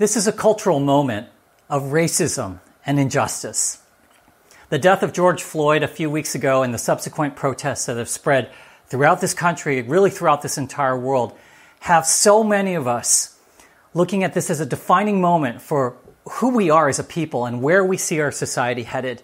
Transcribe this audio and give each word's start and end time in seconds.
This 0.00 0.16
is 0.16 0.26
a 0.26 0.32
cultural 0.32 0.80
moment 0.80 1.28
of 1.68 1.92
racism 1.92 2.60
and 2.86 2.98
injustice. 2.98 3.82
The 4.70 4.78
death 4.78 5.02
of 5.02 5.12
George 5.12 5.42
Floyd 5.42 5.82
a 5.82 5.88
few 5.88 6.08
weeks 6.08 6.34
ago 6.34 6.62
and 6.62 6.72
the 6.72 6.78
subsequent 6.78 7.36
protests 7.36 7.84
that 7.84 7.98
have 7.98 8.08
spread 8.08 8.50
throughout 8.86 9.20
this 9.20 9.34
country, 9.34 9.82
really 9.82 10.08
throughout 10.08 10.40
this 10.40 10.56
entire 10.56 10.98
world, 10.98 11.36
have 11.80 12.06
so 12.06 12.42
many 12.42 12.72
of 12.72 12.88
us 12.88 13.36
looking 13.92 14.24
at 14.24 14.32
this 14.32 14.48
as 14.48 14.58
a 14.58 14.64
defining 14.64 15.20
moment 15.20 15.60
for 15.60 15.98
who 16.30 16.48
we 16.48 16.70
are 16.70 16.88
as 16.88 16.98
a 16.98 17.04
people 17.04 17.44
and 17.44 17.60
where 17.60 17.84
we 17.84 17.98
see 17.98 18.20
our 18.20 18.32
society 18.32 18.84
headed. 18.84 19.22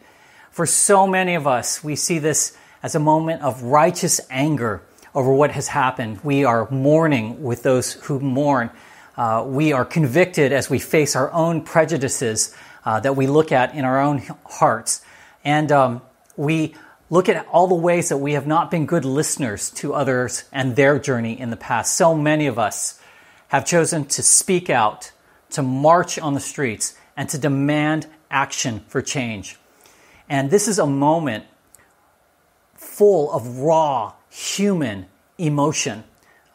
For 0.50 0.66
so 0.66 1.06
many 1.06 1.36
of 1.36 1.46
us, 1.46 1.82
we 1.82 1.96
see 1.96 2.18
this 2.18 2.54
as 2.82 2.94
a 2.94 3.00
moment 3.00 3.40
of 3.40 3.62
righteous 3.62 4.20
anger 4.28 4.82
over 5.14 5.32
what 5.32 5.52
has 5.52 5.68
happened. 5.68 6.20
We 6.22 6.44
are 6.44 6.70
mourning 6.70 7.42
with 7.42 7.62
those 7.62 7.94
who 7.94 8.20
mourn. 8.20 8.68
Uh, 9.16 9.44
we 9.46 9.72
are 9.72 9.84
convicted 9.84 10.52
as 10.52 10.68
we 10.68 10.78
face 10.78 11.16
our 11.16 11.32
own 11.32 11.62
prejudices 11.62 12.54
uh, 12.84 13.00
that 13.00 13.16
we 13.16 13.26
look 13.26 13.50
at 13.50 13.74
in 13.74 13.84
our 13.84 14.00
own 14.00 14.22
hearts. 14.44 15.00
And 15.44 15.72
um, 15.72 16.02
we 16.36 16.74
look 17.08 17.28
at 17.28 17.46
all 17.48 17.66
the 17.66 17.74
ways 17.74 18.10
that 18.10 18.18
we 18.18 18.32
have 18.32 18.46
not 18.46 18.70
been 18.70 18.86
good 18.86 19.04
listeners 19.04 19.70
to 19.70 19.94
others 19.94 20.44
and 20.52 20.76
their 20.76 20.98
journey 20.98 21.38
in 21.38 21.50
the 21.50 21.56
past. 21.56 21.96
So 21.96 22.14
many 22.14 22.46
of 22.46 22.58
us 22.58 23.00
have 23.48 23.64
chosen 23.64 24.04
to 24.06 24.22
speak 24.22 24.68
out, 24.68 25.12
to 25.50 25.62
march 25.62 26.18
on 26.18 26.34
the 26.34 26.40
streets, 26.40 26.96
and 27.16 27.28
to 27.30 27.38
demand 27.38 28.06
action 28.30 28.84
for 28.88 29.00
change. 29.00 29.56
And 30.28 30.50
this 30.50 30.68
is 30.68 30.78
a 30.78 30.86
moment 30.86 31.44
full 32.74 33.32
of 33.32 33.58
raw 33.58 34.12
human 34.28 35.06
emotion. 35.38 36.04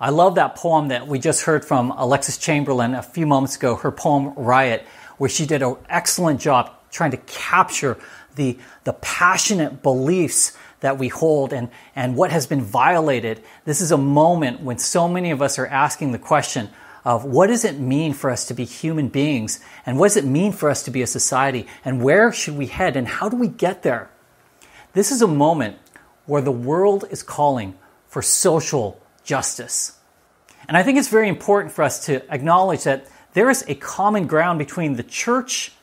I 0.01 0.09
love 0.09 0.33
that 0.35 0.55
poem 0.55 0.87
that 0.87 1.07
we 1.07 1.19
just 1.19 1.43
heard 1.43 1.63
from 1.63 1.91
Alexis 1.91 2.39
Chamberlain 2.39 2.95
a 2.95 3.03
few 3.03 3.27
moments 3.27 3.55
ago, 3.55 3.75
her 3.75 3.91
poem 3.91 4.33
Riot, 4.35 4.83
where 5.19 5.29
she 5.29 5.45
did 5.45 5.61
an 5.61 5.75
excellent 5.89 6.41
job 6.41 6.71
trying 6.89 7.11
to 7.11 7.17
capture 7.17 7.99
the, 8.33 8.57
the 8.83 8.93
passionate 8.93 9.83
beliefs 9.83 10.57
that 10.79 10.97
we 10.97 11.07
hold 11.07 11.53
and, 11.53 11.69
and 11.95 12.15
what 12.15 12.31
has 12.31 12.47
been 12.47 12.63
violated. 12.63 13.43
This 13.65 13.79
is 13.79 13.91
a 13.91 13.97
moment 13.97 14.61
when 14.61 14.79
so 14.79 15.07
many 15.07 15.29
of 15.29 15.39
us 15.39 15.59
are 15.59 15.67
asking 15.67 16.13
the 16.13 16.17
question 16.17 16.71
of 17.05 17.23
what 17.23 17.47
does 17.47 17.63
it 17.63 17.79
mean 17.79 18.13
for 18.13 18.31
us 18.31 18.47
to 18.47 18.55
be 18.55 18.65
human 18.65 19.07
beings 19.07 19.59
and 19.85 19.99
what 19.99 20.07
does 20.07 20.17
it 20.17 20.25
mean 20.25 20.51
for 20.51 20.71
us 20.71 20.81
to 20.81 20.89
be 20.89 21.03
a 21.03 21.07
society 21.07 21.67
and 21.85 22.01
where 22.01 22.33
should 22.33 22.57
we 22.57 22.65
head 22.65 22.95
and 22.95 23.07
how 23.07 23.29
do 23.29 23.37
we 23.37 23.47
get 23.47 23.83
there? 23.83 24.09
This 24.93 25.11
is 25.11 25.21
a 25.21 25.27
moment 25.27 25.77
where 26.25 26.41
the 26.41 26.51
world 26.51 27.05
is 27.11 27.21
calling 27.21 27.77
for 28.07 28.23
social 28.23 28.99
justice. 29.23 29.97
And 30.67 30.77
I 30.77 30.83
think 30.83 30.97
it's 30.97 31.09
very 31.09 31.27
important 31.27 31.73
for 31.73 31.83
us 31.83 32.05
to 32.05 32.21
acknowledge 32.33 32.83
that 32.83 33.07
there 33.33 33.49
is 33.49 33.63
a 33.67 33.75
common 33.75 34.27
ground 34.27 34.59
between 34.59 34.95
the 34.95 35.03
church 35.03 35.73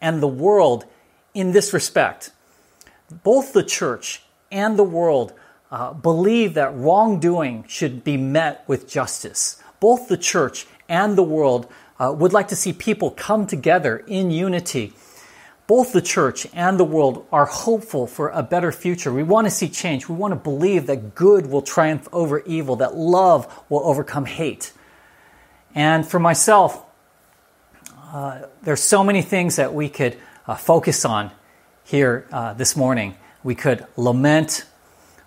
and 0.00 0.22
the 0.22 0.28
world 0.28 0.84
in 1.34 1.52
this 1.52 1.72
respect. 1.72 2.30
Both 3.22 3.52
the 3.52 3.62
church 3.62 4.22
and 4.50 4.78
the 4.78 4.84
world 4.84 5.32
uh, 5.70 5.92
believe 5.94 6.54
that 6.54 6.74
wrongdoing 6.76 7.64
should 7.68 8.04
be 8.04 8.16
met 8.16 8.64
with 8.66 8.88
justice. 8.88 9.62
Both 9.80 10.08
the 10.08 10.16
church 10.16 10.66
and 10.88 11.16
the 11.16 11.22
world 11.22 11.66
uh, 11.98 12.12
would 12.16 12.32
like 12.32 12.48
to 12.48 12.56
see 12.56 12.72
people 12.72 13.10
come 13.10 13.46
together 13.46 13.98
in 14.06 14.30
unity 14.30 14.92
both 15.66 15.92
the 15.92 16.02
church 16.02 16.46
and 16.52 16.78
the 16.78 16.84
world 16.84 17.26
are 17.32 17.46
hopeful 17.46 18.06
for 18.06 18.28
a 18.30 18.42
better 18.42 18.72
future. 18.72 19.12
We 19.12 19.22
want 19.22 19.46
to 19.46 19.50
see 19.50 19.68
change. 19.68 20.08
We 20.08 20.16
want 20.16 20.32
to 20.32 20.36
believe 20.36 20.86
that 20.86 21.14
good 21.14 21.46
will 21.46 21.62
triumph 21.62 22.08
over 22.12 22.40
evil, 22.40 22.76
that 22.76 22.96
love 22.96 23.62
will 23.68 23.80
overcome 23.84 24.26
hate. 24.26 24.72
And 25.74 26.06
for 26.06 26.18
myself, 26.18 26.84
uh, 28.12 28.42
there's 28.62 28.82
so 28.82 29.02
many 29.02 29.22
things 29.22 29.56
that 29.56 29.72
we 29.72 29.88
could 29.88 30.18
uh, 30.46 30.56
focus 30.56 31.04
on 31.04 31.30
here 31.84 32.26
uh, 32.30 32.52
this 32.54 32.76
morning. 32.76 33.16
We 33.42 33.54
could 33.54 33.86
lament 33.96 34.66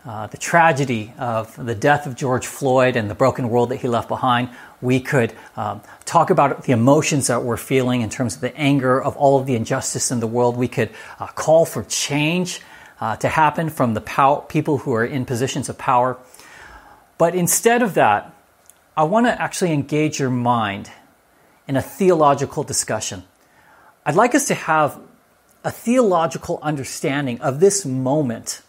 uh, 0.05 0.27
the 0.27 0.37
tragedy 0.37 1.13
of 1.17 1.55
the 1.63 1.73
death 1.73 2.05
of 2.05 2.15
George 2.15 2.45
Floyd 2.45 2.95
and 2.95 3.09
the 3.09 3.15
broken 3.15 3.49
world 3.49 3.69
that 3.69 3.77
he 3.77 3.87
left 3.87 4.07
behind. 4.07 4.49
We 4.85 4.99
could 4.99 5.33
um, 5.57 5.81
talk 6.05 6.29
about 6.29 6.63
the 6.63 6.71
emotions 6.71 7.27
that 7.27 7.43
we're 7.43 7.57
feeling 7.57 8.01
in 8.01 8.09
terms 8.09 8.35
of 8.35 8.41
the 8.41 8.55
anger 8.55 9.01
of 9.01 9.17
all 9.17 9.39
of 9.39 9.47
the 9.47 9.55
injustice 9.55 10.11
in 10.11 10.19
the 10.19 10.27
world. 10.27 10.55
We 10.55 10.67
could 10.67 10.91
uh, 11.19 11.27
call 11.27 11.65
for 11.65 11.83
change 11.83 12.61
uh, 13.01 13.15
to 13.17 13.27
happen 13.27 13.69
from 13.69 13.95
the 13.95 14.01
pow- 14.01 14.45
people 14.47 14.77
who 14.77 14.93
are 14.93 15.03
in 15.03 15.25
positions 15.25 15.69
of 15.69 15.77
power. 15.77 16.17
But 17.17 17.33
instead 17.35 17.81
of 17.81 17.95
that, 17.95 18.33
I 18.95 19.03
want 19.03 19.25
to 19.25 19.41
actually 19.41 19.73
engage 19.73 20.19
your 20.19 20.29
mind 20.29 20.91
in 21.67 21.75
a 21.75 21.81
theological 21.81 22.63
discussion. 22.63 23.23
I'd 24.05 24.15
like 24.15 24.35
us 24.35 24.47
to 24.47 24.53
have 24.53 24.99
a 25.63 25.71
theological 25.71 26.59
understanding 26.61 27.41
of 27.41 27.59
this 27.59 27.85
moment 27.85 28.61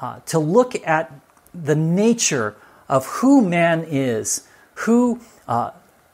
uh, 0.00 0.20
to 0.26 0.38
look 0.38 0.76
at 0.86 1.12
the 1.52 1.74
nature 1.74 2.54
of 2.88 3.06
who 3.06 3.42
man 3.42 3.84
is, 3.88 4.47
who 4.80 5.20
uh, 5.48 5.70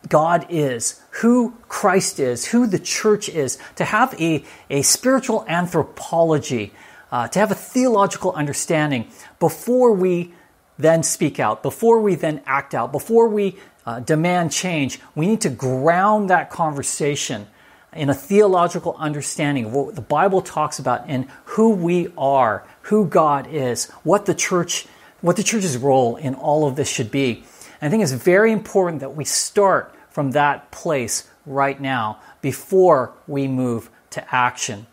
God 0.08 0.46
is, 0.48 1.00
who 1.22 1.54
Christ 1.68 2.18
is, 2.18 2.46
who 2.46 2.66
the 2.66 2.78
church 2.78 3.28
is, 3.28 3.58
to 3.76 3.84
have 3.84 4.18
a, 4.20 4.44
a 4.70 4.82
spiritual 4.82 5.44
anthropology, 5.48 6.72
uh, 7.12 7.28
to 7.28 7.38
have 7.38 7.50
a 7.50 7.54
theological 7.54 8.32
understanding 8.32 9.08
before 9.38 9.92
we 9.92 10.32
then 10.78 11.02
speak 11.02 11.38
out, 11.38 11.62
before 11.62 12.00
we 12.00 12.14
then 12.14 12.42
act 12.46 12.74
out, 12.74 12.90
before 12.90 13.28
we 13.28 13.56
uh, 13.86 14.00
demand 14.00 14.50
change. 14.50 14.98
We 15.14 15.26
need 15.26 15.42
to 15.42 15.50
ground 15.50 16.30
that 16.30 16.50
conversation 16.50 17.46
in 17.92 18.08
a 18.08 18.14
theological 18.14 18.96
understanding 18.98 19.66
of 19.66 19.72
what 19.72 19.94
the 19.94 20.00
Bible 20.00 20.40
talks 20.40 20.78
about 20.78 21.04
and 21.06 21.28
who 21.44 21.70
we 21.70 22.08
are, 22.16 22.66
who 22.82 23.06
God 23.06 23.46
is, 23.46 23.90
what 24.02 24.26
the 24.26 24.34
church, 24.34 24.86
what 25.20 25.36
the 25.36 25.44
church's 25.44 25.76
role 25.76 26.16
in 26.16 26.34
all 26.34 26.66
of 26.66 26.76
this 26.76 26.88
should 26.88 27.10
be. 27.10 27.44
I 27.84 27.90
think 27.90 28.02
it's 28.02 28.12
very 28.12 28.50
important 28.50 29.00
that 29.00 29.14
we 29.14 29.26
start 29.26 29.94
from 30.08 30.30
that 30.30 30.70
place 30.70 31.28
right 31.44 31.78
now 31.78 32.18
before 32.40 33.12
we 33.26 33.46
move 33.46 33.90
to 34.10 34.34
action. 34.34 34.86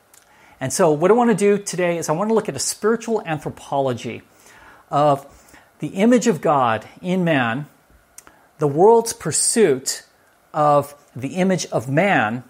And 0.59 0.74
so, 0.74 0.91
what 0.91 1.09
I 1.09 1.13
want 1.13 1.29
to 1.29 1.35
do 1.35 1.57
today 1.57 1.97
is 1.97 2.09
I 2.09 2.12
want 2.12 2.29
to 2.29 2.34
look 2.34 2.50
at 2.50 2.56
a 2.56 2.59
spiritual 2.59 3.22
anthropology 3.25 4.24
of 4.90 5.25
the 5.79 5.88
image 5.88 6.28
of 6.28 6.41
God 6.41 6.85
in 7.02 7.24
man, 7.24 7.66
the 8.59 8.68
world's 8.68 9.13
pursuit 9.13 10.03
of 10.53 10.94
the 11.16 11.35
image 11.35 11.66
of 11.68 11.90
man 11.90 12.44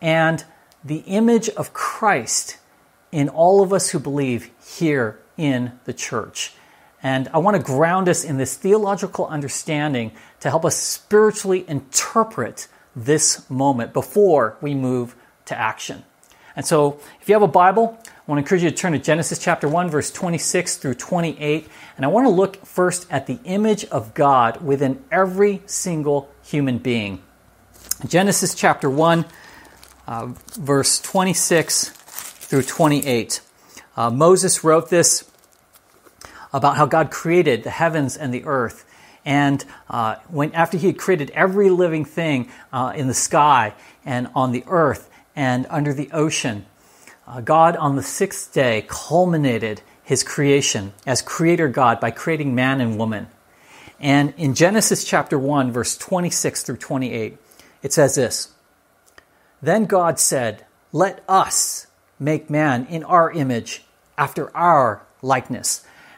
and 0.00 0.44
the 0.82 1.00
image 1.06 1.50
of 1.50 1.72
Christ 1.74 2.56
in 3.12 3.28
all 3.28 3.62
of 3.62 3.72
us 3.72 3.90
who 3.90 3.98
believe 3.98 4.50
here 4.76 5.20
in 5.36 5.78
the 5.84 5.92
church. 5.92 6.54
And 7.06 7.28
I 7.32 7.38
want 7.38 7.56
to 7.56 7.62
ground 7.62 8.08
us 8.08 8.24
in 8.24 8.36
this 8.36 8.56
theological 8.56 9.28
understanding 9.28 10.10
to 10.40 10.50
help 10.50 10.64
us 10.64 10.76
spiritually 10.76 11.64
interpret 11.68 12.66
this 12.96 13.48
moment 13.48 13.92
before 13.92 14.56
we 14.60 14.74
move 14.74 15.14
to 15.44 15.56
action. 15.56 16.02
And 16.56 16.66
so, 16.66 16.98
if 17.20 17.28
you 17.28 17.36
have 17.36 17.42
a 17.42 17.46
Bible, 17.46 17.96
I 18.04 18.10
want 18.26 18.38
to 18.38 18.42
encourage 18.42 18.64
you 18.64 18.70
to 18.70 18.74
turn 18.74 18.90
to 18.90 18.98
Genesis 18.98 19.38
chapter 19.38 19.68
1, 19.68 19.88
verse 19.88 20.10
26 20.10 20.78
through 20.78 20.94
28. 20.94 21.68
And 21.96 22.04
I 22.04 22.08
want 22.08 22.26
to 22.26 22.30
look 22.30 22.66
first 22.66 23.06
at 23.08 23.28
the 23.28 23.38
image 23.44 23.84
of 23.84 24.12
God 24.12 24.60
within 24.60 25.00
every 25.12 25.62
single 25.64 26.28
human 26.42 26.78
being. 26.78 27.22
Genesis 28.04 28.52
chapter 28.52 28.90
1, 28.90 29.24
uh, 30.08 30.32
verse 30.58 31.00
26 31.02 31.88
through 31.88 32.62
28. 32.62 33.42
Uh, 33.96 34.10
Moses 34.10 34.64
wrote 34.64 34.90
this 34.90 35.30
about 36.56 36.78
how 36.78 36.86
God 36.86 37.10
created 37.10 37.64
the 37.64 37.70
heavens 37.70 38.16
and 38.16 38.32
the 38.32 38.44
earth. 38.46 38.86
And 39.26 39.62
uh, 39.90 40.16
when 40.28 40.54
after 40.54 40.78
he 40.78 40.86
had 40.86 40.96
created 40.96 41.30
every 41.30 41.68
living 41.68 42.06
thing 42.06 42.48
uh, 42.72 42.94
in 42.96 43.08
the 43.08 43.14
sky 43.14 43.74
and 44.06 44.28
on 44.34 44.52
the 44.52 44.64
earth 44.66 45.10
and 45.34 45.66
under 45.68 45.92
the 45.92 46.10
ocean, 46.12 46.64
uh, 47.26 47.42
God 47.42 47.76
on 47.76 47.96
the 47.96 48.02
sixth 48.02 48.54
day 48.54 48.86
culminated 48.88 49.82
his 50.02 50.22
creation 50.22 50.94
as 51.06 51.20
creator 51.20 51.68
God 51.68 52.00
by 52.00 52.10
creating 52.10 52.54
man 52.54 52.80
and 52.80 52.96
woman. 52.96 53.26
And 54.00 54.32
in 54.38 54.54
Genesis 54.54 55.04
chapter 55.04 55.38
1, 55.38 55.72
verse 55.72 55.98
26 55.98 56.62
through 56.62 56.76
28, 56.78 57.36
it 57.82 57.92
says 57.92 58.14
this 58.14 58.54
then 59.60 59.84
God 59.84 60.18
said, 60.18 60.64
Let 60.92 61.22
us 61.28 61.86
make 62.18 62.48
man 62.48 62.86
in 62.86 63.04
our 63.04 63.30
image, 63.30 63.84
after 64.16 64.54
our 64.56 65.02
likeness, 65.20 65.85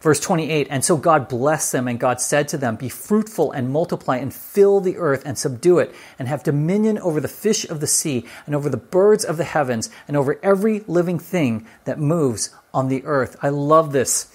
Verse 0.00 0.20
28 0.20 0.68
And 0.70 0.84
so 0.84 0.96
God 0.96 1.28
blessed 1.28 1.72
them, 1.72 1.88
and 1.88 1.98
God 1.98 2.20
said 2.20 2.48
to 2.48 2.58
them, 2.58 2.76
Be 2.76 2.88
fruitful 2.88 3.52
and 3.52 3.70
multiply, 3.70 4.16
and 4.16 4.32
fill 4.32 4.80
the 4.80 4.96
earth 4.96 5.22
and 5.24 5.36
subdue 5.36 5.78
it, 5.78 5.94
and 6.18 6.28
have 6.28 6.42
dominion 6.42 6.98
over 6.98 7.20
the 7.20 7.28
fish 7.28 7.68
of 7.68 7.80
the 7.80 7.86
sea, 7.86 8.24
and 8.46 8.54
over 8.54 8.68
the 8.68 8.76
birds 8.76 9.24
of 9.24 9.36
the 9.36 9.44
heavens, 9.44 9.90
and 10.06 10.16
over 10.16 10.38
every 10.42 10.80
living 10.86 11.18
thing 11.18 11.66
that 11.84 11.98
moves 11.98 12.50
on 12.72 12.88
the 12.88 13.04
earth. 13.04 13.36
I 13.42 13.48
love 13.48 13.92
this 13.92 14.34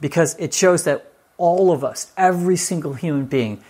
because 0.00 0.34
it 0.38 0.54
shows 0.54 0.84
that 0.84 1.12
all 1.36 1.70
of 1.70 1.84
us, 1.84 2.12
every 2.16 2.56
single 2.56 2.94
human 2.94 3.26
being, 3.26 3.62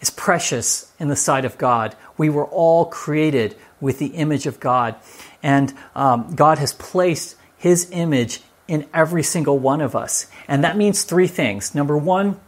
is 0.00 0.10
precious 0.10 0.92
in 0.98 1.08
the 1.08 1.16
sight 1.16 1.44
of 1.44 1.58
God. 1.58 1.96
We 2.16 2.30
were 2.30 2.46
all 2.46 2.84
created 2.86 3.56
with 3.80 3.98
the 3.98 4.08
image 4.08 4.46
of 4.46 4.60
God. 4.60 4.94
And 5.42 5.74
um, 5.94 6.34
God 6.34 6.58
has 6.58 6.72
placed 6.72 7.36
His 7.56 7.90
image 7.90 8.42
in 8.68 8.86
every 8.94 9.22
single 9.22 9.58
one 9.58 9.80
of 9.80 9.96
us. 9.96 10.26
And 10.46 10.62
that 10.62 10.76
means 10.76 11.02
three 11.02 11.26
things. 11.26 11.74
Number 11.74 11.96
one, 11.96 12.38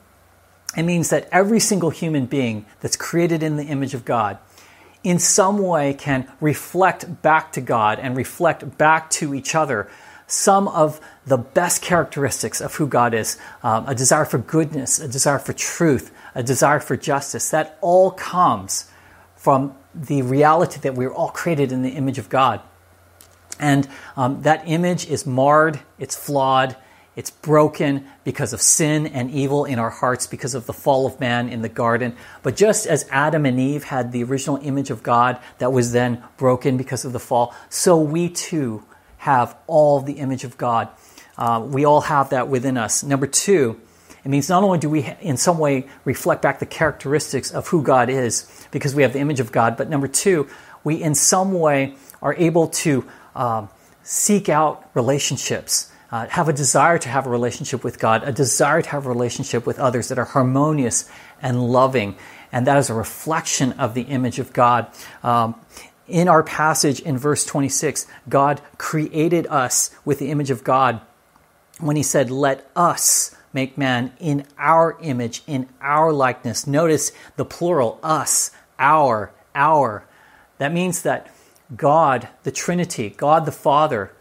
it 0.76 0.84
means 0.84 1.11
that 1.11 1.28
every 1.32 1.58
single 1.58 1.90
human 1.90 2.26
being 2.26 2.67
that's 2.81 2.96
created 2.96 3.43
in 3.43 3.56
the 3.56 3.64
image 3.64 3.94
of 3.94 4.05
God 4.05 4.38
in 5.02 5.19
some 5.19 5.58
way 5.58 5.94
can 5.94 6.31
reflect 6.40 7.22
back 7.22 7.52
to 7.52 7.61
God 7.61 7.99
and 7.99 8.17
reflect 8.17 8.76
back 8.76 9.11
to 9.11 9.34
each 9.34 9.55
other 9.55 9.88
some 10.26 10.69
of 10.69 11.00
the 11.26 11.38
best 11.38 11.82
characteristics 11.82 12.61
of 12.61 12.75
who 12.75 12.87
God 12.87 13.14
is 13.14 13.37
um, 13.64 13.88
a 13.88 13.94
desire 13.94 14.25
for 14.25 14.38
goodness, 14.38 15.00
a 15.00 15.08
desire 15.08 15.40
for 15.40 15.52
truth, 15.52 16.12
a 16.34 16.43
desire 16.43 16.78
for 16.78 16.96
justice. 16.96 17.50
That 17.50 17.76
all 17.81 18.12
comes 18.12 18.88
from 19.34 19.75
the 19.93 20.22
reality 20.22 20.78
that 20.81 20.94
we're 20.94 21.12
all 21.12 21.31
created 21.31 21.72
in 21.72 21.82
the 21.82 21.90
image 21.90 22.19
of 22.19 22.28
God. 22.28 22.61
And 23.60 23.86
um, 24.16 24.42
that 24.42 24.64
image 24.66 25.06
is 25.06 25.26
marred, 25.26 25.78
it's 25.98 26.16
flawed, 26.16 26.76
it's 27.14 27.30
broken 27.30 28.06
because 28.24 28.52
of 28.52 28.62
sin 28.62 29.06
and 29.06 29.30
evil 29.30 29.64
in 29.66 29.78
our 29.78 29.90
hearts, 29.90 30.26
because 30.26 30.54
of 30.54 30.66
the 30.66 30.72
fall 30.72 31.06
of 31.06 31.20
man 31.20 31.48
in 31.48 31.60
the 31.60 31.68
garden. 31.68 32.16
But 32.42 32.56
just 32.56 32.86
as 32.86 33.06
Adam 33.10 33.44
and 33.44 33.60
Eve 33.60 33.84
had 33.84 34.12
the 34.12 34.24
original 34.24 34.56
image 34.62 34.90
of 34.90 35.02
God 35.02 35.38
that 35.58 35.72
was 35.72 35.92
then 35.92 36.22
broken 36.38 36.76
because 36.76 37.04
of 37.04 37.12
the 37.12 37.20
fall, 37.20 37.54
so 37.68 38.00
we 38.00 38.30
too 38.30 38.84
have 39.18 39.56
all 39.66 40.00
the 40.00 40.14
image 40.14 40.44
of 40.44 40.56
God. 40.56 40.88
Uh, 41.36 41.62
we 41.62 41.84
all 41.84 42.00
have 42.00 42.30
that 42.30 42.48
within 42.48 42.78
us. 42.78 43.02
Number 43.02 43.26
two, 43.26 43.78
it 44.24 44.28
means 44.28 44.48
not 44.48 44.62
only 44.62 44.78
do 44.78 44.88
we 44.88 45.14
in 45.20 45.36
some 45.36 45.58
way 45.58 45.88
reflect 46.04 46.42
back 46.42 46.58
the 46.58 46.66
characteristics 46.66 47.50
of 47.50 47.68
who 47.68 47.82
God 47.82 48.08
is, 48.08 48.66
because 48.70 48.94
we 48.94 49.02
have 49.02 49.12
the 49.12 49.18
image 49.18 49.40
of 49.40 49.52
God, 49.52 49.76
but 49.76 49.90
number 49.90 50.08
two, 50.08 50.48
we 50.84 51.02
in 51.02 51.14
some 51.14 51.52
way 51.52 51.96
are 52.22 52.34
able 52.34 52.68
to 52.68 53.04
um, 53.35 53.69
seek 54.03 54.49
out 54.49 54.91
relationships, 54.94 55.91
uh, 56.11 56.27
have 56.27 56.49
a 56.49 56.53
desire 56.53 56.99
to 56.99 57.09
have 57.09 57.27
a 57.27 57.31
relationship 57.31 57.85
with 57.85 57.99
God, 57.99 58.23
a 58.25 58.32
desire 58.32 58.82
to 58.82 58.88
have 58.91 59.06
a 59.06 59.09
relationship 59.09 59.67
with 59.67 59.79
others 59.79 60.09
that 60.09 60.19
are 60.19 60.25
harmonious 60.25 61.09
and 61.41 61.71
loving. 61.71 62.17
And 62.53 62.67
that 62.67 62.77
is 62.79 62.91
a 62.91 62.94
reflection 62.94 63.73
of 63.73 63.94
the 63.94 64.03
image 64.03 64.38
of 64.38 64.53
God. 64.53 64.88
Um, 65.23 65.55
in 66.09 66.27
our 66.29 66.43
passage 66.43 67.00
in 67.00 67.17
verse 67.17 67.44
26, 67.44 68.06
God 68.29 68.61
created 68.79 69.47
us 69.47 69.91
with 70.05 70.19
the 70.19 70.31
image 70.31 70.50
of 70.50 70.65
God 70.65 71.00
when 71.79 71.97
He 71.97 72.03
said, 72.03 72.31
Let 72.31 72.69
us 72.75 73.37
make 73.53 73.79
man 73.79 74.12
in 74.19 74.44
our 74.59 74.99
image, 75.00 75.43
in 75.47 75.69
our 75.81 76.12
likeness. 76.12 76.67
Notice 76.67 77.12
the 77.37 77.44
plural, 77.44 77.99
us, 78.03 78.50
our, 78.79 79.32
our. 79.55 80.05
That 80.59 80.73
means 80.73 81.03
that 81.03 81.32
God, 81.76 82.28
the 82.43 82.50
Trinity, 82.50 83.11
God 83.11 83.46
the 83.46 83.52
Father, 83.52 84.12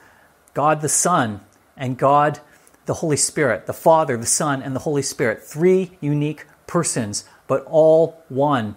God 0.54 0.82
the 0.82 0.90
Son, 0.90 1.42
and 1.76 1.98
God 1.98 2.40
the 2.86 2.96
Holy 2.96 3.18
Spirit, 3.18 3.66
the 3.66 3.74
Father, 3.74 4.18
the 4.18 4.26
Son, 4.26 4.62
and 4.62 4.76
the 4.76 4.80
Holy 4.80 5.02
Spirit, 5.02 5.44
three 5.44 5.92
unique 6.02 6.46
persons, 6.68 7.26
but 7.48 7.64
all 7.66 8.24
one. 8.30 8.76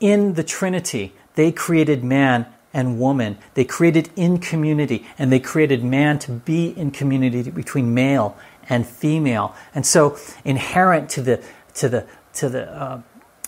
In 0.00 0.34
the 0.34 0.44
Trinity, 0.44 1.12
they 1.34 1.52
created 1.52 2.04
man 2.04 2.46
and 2.72 3.00
woman. 3.00 3.38
They 3.54 3.64
created 3.64 4.10
in 4.16 4.38
community, 4.38 5.06
and 5.18 5.32
they 5.32 5.40
created 5.40 5.82
man 5.82 6.18
to 6.20 6.32
be 6.32 6.68
in 6.68 6.90
community 6.90 7.50
between 7.50 7.94
male 7.94 8.36
and 8.68 8.86
female. 8.86 9.54
And 9.74 9.86
so, 9.86 10.18
inherent 10.44 11.08
to 11.10 11.22
the 11.22 11.42
to 11.74 11.88
the 11.88 12.06
to 12.34 12.48
the 12.48 12.70
uh, 12.70 13.02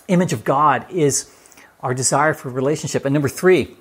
image 0.07 0.33
of 0.33 0.43
God 0.43 0.85
is 0.91 1.33
our 1.81 1.93
desire 1.93 2.33
for 2.33 2.49
relationship. 2.49 3.05
And 3.05 3.13
number 3.13 3.29
three, 3.29 3.77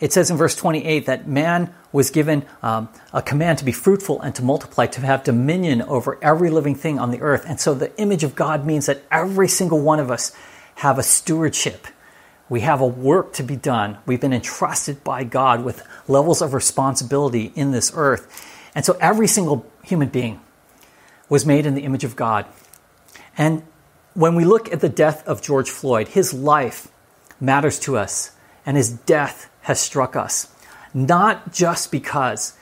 it 0.00 0.12
says 0.12 0.30
in 0.30 0.36
verse 0.36 0.56
28 0.56 1.06
that 1.06 1.28
man 1.28 1.72
was 1.92 2.10
given 2.10 2.44
um, 2.62 2.88
a 3.12 3.22
command 3.22 3.58
to 3.58 3.64
be 3.64 3.72
fruitful 3.72 4.20
and 4.20 4.34
to 4.34 4.42
multiply, 4.42 4.86
to 4.86 5.00
have 5.02 5.24
dominion 5.24 5.82
over 5.82 6.18
every 6.22 6.50
living 6.50 6.74
thing 6.74 6.98
on 6.98 7.10
the 7.10 7.20
earth. 7.20 7.44
And 7.46 7.60
so 7.60 7.74
the 7.74 7.96
image 8.00 8.24
of 8.24 8.34
God 8.34 8.66
means 8.66 8.86
that 8.86 9.02
every 9.10 9.48
single 9.48 9.80
one 9.80 10.00
of 10.00 10.10
us 10.10 10.34
have 10.76 10.98
a 10.98 11.02
stewardship. 11.02 11.86
We 12.48 12.60
have 12.60 12.80
a 12.80 12.86
work 12.86 13.32
to 13.34 13.42
be 13.42 13.56
done. 13.56 13.98
We've 14.06 14.20
been 14.20 14.32
entrusted 14.32 15.04
by 15.04 15.24
God 15.24 15.64
with 15.64 15.86
levels 16.08 16.42
of 16.42 16.54
responsibility 16.54 17.52
in 17.54 17.70
this 17.70 17.92
earth. 17.94 18.48
And 18.74 18.84
so 18.84 18.96
every 19.00 19.28
single 19.28 19.66
human 19.82 20.08
being 20.08 20.40
was 21.28 21.46
made 21.46 21.66
in 21.66 21.74
the 21.74 21.82
image 21.82 22.04
of 22.04 22.16
God. 22.16 22.46
And 23.38 23.62
when 24.14 24.34
we 24.34 24.44
look 24.44 24.72
at 24.72 24.80
the 24.80 24.88
death 24.88 25.26
of 25.26 25.42
George 25.42 25.70
Floyd, 25.70 26.08
his 26.08 26.34
life 26.34 26.88
matters 27.40 27.78
to 27.80 27.96
us, 27.96 28.32
and 28.64 28.76
his 28.76 28.90
death 28.90 29.50
has 29.62 29.80
struck 29.80 30.16
us. 30.16 30.48
Not 30.94 31.52
just 31.52 31.90
because 31.90 32.54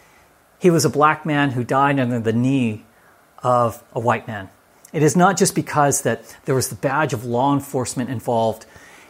he 0.59 0.71
was 0.71 0.85
a 0.85 0.91
black 0.91 1.27
man 1.27 1.51
who 1.51 1.65
died 1.65 1.99
under 1.99 2.21
the 2.21 2.33
knee 2.33 2.85
of 3.43 3.83
a 3.93 4.01
white 4.01 4.27
man. 4.29 4.51
It 4.93 5.03
is 5.03 5.17
not 5.17 5.37
just 5.37 5.55
because 5.55 6.03
that 6.03 6.37
there 6.45 6.55
was 6.55 6.69
the 6.69 6.75
badge 6.75 7.13
of 7.13 7.25
law 7.25 7.55
enforcement 7.55 8.11
involved, 8.11 8.67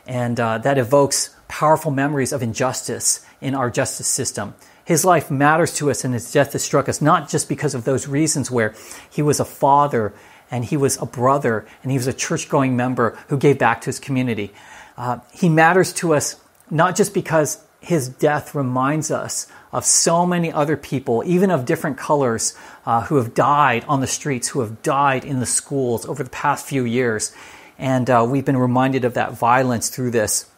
and 0.06 0.38
uh, 0.38 0.58
that 0.58 0.78
evokes 0.78 1.34
powerful 1.48 1.90
memories 1.90 2.32
of 2.32 2.42
injustice 2.42 3.24
in 3.40 3.54
our 3.54 3.70
justice 3.70 4.06
system. 4.06 4.54
His 4.84 5.04
life 5.04 5.30
matters 5.30 5.74
to 5.76 5.90
us, 5.90 6.04
and 6.04 6.14
his 6.14 6.30
death 6.32 6.52
has 6.52 6.62
struck 6.62 6.88
us 6.88 7.00
not 7.00 7.28
just 7.28 7.48
because 7.48 7.74
of 7.74 7.84
those 7.84 8.06
reasons 8.06 8.50
where 8.50 8.74
he 9.10 9.22
was 9.22 9.40
a 9.40 9.44
father 9.44 10.12
and 10.50 10.64
he 10.64 10.76
was 10.76 11.00
a 11.00 11.06
brother 11.06 11.66
and 11.82 11.92
he 11.92 11.98
was 11.98 12.06
a 12.06 12.12
church 12.12 12.48
going 12.48 12.76
member 12.76 13.16
who 13.28 13.38
gave 13.38 13.58
back 13.58 13.80
to 13.82 13.86
his 13.86 13.98
community. 13.98 14.52
Uh, 14.96 15.20
he 15.32 15.48
matters 15.48 15.92
to 15.94 16.14
us 16.14 16.36
not 16.70 16.96
just 16.96 17.14
because 17.14 17.64
his 17.80 18.08
death 18.08 18.54
reminds 18.54 19.10
us 19.10 19.46
of 19.72 19.84
so 19.84 20.26
many 20.26 20.52
other 20.52 20.76
people, 20.76 21.22
even 21.24 21.50
of 21.50 21.64
different 21.64 21.96
colors, 21.96 22.54
uh, 22.84 23.02
who 23.02 23.16
have 23.16 23.34
died 23.34 23.84
on 23.88 24.00
the 24.00 24.06
streets, 24.06 24.48
who 24.48 24.60
have 24.60 24.82
died 24.82 25.24
in 25.24 25.40
the 25.40 25.46
schools 25.46 26.06
over 26.06 26.22
the 26.22 26.30
past 26.30 26.66
few 26.66 26.84
years. 26.84 27.34
And 27.78 28.10
uh, 28.10 28.26
we've 28.28 28.44
been 28.44 28.56
reminded 28.56 29.04
of 29.04 29.14
that 29.14 29.32
violence 29.32 29.88
through 29.88 30.10
this. 30.10 30.50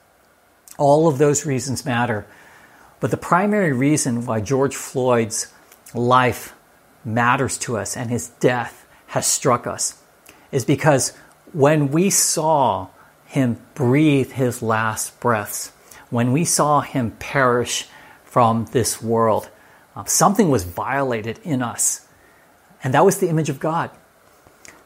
All 0.79 1.07
of 1.07 1.19
those 1.19 1.47
reasons 1.47 1.85
matter. 1.85 2.27
But 2.99 3.11
the 3.11 3.17
primary 3.17 3.73
reason 3.73 4.27
why 4.27 4.41
George 4.41 4.75
Floyd's 4.75 5.53
life 5.95 6.55
matters 7.05 7.59
to 7.59 7.77
us 7.77 7.97
and 7.97 8.11
his 8.11 8.29
death 8.29 8.87
has 9.09 9.27
struck 9.27 9.67
us 9.67 10.01
is 10.51 10.65
because 10.65 11.13
when 11.53 11.91
we 11.91 12.11
saw 12.11 12.89
him 13.27 13.61
breathe 13.75 14.33
his 14.33 14.63
last 14.63 15.19
breaths, 15.21 15.73
when 16.13 16.31
we 16.31 16.45
saw 16.45 16.83
him 16.83 17.11
perish 17.13 17.89
from 18.23 18.67
this 18.73 19.01
world, 19.01 19.49
uh, 19.97 20.05
something 20.05 20.51
was 20.51 20.63
violated 20.63 21.41
in 21.43 21.63
us. 21.63 22.07
And 22.85 22.93
that 22.93 23.05
was 23.05 23.19
the 23.19 23.29
image 23.29 23.49
of 23.49 23.59
God. 23.59 23.91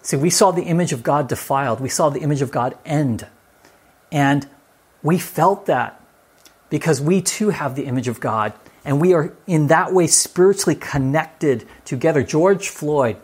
See, 0.02 0.16
we 0.16 0.30
saw 0.30 0.52
the 0.52 0.62
image 0.62 0.92
of 0.92 1.02
God 1.02 1.28
defiled, 1.28 1.80
we 1.80 1.88
saw 1.88 2.10
the 2.10 2.20
image 2.20 2.42
of 2.42 2.52
God 2.52 2.78
end. 2.84 3.26
And 4.12 4.48
we 5.02 5.18
felt 5.18 5.66
that 5.66 6.00
because 6.70 7.00
we 7.00 7.22
too 7.22 7.50
have 7.50 7.74
the 7.74 7.86
image 7.86 8.06
of 8.06 8.20
God 8.20 8.52
and 8.84 9.00
we 9.00 9.12
are 9.12 9.32
in 9.48 9.66
that 9.66 9.92
way 9.92 10.06
spiritually 10.06 10.76
connected 10.76 11.66
together. 11.84 12.22
George 12.22 12.68
Floyd 12.68 13.16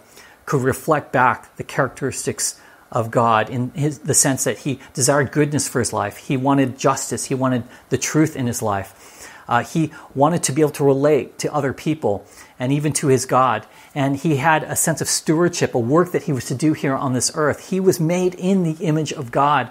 could 0.44 0.62
reflect 0.62 1.12
back 1.12 1.54
the 1.54 1.62
characteristics 1.62 2.60
of 2.92 3.10
God 3.10 3.48
in 3.50 3.70
his, 3.70 4.00
the 4.00 4.14
sense 4.14 4.44
that 4.44 4.58
he 4.58 4.78
desired 4.92 5.32
goodness 5.32 5.66
for 5.66 5.78
his 5.80 5.92
life. 5.92 6.18
He 6.18 6.36
wanted 6.36 6.78
justice. 6.78 7.24
He 7.24 7.34
wanted 7.34 7.64
the 7.88 7.98
truth 7.98 8.36
in 8.36 8.46
his 8.46 8.62
life. 8.62 9.08
Uh, 9.48 9.64
he 9.64 9.90
wanted 10.14 10.42
to 10.44 10.52
be 10.52 10.60
able 10.60 10.70
to 10.70 10.84
relate 10.84 11.38
to 11.38 11.52
other 11.52 11.72
people 11.72 12.24
and 12.58 12.70
even 12.70 12.92
to 12.92 13.08
his 13.08 13.26
God. 13.26 13.66
And 13.94 14.16
he 14.16 14.36
had 14.36 14.62
a 14.62 14.76
sense 14.76 15.00
of 15.00 15.08
stewardship, 15.08 15.74
a 15.74 15.78
work 15.78 16.12
that 16.12 16.24
he 16.24 16.32
was 16.32 16.44
to 16.46 16.54
do 16.54 16.74
here 16.74 16.94
on 16.94 17.12
this 17.12 17.32
earth. 17.34 17.70
He 17.70 17.80
was 17.80 17.98
made 17.98 18.34
in 18.34 18.62
the 18.62 18.84
image 18.84 19.12
of 19.12 19.32
God, 19.32 19.70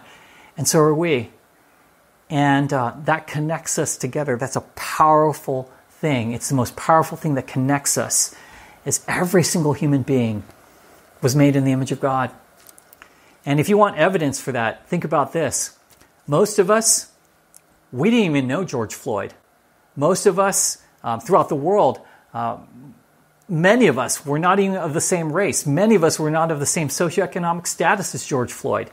and 0.57 0.67
so 0.67 0.79
are 0.79 0.93
we. 0.93 1.29
And 2.29 2.71
uh, 2.73 2.93
that 3.05 3.27
connects 3.27 3.77
us 3.77 3.97
together. 3.97 4.35
That's 4.37 4.55
a 4.55 4.61
powerful 4.75 5.71
thing. 5.89 6.33
It's 6.33 6.49
the 6.49 6.55
most 6.55 6.75
powerful 6.75 7.17
thing 7.17 7.35
that 7.35 7.47
connects 7.47 7.97
us. 7.97 8.35
Is 8.83 9.05
every 9.07 9.43
single 9.43 9.73
human 9.73 10.01
being 10.01 10.43
was 11.21 11.35
made 11.35 11.55
in 11.55 11.65
the 11.65 11.71
image 11.71 11.91
of 11.91 11.99
God. 11.99 12.31
And 13.45 13.59
if 13.59 13.69
you 13.69 13.77
want 13.77 13.97
evidence 13.97 14.39
for 14.39 14.51
that, 14.51 14.87
think 14.87 15.03
about 15.03 15.33
this. 15.33 15.77
Most 16.27 16.59
of 16.59 16.69
us, 16.69 17.11
we 17.91 18.09
didn't 18.09 18.25
even 18.25 18.47
know 18.47 18.63
George 18.63 18.93
Floyd. 18.93 19.33
Most 19.95 20.25
of 20.25 20.39
us 20.39 20.77
um, 21.03 21.19
throughout 21.19 21.49
the 21.49 21.55
world, 21.55 21.99
uh, 22.33 22.57
many 23.49 23.87
of 23.87 23.97
us 23.97 24.25
were 24.25 24.39
not 24.39 24.59
even 24.59 24.77
of 24.77 24.93
the 24.93 25.01
same 25.01 25.31
race. 25.31 25.65
Many 25.65 25.95
of 25.95 26.03
us 26.03 26.19
were 26.19 26.31
not 26.31 26.51
of 26.51 26.59
the 26.59 26.65
same 26.65 26.87
socioeconomic 26.87 27.67
status 27.67 28.15
as 28.15 28.25
George 28.25 28.51
Floyd. 28.51 28.89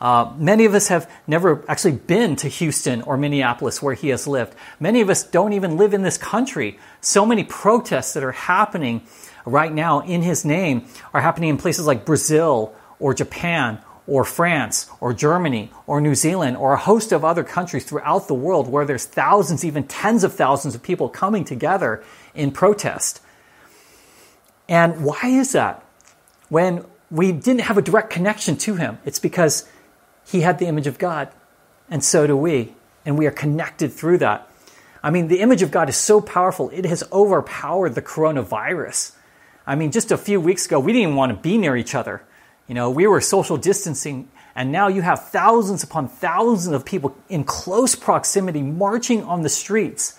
Uh, 0.00 0.32
many 0.36 0.66
of 0.66 0.74
us 0.74 0.88
have 0.88 1.10
never 1.26 1.64
actually 1.68 1.92
been 1.92 2.36
to 2.36 2.48
Houston 2.48 3.02
or 3.02 3.16
Minneapolis 3.16 3.82
where 3.82 3.94
he 3.94 4.10
has 4.10 4.26
lived. 4.26 4.54
Many 4.78 5.00
of 5.00 5.08
us 5.08 5.22
don't 5.24 5.54
even 5.54 5.78
live 5.78 5.94
in 5.94 6.02
this 6.02 6.18
country. 6.18 6.78
So 7.00 7.24
many 7.24 7.44
protests 7.44 8.12
that 8.12 8.22
are 8.22 8.32
happening 8.32 9.06
right 9.46 9.72
now 9.72 10.00
in 10.00 10.22
his 10.22 10.44
name 10.44 10.86
are 11.14 11.22
happening 11.22 11.48
in 11.48 11.56
places 11.56 11.86
like 11.86 12.04
Brazil 12.04 12.74
or 12.98 13.14
Japan 13.14 13.80
or 14.06 14.24
France 14.24 14.88
or 15.00 15.12
Germany 15.12 15.70
or 15.86 16.00
New 16.00 16.14
Zealand 16.14 16.56
or 16.56 16.72
a 16.72 16.78
host 16.78 17.12
of 17.12 17.24
other 17.24 17.44
countries 17.44 17.84
throughout 17.84 18.28
the 18.28 18.34
world 18.34 18.68
where 18.68 18.84
there's 18.84 19.04
thousands, 19.04 19.64
even 19.64 19.84
tens 19.84 20.24
of 20.24 20.34
thousands 20.34 20.74
of 20.74 20.82
people 20.82 21.08
coming 21.08 21.44
together 21.44 22.02
in 22.34 22.50
protest. 22.50 23.20
And 24.68 25.04
why 25.04 25.20
is 25.24 25.52
that? 25.52 25.82
When 26.48 26.84
we 27.10 27.32
didn't 27.32 27.62
have 27.62 27.78
a 27.78 27.82
direct 27.82 28.10
connection 28.10 28.56
to 28.58 28.76
him, 28.76 28.98
it's 29.04 29.18
because 29.18 29.68
he 30.26 30.40
had 30.40 30.58
the 30.58 30.66
image 30.66 30.86
of 30.86 30.98
God, 30.98 31.28
and 31.88 32.02
so 32.02 32.26
do 32.26 32.36
we, 32.36 32.74
and 33.04 33.16
we 33.16 33.26
are 33.26 33.32
connected 33.32 33.92
through 33.92 34.18
that. 34.18 34.48
I 35.02 35.10
mean, 35.10 35.28
the 35.28 35.40
image 35.40 35.62
of 35.62 35.70
God 35.70 35.88
is 35.88 35.96
so 35.96 36.20
powerful, 36.20 36.70
it 36.70 36.84
has 36.84 37.04
overpowered 37.12 37.94
the 37.94 38.02
coronavirus. 38.02 39.12
I 39.66 39.76
mean, 39.76 39.92
just 39.92 40.10
a 40.10 40.18
few 40.18 40.40
weeks 40.40 40.66
ago, 40.66 40.80
we 40.80 40.92
didn't 40.92 41.02
even 41.02 41.16
want 41.16 41.30
to 41.30 41.36
be 41.36 41.58
near 41.58 41.76
each 41.76 41.94
other. 41.94 42.22
You 42.68 42.74
know, 42.74 42.90
we 42.90 43.06
were 43.06 43.20
social 43.20 43.56
distancing, 43.56 44.28
and 44.54 44.72
now 44.72 44.88
you 44.88 45.02
have 45.02 45.28
thousands 45.28 45.82
upon 45.82 46.08
thousands 46.08 46.74
of 46.74 46.84
people 46.84 47.16
in 47.28 47.44
close 47.44 47.94
proximity 47.94 48.62
marching 48.62 49.22
on 49.22 49.42
the 49.42 49.48
streets. 49.48 50.18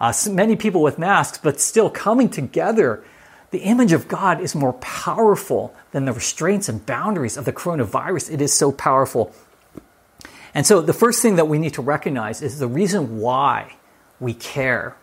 Uh, 0.00 0.12
many 0.30 0.56
people 0.56 0.82
with 0.82 0.98
masks, 0.98 1.38
but 1.38 1.60
still 1.60 1.90
coming 1.90 2.28
together. 2.28 3.04
The 3.50 3.58
image 3.60 3.92
of 3.92 4.08
God 4.08 4.40
is 4.40 4.54
more 4.54 4.72
powerful 4.74 5.74
than 5.92 6.06
the 6.06 6.12
restraints 6.12 6.68
and 6.68 6.84
boundaries 6.84 7.36
of 7.36 7.44
the 7.44 7.52
coronavirus. 7.52 8.32
It 8.32 8.40
is 8.40 8.52
so 8.52 8.72
powerful. 8.72 9.32
And 10.54 10.66
so, 10.66 10.80
the 10.80 10.92
first 10.92 11.20
thing 11.20 11.36
that 11.36 11.48
we 11.48 11.58
need 11.58 11.74
to 11.74 11.82
recognize 11.82 12.42
is 12.42 12.58
the 12.58 12.66
reason 12.66 13.20
why 13.20 13.76
we 14.20 14.34
care 14.34 14.96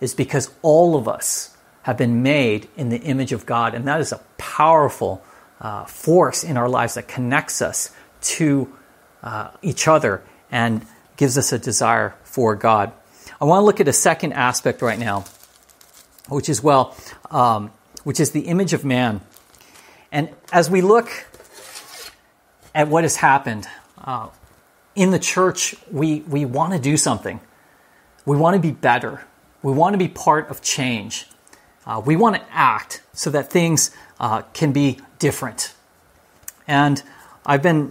is 0.00 0.14
because 0.14 0.50
all 0.62 0.96
of 0.96 1.08
us 1.08 1.56
have 1.82 1.96
been 1.96 2.22
made 2.22 2.68
in 2.76 2.88
the 2.88 3.00
image 3.00 3.32
of 3.32 3.46
God, 3.46 3.74
and 3.74 3.86
that 3.88 4.00
is 4.00 4.12
a 4.12 4.20
powerful 4.38 5.22
uh, 5.60 5.84
force 5.84 6.42
in 6.44 6.56
our 6.56 6.68
lives 6.68 6.94
that 6.94 7.08
connects 7.08 7.60
us 7.60 7.90
to 8.22 8.72
uh, 9.22 9.50
each 9.62 9.86
other 9.86 10.22
and 10.50 10.86
gives 11.16 11.36
us 11.36 11.52
a 11.52 11.58
desire 11.58 12.14
for 12.24 12.54
God. 12.54 12.92
I 13.40 13.44
want 13.44 13.60
to 13.60 13.64
look 13.64 13.80
at 13.80 13.88
a 13.88 13.92
second 13.92 14.32
aspect 14.32 14.82
right 14.82 14.98
now, 14.98 15.24
which 16.28 16.48
is 16.48 16.62
well, 16.62 16.96
um, 17.30 17.70
which 18.04 18.20
is 18.20 18.32
the 18.32 18.40
image 18.42 18.72
of 18.72 18.84
man. 18.84 19.20
And 20.12 20.30
as 20.52 20.70
we 20.70 20.80
look 20.80 21.08
at 22.74 22.88
what 22.88 23.04
has 23.04 23.16
happened 23.16 23.66
uh, 23.98 24.28
in 24.94 25.10
the 25.10 25.18
church, 25.18 25.74
we 25.90 26.20
we 26.20 26.44
want 26.44 26.72
to 26.72 26.78
do 26.78 26.96
something. 26.96 27.40
We 28.26 28.36
want 28.36 28.54
to 28.54 28.60
be 28.60 28.72
better. 28.72 29.24
We 29.62 29.72
want 29.72 29.94
to 29.94 29.98
be 29.98 30.08
part 30.08 30.50
of 30.50 30.62
change. 30.62 31.26
Uh, 31.90 31.98
we 31.98 32.14
want 32.14 32.36
to 32.36 32.42
act 32.52 33.02
so 33.14 33.30
that 33.30 33.50
things 33.50 33.90
uh, 34.20 34.42
can 34.52 34.70
be 34.70 35.00
different. 35.18 35.74
And 36.68 37.02
I've 37.44 37.62
been 37.62 37.90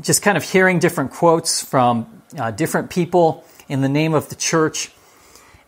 just 0.00 0.22
kind 0.22 0.38
of 0.38 0.42
hearing 0.42 0.78
different 0.78 1.10
quotes 1.10 1.62
from 1.62 2.22
uh, 2.38 2.50
different 2.50 2.88
people 2.88 3.44
in 3.68 3.82
the 3.82 3.90
name 3.90 4.14
of 4.14 4.30
the 4.30 4.34
church. 4.36 4.90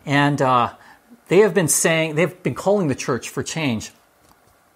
And 0.06 0.40
uh, 0.40 0.72
they 1.28 1.40
have 1.40 1.52
been 1.52 1.68
saying, 1.68 2.14
they've 2.14 2.42
been 2.42 2.54
calling 2.54 2.88
the 2.88 2.94
church 2.94 3.28
for 3.28 3.42
change. 3.42 3.92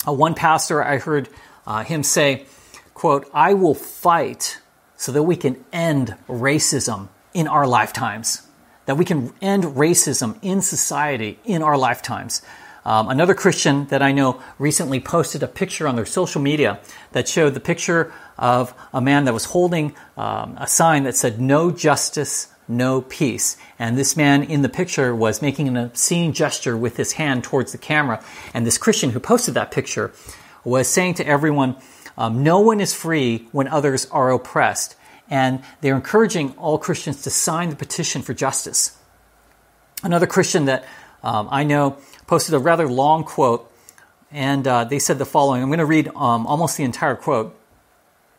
Uh, 0.06 0.12
one 0.12 0.34
pastor, 0.34 0.84
I 0.84 0.98
heard 0.98 1.30
uh, 1.66 1.82
him 1.82 2.02
say, 2.02 2.44
quote, 2.92 3.26
I 3.32 3.54
will 3.54 3.74
fight 3.74 4.60
so 4.98 5.12
that 5.12 5.22
we 5.22 5.36
can 5.36 5.64
end 5.72 6.14
racism 6.28 7.08
in 7.32 7.48
our 7.48 7.66
lifetimes, 7.66 8.42
that 8.86 8.96
we 8.96 9.04
can 9.04 9.32
end 9.40 9.64
racism 9.64 10.38
in 10.42 10.60
society 10.60 11.38
in 11.44 11.62
our 11.62 11.76
lifetimes. 11.76 12.42
Um, 12.84 13.08
another 13.08 13.34
Christian 13.34 13.86
that 13.86 14.02
I 14.02 14.12
know 14.12 14.42
recently 14.58 15.00
posted 15.00 15.42
a 15.42 15.48
picture 15.48 15.88
on 15.88 15.96
their 15.96 16.04
social 16.04 16.42
media 16.42 16.80
that 17.12 17.26
showed 17.26 17.54
the 17.54 17.60
picture 17.60 18.12
of 18.36 18.74
a 18.92 19.00
man 19.00 19.24
that 19.24 19.32
was 19.32 19.46
holding 19.46 19.94
um, 20.16 20.56
a 20.58 20.66
sign 20.66 21.04
that 21.04 21.16
said, 21.16 21.40
No 21.40 21.70
justice, 21.70 22.48
no 22.68 23.00
peace. 23.00 23.56
And 23.78 23.96
this 23.96 24.16
man 24.16 24.42
in 24.42 24.60
the 24.60 24.68
picture 24.68 25.14
was 25.14 25.40
making 25.40 25.68
an 25.68 25.78
obscene 25.78 26.34
gesture 26.34 26.76
with 26.76 26.98
his 26.98 27.12
hand 27.12 27.42
towards 27.44 27.72
the 27.72 27.78
camera. 27.78 28.22
And 28.52 28.66
this 28.66 28.76
Christian 28.76 29.10
who 29.10 29.20
posted 29.20 29.54
that 29.54 29.70
picture 29.70 30.12
was 30.62 30.86
saying 30.86 31.14
to 31.14 31.26
everyone, 31.26 31.76
um, 32.18 32.42
No 32.42 32.60
one 32.60 32.80
is 32.80 32.92
free 32.92 33.48
when 33.50 33.66
others 33.66 34.06
are 34.10 34.30
oppressed. 34.30 34.94
And 35.30 35.62
they're 35.80 35.96
encouraging 35.96 36.52
all 36.58 36.78
Christians 36.78 37.22
to 37.22 37.30
sign 37.30 37.70
the 37.70 37.76
petition 37.76 38.22
for 38.22 38.34
justice. 38.34 38.98
Another 40.02 40.26
Christian 40.26 40.66
that 40.66 40.84
um, 41.22 41.48
I 41.50 41.64
know 41.64 41.96
posted 42.26 42.54
a 42.54 42.58
rather 42.58 42.86
long 42.86 43.24
quote, 43.24 43.70
and 44.30 44.66
uh, 44.66 44.84
they 44.84 44.98
said 44.98 45.18
the 45.18 45.24
following. 45.24 45.62
I'm 45.62 45.68
going 45.68 45.78
to 45.78 45.86
read 45.86 46.08
um, 46.08 46.46
almost 46.46 46.76
the 46.76 46.84
entire 46.84 47.16
quote. 47.16 47.58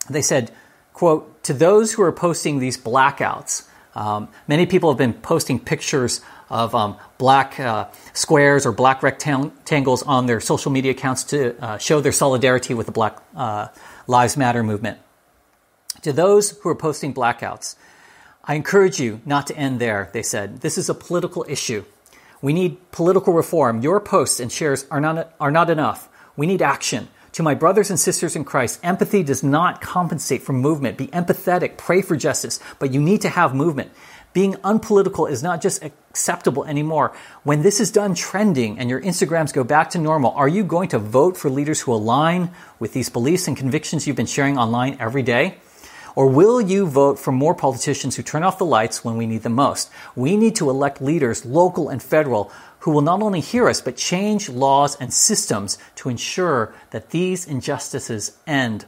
They 0.10 0.22
said, 0.22 0.51
quote, 0.94 1.44
to 1.46 1.54
those 1.54 1.94
who 1.94 2.04
are 2.04 2.12
posting 2.12 2.60
these 2.60 2.77
blackouts, 2.77 3.68
um, 3.96 4.27
many 4.48 4.65
people 4.65 4.92
have 4.92 4.98
been 4.98 5.13
posting 5.13 5.60
pictures 5.60 6.22
of 6.50 6.75
um, 6.75 6.98
black 7.18 7.60
uh, 7.60 7.88
squares 8.13 8.65
or 8.65 8.72
black 8.72 9.01
rectangles 9.01 10.04
on 10.04 10.25
their 10.25 10.39
social 10.39 10.72
media 10.72 10.92
accounts 10.92 11.24
to 11.24 11.60
uh, 11.63 11.77
show 11.77 12.01
their 12.01 12.12
solidarity 12.12 12.74
with 12.74 12.86
the 12.86 12.92
Black 12.92 13.18
uh, 13.36 13.70
Lives 14.06 14.38
Matter 14.38 14.63
movement. 14.63 15.00
To 16.05 16.13
those 16.13 16.51
who 16.51 16.69
are 16.69 16.75
posting 16.75 17.15
blackouts, 17.15 17.77
I 18.43 18.53
encourage 18.53 19.00
you 19.00 19.21
not 19.25 19.47
to 19.47 19.57
end 19.57 19.81
there, 19.81 20.12
they 20.13 20.21
said. 20.21 20.62
This 20.62 20.77
is 20.77 20.88
a 20.88 20.93
political 20.93 21.43
issue. 21.50 21.83
We 22.43 22.53
need 22.53 22.91
political 22.91 23.33
reform. 23.33 23.81
Your 23.81 24.00
posts 24.00 24.39
and 24.39 24.51
shares 24.51 24.85
are 24.91 25.01
not, 25.01 25.33
are 25.39 25.50
not 25.50 25.71
enough. 25.71 26.07
We 26.38 26.45
need 26.45 26.62
action. 26.62 27.07
To 27.31 27.41
my 27.41 27.55
brothers 27.55 27.89
and 27.89 28.00
sisters 28.00 28.35
in 28.35 28.43
Christ, 28.43 28.81
empathy 28.83 29.24
does 29.24 29.41
not 29.41 29.81
compensate 29.81 30.43
for 30.43 30.53
movement. 30.53 31.00
Be 31.00 31.07
empathetic, 31.07 31.75
pray 31.75 32.03
for 32.03 32.15
justice, 32.15 32.59
but 32.77 32.93
you 32.93 33.01
need 33.01 33.21
to 33.21 33.29
have 33.29 33.55
movement. 33.55 33.89
Being 34.31 34.57
unpolitical 34.63 35.25
is 35.25 35.41
not 35.41 35.59
just 35.59 35.83
acceptable 35.83 36.65
anymore. 36.65 37.15
When 37.41 37.63
this 37.63 37.79
is 37.79 37.89
done 37.89 38.13
trending 38.13 38.77
and 38.77 38.91
your 38.91 39.01
Instagrams 39.01 39.51
go 39.51 39.63
back 39.63 39.89
to 39.89 39.97
normal, 39.97 40.33
are 40.33 40.47
you 40.47 40.63
going 40.63 40.89
to 40.89 41.00
vote 41.00 41.35
for 41.35 41.50
leaders 41.50 41.81
who 41.81 41.93
align 41.93 42.51
with 42.77 42.93
these 42.93 43.09
beliefs 43.09 43.47
and 43.47 43.57
convictions 43.57 44.05
you've 44.05 44.15
been 44.15 44.27
sharing 44.27 44.59
online 44.59 44.97
every 45.00 45.24
day? 45.24 45.57
Or 46.15 46.27
will 46.27 46.62
you 46.62 46.88
vote 46.88 47.19
for 47.19 47.31
more 47.31 47.53
politicians 47.53 48.15
who 48.15 48.24
turn 48.24 48.43
off 48.43 48.57
the 48.57 48.65
lights 48.65 49.03
when 49.03 49.17
we 49.17 49.27
need 49.27 49.43
them 49.43 49.53
most? 49.53 49.89
We 50.15 50.38
need 50.38 50.55
to 50.55 50.69
elect 50.69 51.01
leaders, 51.01 51.45
local 51.45 51.89
and 51.89 52.01
federal, 52.01 52.51
who 52.79 52.91
will 52.91 53.01
not 53.01 53.22
only 53.22 53.41
hear 53.41 53.67
us, 53.67 53.81
but 53.81 53.98
change 53.98 54.48
laws 54.48 54.95
and 54.95 55.13
systems 55.13 55.77
to 55.95 56.07
ensure 56.07 56.74
that 56.91 57.10
these 57.10 57.45
injustices 57.45 58.38
end. 58.48 58.86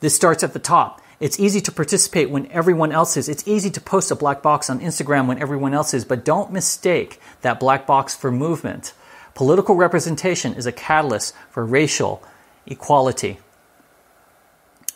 This 0.00 0.16
starts 0.16 0.42
at 0.42 0.52
the 0.52 0.58
top. 0.58 1.00
It's 1.20 1.38
easy 1.38 1.60
to 1.62 1.72
participate 1.72 2.30
when 2.30 2.50
everyone 2.50 2.92
else 2.92 3.16
is. 3.16 3.28
It's 3.28 3.46
easy 3.46 3.70
to 3.70 3.80
post 3.80 4.10
a 4.10 4.16
black 4.16 4.40
box 4.40 4.70
on 4.70 4.80
Instagram 4.80 5.26
when 5.26 5.40
everyone 5.40 5.74
else 5.74 5.92
is, 5.92 6.04
but 6.04 6.24
don't 6.24 6.52
mistake 6.52 7.20
that 7.42 7.60
black 7.60 7.86
box 7.86 8.16
for 8.16 8.30
movement. 8.30 8.94
Political 9.34 9.74
representation 9.74 10.54
is 10.54 10.66
a 10.66 10.72
catalyst 10.72 11.34
for 11.50 11.64
racial 11.64 12.22
equality. 12.66 13.40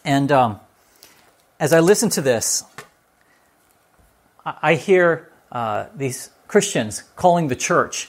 And 0.05 0.33
um, 0.33 0.61
as 1.63 1.73
I 1.73 1.79
listen 1.79 2.09
to 2.11 2.21
this, 2.21 2.65
I 4.45 4.75
hear 4.75 5.31
uh, 5.53 5.87
these 5.95 6.29
Christians 6.49 7.05
calling 7.15 7.47
the 7.47 7.55
church 7.55 8.09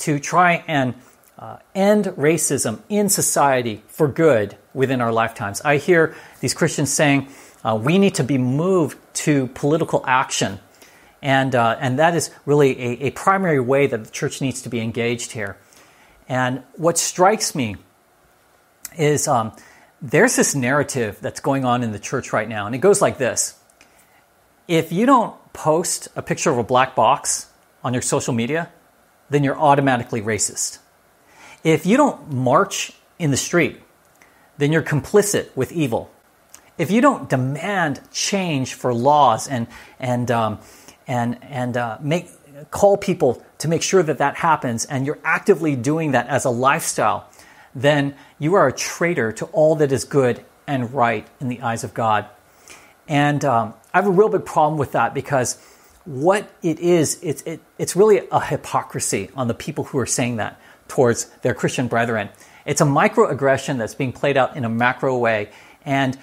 to 0.00 0.20
try 0.20 0.62
and 0.68 0.94
uh, 1.38 1.56
end 1.74 2.04
racism 2.04 2.82
in 2.90 3.08
society 3.08 3.82
for 3.86 4.08
good 4.08 4.58
within 4.74 5.00
our 5.00 5.10
lifetimes. 5.10 5.62
I 5.62 5.78
hear 5.78 6.14
these 6.40 6.52
Christians 6.52 6.92
saying 6.92 7.28
uh, 7.64 7.80
we 7.82 7.96
need 7.96 8.16
to 8.16 8.24
be 8.24 8.36
moved 8.36 8.98
to 9.24 9.46
political 9.54 10.04
action. 10.06 10.60
And, 11.22 11.54
uh, 11.54 11.78
and 11.80 11.98
that 11.98 12.14
is 12.14 12.30
really 12.44 12.78
a, 12.78 13.06
a 13.06 13.10
primary 13.12 13.58
way 13.58 13.86
that 13.86 14.04
the 14.04 14.10
church 14.10 14.42
needs 14.42 14.60
to 14.60 14.68
be 14.68 14.80
engaged 14.80 15.32
here. 15.32 15.56
And 16.28 16.62
what 16.74 16.98
strikes 16.98 17.54
me 17.54 17.76
is 18.98 19.28
um, 19.28 19.52
there's 20.02 20.36
this 20.36 20.54
narrative 20.54 21.18
that's 21.20 21.40
going 21.40 21.64
on 21.64 21.82
in 21.82 21.92
the 21.92 21.98
church 21.98 22.32
right 22.32 22.48
now, 22.48 22.66
and 22.66 22.74
it 22.74 22.78
goes 22.78 23.00
like 23.00 23.18
this 23.18 23.58
If 24.68 24.92
you 24.92 25.06
don't 25.06 25.36
post 25.52 26.08
a 26.16 26.22
picture 26.22 26.50
of 26.50 26.58
a 26.58 26.64
black 26.64 26.94
box 26.94 27.50
on 27.82 27.92
your 27.92 28.02
social 28.02 28.34
media, 28.34 28.70
then 29.30 29.42
you're 29.42 29.58
automatically 29.58 30.20
racist. 30.20 30.78
If 31.64 31.86
you 31.86 31.96
don't 31.96 32.30
march 32.30 32.92
in 33.18 33.30
the 33.30 33.36
street, 33.36 33.80
then 34.58 34.72
you're 34.72 34.82
complicit 34.82 35.54
with 35.56 35.72
evil. 35.72 36.10
If 36.78 36.90
you 36.90 37.00
don't 37.00 37.28
demand 37.28 38.00
change 38.12 38.74
for 38.74 38.92
laws 38.92 39.48
and, 39.48 39.66
and, 39.98 40.30
um, 40.30 40.58
and, 41.06 41.42
and 41.42 41.76
uh, 41.76 41.98
make 42.00 42.28
call 42.70 42.96
people 42.96 43.42
to 43.58 43.68
make 43.68 43.82
sure 43.82 44.02
that 44.02 44.18
that 44.18 44.36
happens, 44.36 44.84
and 44.84 45.06
you're 45.06 45.18
actively 45.24 45.74
doing 45.74 46.12
that 46.12 46.26
as 46.28 46.44
a 46.44 46.50
lifestyle, 46.50 47.28
then 47.76 48.14
you 48.38 48.54
are 48.54 48.66
a 48.66 48.72
traitor 48.72 49.30
to 49.32 49.44
all 49.46 49.76
that 49.76 49.92
is 49.92 50.04
good 50.04 50.42
and 50.66 50.92
right 50.92 51.28
in 51.38 51.48
the 51.48 51.60
eyes 51.60 51.84
of 51.84 51.92
God. 51.92 52.26
And 53.06 53.44
um, 53.44 53.74
I 53.92 53.98
have 53.98 54.06
a 54.06 54.10
real 54.10 54.30
big 54.30 54.46
problem 54.46 54.78
with 54.78 54.92
that 54.92 55.12
because 55.12 55.62
what 56.06 56.50
it 56.62 56.80
is, 56.80 57.18
it's, 57.22 57.42
it, 57.42 57.60
it's 57.78 57.94
really 57.94 58.26
a 58.32 58.40
hypocrisy 58.40 59.30
on 59.36 59.46
the 59.46 59.54
people 59.54 59.84
who 59.84 59.98
are 59.98 60.06
saying 60.06 60.36
that 60.36 60.58
towards 60.88 61.26
their 61.42 61.52
Christian 61.52 61.86
brethren. 61.86 62.30
It's 62.64 62.80
a 62.80 62.84
microaggression 62.84 63.76
that's 63.76 63.94
being 63.94 64.12
played 64.12 64.36
out 64.36 64.56
in 64.56 64.64
a 64.64 64.68
macro 64.70 65.18
way. 65.18 65.50
And 65.84 66.18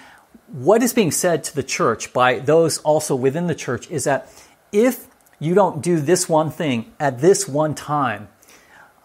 what 0.48 0.82
is 0.82 0.92
being 0.92 1.12
said 1.12 1.44
to 1.46 1.56
the 1.56 1.64
church 1.64 2.14
by 2.14 2.40
those 2.40 2.80
also 2.80 3.16
within 3.16 3.46
the 3.48 3.56
church 3.56 3.90
is 3.92 4.06
that 4.06 4.28
if 4.72 5.08
you 5.40 5.54
don't 5.54 5.82
do 5.82 6.00
this 6.00 6.28
one 6.28 6.50
thing 6.50 6.92
at 7.00 7.22
this 7.22 7.48
one 7.48 7.76
time, 7.76 8.30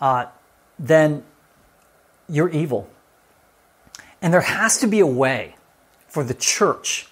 uh, 0.00 0.26
then 0.78 1.24
you're 2.28 2.48
evil. 2.48 2.88
And 4.20 4.32
there 4.32 4.40
has 4.40 4.78
to 4.78 4.86
be 4.86 5.00
a 5.00 5.06
way 5.06 5.56
for 6.08 6.24
the 6.24 6.34
church 6.34 7.08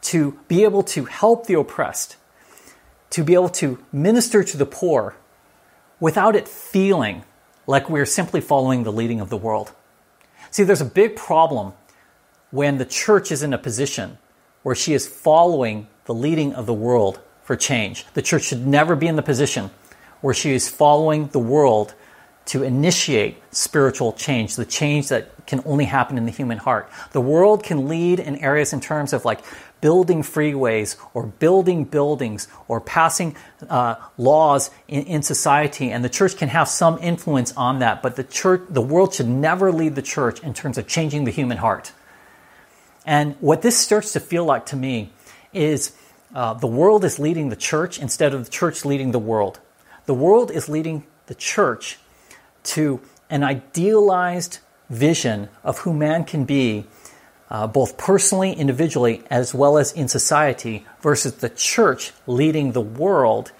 to 0.00 0.38
be 0.48 0.64
able 0.64 0.82
to 0.82 1.04
help 1.04 1.46
the 1.46 1.54
oppressed, 1.54 2.16
to 3.10 3.24
be 3.24 3.34
able 3.34 3.48
to 3.50 3.78
minister 3.92 4.42
to 4.44 4.56
the 4.56 4.66
poor 4.66 5.16
without 6.00 6.36
it 6.36 6.48
feeling 6.48 7.24
like 7.66 7.90
we're 7.90 8.06
simply 8.06 8.40
following 8.40 8.84
the 8.84 8.92
leading 8.92 9.20
of 9.20 9.28
the 9.28 9.36
world. 9.36 9.72
See, 10.50 10.62
there's 10.62 10.80
a 10.80 10.86
big 10.86 11.16
problem 11.16 11.74
when 12.50 12.78
the 12.78 12.84
church 12.86 13.30
is 13.30 13.42
in 13.42 13.52
a 13.52 13.58
position 13.58 14.18
where 14.62 14.74
she 14.74 14.94
is 14.94 15.06
following 15.06 15.86
the 16.06 16.14
leading 16.14 16.54
of 16.54 16.66
the 16.66 16.74
world 16.74 17.20
for 17.42 17.56
change. 17.56 18.06
The 18.14 18.22
church 18.22 18.44
should 18.44 18.66
never 18.66 18.96
be 18.96 19.06
in 19.06 19.16
the 19.16 19.22
position 19.22 19.70
where 20.20 20.34
she 20.34 20.52
is 20.52 20.68
following 20.68 21.28
the 21.28 21.38
world 21.38 21.94
to 22.48 22.62
initiate 22.62 23.36
spiritual 23.54 24.14
change, 24.14 24.56
the 24.56 24.64
change 24.64 25.08
that 25.08 25.46
can 25.46 25.62
only 25.66 25.84
happen 25.84 26.16
in 26.16 26.24
the 26.24 26.32
human 26.32 26.56
heart. 26.56 26.88
The 27.12 27.20
world 27.20 27.62
can 27.62 27.88
lead 27.88 28.20
in 28.20 28.36
areas 28.36 28.72
in 28.72 28.80
terms 28.80 29.12
of 29.12 29.26
like 29.26 29.40
building 29.82 30.22
freeways 30.22 30.96
or 31.12 31.26
building 31.26 31.84
buildings 31.84 32.48
or 32.66 32.80
passing 32.80 33.36
uh, 33.68 33.96
laws 34.16 34.70
in, 34.88 35.04
in 35.04 35.22
society, 35.22 35.90
and 35.90 36.02
the 36.02 36.08
church 36.08 36.38
can 36.38 36.48
have 36.48 36.68
some 36.68 36.98
influence 37.02 37.52
on 37.54 37.80
that. 37.80 38.02
But 38.02 38.16
the 38.16 38.24
church, 38.24 38.62
the 38.70 38.82
world 38.82 39.12
should 39.12 39.28
never 39.28 39.70
lead 39.70 39.94
the 39.94 40.02
church 40.02 40.40
in 40.40 40.54
terms 40.54 40.78
of 40.78 40.86
changing 40.86 41.24
the 41.24 41.30
human 41.30 41.58
heart. 41.58 41.92
And 43.04 43.36
what 43.40 43.60
this 43.60 43.76
starts 43.76 44.14
to 44.14 44.20
feel 44.20 44.46
like 44.46 44.64
to 44.66 44.76
me 44.76 45.12
is 45.52 45.94
uh, 46.34 46.54
the 46.54 46.66
world 46.66 47.04
is 47.04 47.18
leading 47.18 47.50
the 47.50 47.56
church 47.56 47.98
instead 47.98 48.32
of 48.32 48.46
the 48.46 48.50
church 48.50 48.86
leading 48.86 49.12
the 49.12 49.18
world. 49.18 49.60
The 50.06 50.14
world 50.14 50.50
is 50.50 50.70
leading 50.70 51.04
the 51.26 51.34
church 51.34 51.98
to 52.68 53.00
an 53.30 53.42
idealized 53.42 54.58
vision 54.90 55.48
of 55.62 55.78
who 55.78 55.92
man 55.92 56.24
can 56.24 56.44
be, 56.44 56.86
uh, 57.50 57.66
both 57.66 57.96
personally, 57.96 58.52
individually, 58.52 59.22
as 59.30 59.54
well 59.54 59.78
as 59.78 59.92
in 59.92 60.08
society, 60.08 60.86
versus 61.00 61.34
the 61.36 61.48
church 61.48 62.12
leading 62.26 62.72
the 62.72 62.80
world 62.80 63.52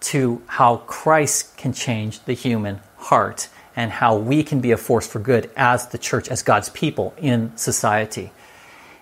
to 0.00 0.42
how 0.46 0.76
Christ 0.76 1.56
can 1.56 1.72
change 1.72 2.20
the 2.24 2.34
human 2.34 2.80
heart 2.96 3.48
and 3.74 3.90
how 3.90 4.16
we 4.16 4.42
can 4.44 4.60
be 4.60 4.70
a 4.70 4.76
force 4.76 5.06
for 5.06 5.18
good 5.18 5.50
as 5.56 5.88
the 5.88 5.98
church, 5.98 6.28
as 6.28 6.42
God's 6.42 6.68
people 6.68 7.14
in 7.18 7.56
society. 7.56 8.30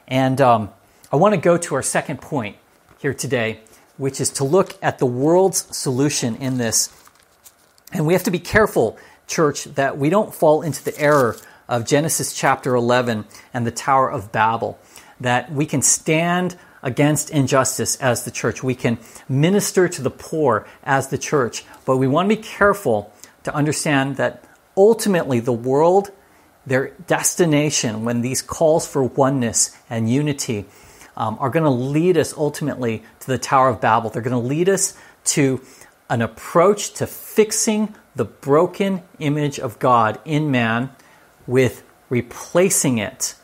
And 0.09 0.41
um, 0.41 0.71
I 1.13 1.17
want 1.17 1.35
to 1.35 1.41
go 1.41 1.59
to 1.59 1.75
our 1.75 1.83
second 1.83 2.21
point 2.21 2.57
here 2.99 3.13
today, 3.13 3.61
which 3.99 4.21
is 4.21 4.31
to 4.31 4.45
look 4.45 4.79
at 4.83 4.99
the 4.99 5.07
world's 5.07 5.77
solution 5.77 6.37
in 6.37 6.57
this. 6.57 6.91
And 7.93 8.07
we 8.07 8.15
have 8.15 8.23
to 8.23 8.31
be 8.31 8.39
careful 8.39 8.97
church, 9.27 9.65
that 9.65 9.99
we 9.99 10.11
don't 10.11 10.35
fall 10.35 10.63
into 10.63 10.83
the 10.85 10.99
error 10.99 11.37
of 11.69 11.87
Genesis 11.87 12.35
chapter 12.35 12.75
11 12.75 13.25
and 13.55 13.67
the 13.67 13.71
Tower 13.71 14.11
of 14.11 14.33
Babel, 14.33 14.79
that 15.21 15.51
we 15.53 15.67
can 15.67 15.83
stand 15.83 16.57
against 16.83 17.31
injustice 17.31 17.97
as 17.97 18.25
the 18.25 18.31
church. 18.31 18.63
We 18.63 18.75
can 18.75 18.99
minister 19.29 19.89
to 19.89 20.03
the 20.03 20.11
poor 20.11 20.67
as 20.83 21.09
the 21.09 21.19
church, 21.19 21.65
but 21.85 21.97
we 21.97 22.09
want 22.09 22.29
to 22.29 22.37
be 22.37 22.43
careful 22.43 23.13
to 23.45 23.55
understand 23.55 24.17
that 24.17 24.45
ultimately 24.77 25.41
the 25.41 25.53
world, 25.53 26.11
their 26.67 26.89
destination, 27.07 28.05
when 28.05 28.21
these 28.21 28.43
calls 28.43 28.87
for 28.87 29.03
oneness 29.03 29.77
and 29.89 30.11
unity 30.11 30.67
um, 31.17 31.37
are 31.41 31.51
going 31.51 31.65
to 31.65 31.71
lead 31.71 32.17
us 32.17 32.35
ultimately 32.37 33.03
to 33.21 33.27
the 33.27 33.39
Tower 33.39 33.69
of 33.69 33.81
Babel. 33.81 34.11
They're 34.11 34.23
going 34.23 34.41
to 34.41 34.49
lead 34.49 34.69
us 34.69 34.97
to 35.25 35.61
an 36.13 36.21
approach 36.21 36.93
to 36.93 37.07
fixing 37.07 37.95
the 38.15 38.25
broken 38.25 39.03
image 39.19 39.59
of 39.59 39.79
God 39.79 40.21
in 40.27 40.51
man 40.51 40.91
with 41.47 41.83
replacing 42.11 42.99
it 42.99 43.35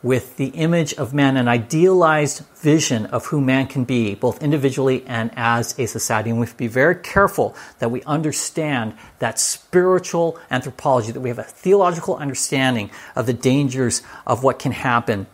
with 0.00 0.36
the 0.36 0.48
image 0.48 0.94
of 0.94 1.12
man, 1.12 1.36
an 1.36 1.48
idealized 1.48 2.46
vision 2.56 3.06
of 3.06 3.26
who 3.26 3.40
man 3.40 3.66
can 3.66 3.82
be, 3.82 4.14
both 4.14 4.40
individually 4.40 5.02
and 5.08 5.28
as 5.34 5.76
a 5.76 5.86
society. 5.86 6.30
And 6.30 6.38
we 6.38 6.46
have 6.46 6.52
to 6.52 6.58
be 6.58 6.68
very 6.68 6.94
careful 6.94 7.56
that 7.80 7.90
we 7.90 8.00
understand 8.02 8.94
that 9.18 9.40
spiritual 9.40 10.38
anthropology, 10.52 11.10
that 11.10 11.20
we 11.20 11.30
have 11.30 11.40
a 11.40 11.42
theological 11.42 12.14
understanding 12.16 12.90
of 13.16 13.26
the 13.26 13.32
dangers 13.32 14.02
of 14.24 14.44
what 14.44 14.60
can 14.60 14.70
happen. 14.70 15.26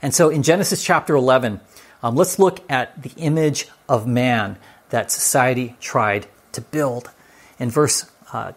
And 0.00 0.14
so 0.14 0.30
in 0.30 0.42
Genesis 0.42 0.82
chapter 0.82 1.14
11, 1.14 1.60
um, 2.02 2.16
let's 2.16 2.38
look 2.38 2.60
at 2.70 3.02
the 3.02 3.12
image 3.18 3.68
of 3.86 4.06
man 4.06 4.56
that 4.90 5.10
society 5.10 5.76
tried 5.80 6.26
to 6.52 6.60
build 6.60 7.10
in 7.58 7.70
verse 7.70 8.10
uh, 8.32 8.52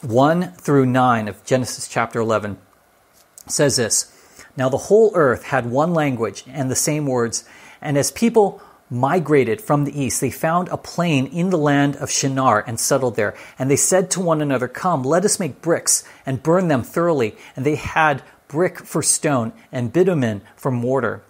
1 0.00 0.52
through 0.52 0.86
9 0.86 1.28
of 1.28 1.44
Genesis 1.44 1.86
chapter 1.86 2.20
11 2.20 2.58
says 3.46 3.76
this 3.76 4.12
Now 4.56 4.68
the 4.68 4.76
whole 4.76 5.12
earth 5.14 5.44
had 5.44 5.66
one 5.66 5.94
language 5.94 6.44
and 6.48 6.70
the 6.70 6.76
same 6.76 7.06
words, 7.06 7.44
and 7.80 7.96
as 7.96 8.10
people 8.10 8.60
migrated 8.92 9.60
from 9.60 9.84
the 9.84 10.00
east, 10.00 10.20
they 10.20 10.30
found 10.30 10.68
a 10.68 10.76
plain 10.76 11.26
in 11.26 11.50
the 11.50 11.58
land 11.58 11.96
of 11.96 12.10
Shinar 12.10 12.62
and 12.66 12.78
settled 12.78 13.16
there. 13.16 13.34
And 13.58 13.70
they 13.70 13.76
said 13.76 14.10
to 14.10 14.20
one 14.20 14.42
another, 14.42 14.68
Come, 14.68 15.02
let 15.02 15.24
us 15.24 15.40
make 15.40 15.62
bricks 15.62 16.04
and 16.26 16.42
burn 16.42 16.68
them 16.68 16.82
thoroughly. 16.82 17.34
And 17.56 17.64
they 17.64 17.76
had 17.76 18.22
brick 18.48 18.80
for 18.80 19.02
stone 19.02 19.52
and 19.72 19.92
bitumen 19.92 20.42
for 20.56 20.70
mortar. 20.70 21.22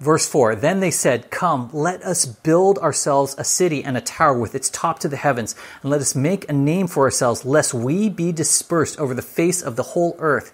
Verse 0.00 0.26
4 0.26 0.56
Then 0.56 0.80
they 0.80 0.90
said, 0.90 1.30
Come, 1.30 1.68
let 1.72 2.02
us 2.02 2.24
build 2.24 2.78
ourselves 2.78 3.34
a 3.36 3.44
city 3.44 3.84
and 3.84 3.96
a 3.96 4.00
tower 4.00 4.38
with 4.38 4.54
its 4.54 4.70
top 4.70 4.98
to 5.00 5.08
the 5.08 5.16
heavens, 5.16 5.54
and 5.82 5.90
let 5.90 6.00
us 6.00 6.14
make 6.14 6.48
a 6.48 6.54
name 6.54 6.86
for 6.86 7.04
ourselves, 7.04 7.44
lest 7.44 7.74
we 7.74 8.08
be 8.08 8.32
dispersed 8.32 8.98
over 8.98 9.14
the 9.14 9.22
face 9.22 9.62
of 9.62 9.76
the 9.76 9.82
whole 9.82 10.16
earth. 10.18 10.52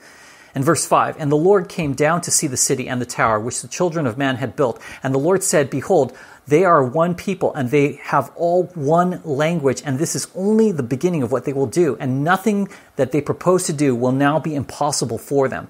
And 0.53 0.65
verse 0.65 0.85
5 0.85 1.21
And 1.21 1.31
the 1.31 1.37
Lord 1.37 1.69
came 1.69 1.95
down 1.95 2.23
to 2.23 2.31
see 2.33 2.49
the 2.49 2.57
city 2.57 2.89
and 2.89 3.01
the 3.01 3.07
tower 3.07 3.39
which 3.39 3.63
the 3.63 3.69
children 3.69 4.05
of 4.05 4.19
man 4.19 4.37
had 4.37 4.57
built. 4.57 4.83
And 5.03 5.15
the 5.15 5.19
Lord 5.19 5.45
said, 5.45 5.71
Behold, 5.71 6.17
they 6.49 6.65
are 6.65 6.83
one 6.83 7.15
people, 7.15 7.55
and 7.55 7.71
they 7.71 8.01
have 8.03 8.33
all 8.35 8.65
one 8.75 9.21
language, 9.25 9.81
and 9.85 9.99
this 9.99 10.17
is 10.17 10.27
only 10.35 10.73
the 10.73 10.83
beginning 10.83 11.23
of 11.23 11.31
what 11.31 11.45
they 11.45 11.53
will 11.53 11.67
do, 11.67 11.97
and 12.01 12.25
nothing 12.25 12.69
that 12.97 13.13
they 13.13 13.21
propose 13.21 13.65
to 13.65 13.73
do 13.73 13.95
will 13.95 14.13
now 14.13 14.41
be 14.41 14.57
impossible 14.57 15.19
for 15.19 15.49
them. 15.49 15.69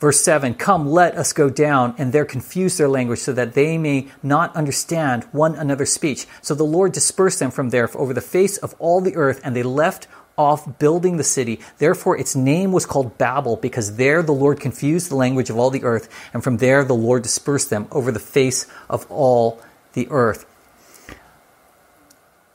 Verse 0.00 0.20
7 0.22 0.54
Come, 0.54 0.90
let 0.90 1.14
us 1.16 1.32
go 1.32 1.50
down, 1.50 1.94
and 1.98 2.12
there 2.12 2.24
confuse 2.24 2.78
their 2.78 2.88
language, 2.88 3.20
so 3.20 3.32
that 3.34 3.52
they 3.52 3.76
may 3.76 4.08
not 4.22 4.56
understand 4.56 5.24
one 5.24 5.54
another's 5.54 5.92
speech. 5.92 6.26
So 6.40 6.54
the 6.54 6.64
Lord 6.64 6.92
dispersed 6.92 7.38
them 7.38 7.50
from 7.50 7.68
there 7.68 7.88
over 7.94 8.14
the 8.14 8.22
face 8.22 8.56
of 8.56 8.74
all 8.78 9.00
the 9.00 9.14
earth, 9.14 9.40
and 9.44 9.54
they 9.54 9.62
left 9.62 10.08
off 10.38 10.78
building 10.78 11.18
the 11.18 11.24
city. 11.24 11.60
Therefore, 11.76 12.16
its 12.16 12.34
name 12.34 12.72
was 12.72 12.86
called 12.86 13.18
Babel, 13.18 13.56
because 13.56 13.96
there 13.96 14.22
the 14.22 14.32
Lord 14.32 14.58
confused 14.58 15.10
the 15.10 15.16
language 15.16 15.50
of 15.50 15.58
all 15.58 15.70
the 15.70 15.84
earth, 15.84 16.08
and 16.32 16.42
from 16.42 16.56
there 16.56 16.82
the 16.82 16.94
Lord 16.94 17.22
dispersed 17.22 17.68
them 17.68 17.86
over 17.92 18.10
the 18.10 18.18
face 18.18 18.66
of 18.88 19.06
all 19.10 19.60
the 19.92 20.08
earth. 20.10 20.46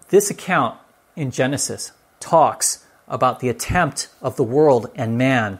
This 0.09 0.31
account 0.31 0.79
in 1.15 1.29
Genesis 1.29 1.91
talks 2.19 2.85
about 3.07 3.39
the 3.39 3.49
attempt 3.49 4.09
of 4.19 4.35
the 4.35 4.43
world 4.43 4.89
and 4.95 5.15
man 5.15 5.59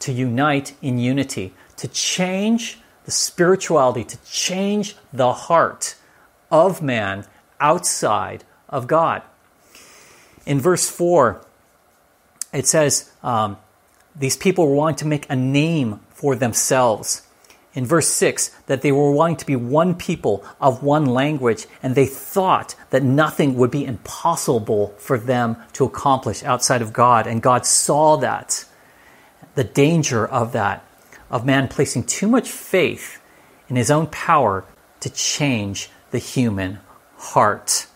to 0.00 0.12
unite 0.12 0.74
in 0.82 0.98
unity, 0.98 1.54
to 1.76 1.88
change 1.88 2.78
the 3.04 3.10
spirituality, 3.10 4.04
to 4.04 4.18
change 4.24 4.96
the 5.12 5.32
heart 5.32 5.94
of 6.50 6.82
man 6.82 7.24
outside 7.60 8.44
of 8.68 8.86
God. 8.86 9.22
In 10.46 10.60
verse 10.60 10.88
4, 10.90 11.44
it 12.52 12.66
says, 12.66 13.10
um, 13.22 13.56
These 14.16 14.36
people 14.36 14.66
were 14.66 14.74
wanting 14.74 14.96
to 14.96 15.06
make 15.06 15.26
a 15.30 15.36
name 15.36 16.00
for 16.10 16.34
themselves. 16.34 17.22
In 17.72 17.86
verse 17.86 18.08
6, 18.08 18.48
that 18.66 18.82
they 18.82 18.90
were 18.90 19.12
wanting 19.12 19.36
to 19.36 19.46
be 19.46 19.54
one 19.54 19.94
people 19.94 20.44
of 20.60 20.82
one 20.82 21.06
language, 21.06 21.66
and 21.82 21.94
they 21.94 22.06
thought 22.06 22.74
that 22.90 23.04
nothing 23.04 23.54
would 23.54 23.70
be 23.70 23.84
impossible 23.84 24.94
for 24.98 25.18
them 25.18 25.56
to 25.74 25.84
accomplish 25.84 26.42
outside 26.42 26.82
of 26.82 26.92
God. 26.92 27.28
And 27.28 27.40
God 27.40 27.64
saw 27.64 28.16
that 28.16 28.64
the 29.60 29.64
danger 29.64 30.26
of 30.26 30.52
that, 30.52 30.82
of 31.28 31.44
man 31.44 31.68
placing 31.68 32.02
too 32.02 32.26
much 32.26 32.48
faith 32.48 33.20
in 33.68 33.76
his 33.76 33.90
own 33.90 34.06
power 34.06 34.64
to 35.00 35.10
change 35.10 35.90
the 36.12 36.18
human 36.18 36.78
heart. 37.18 37.86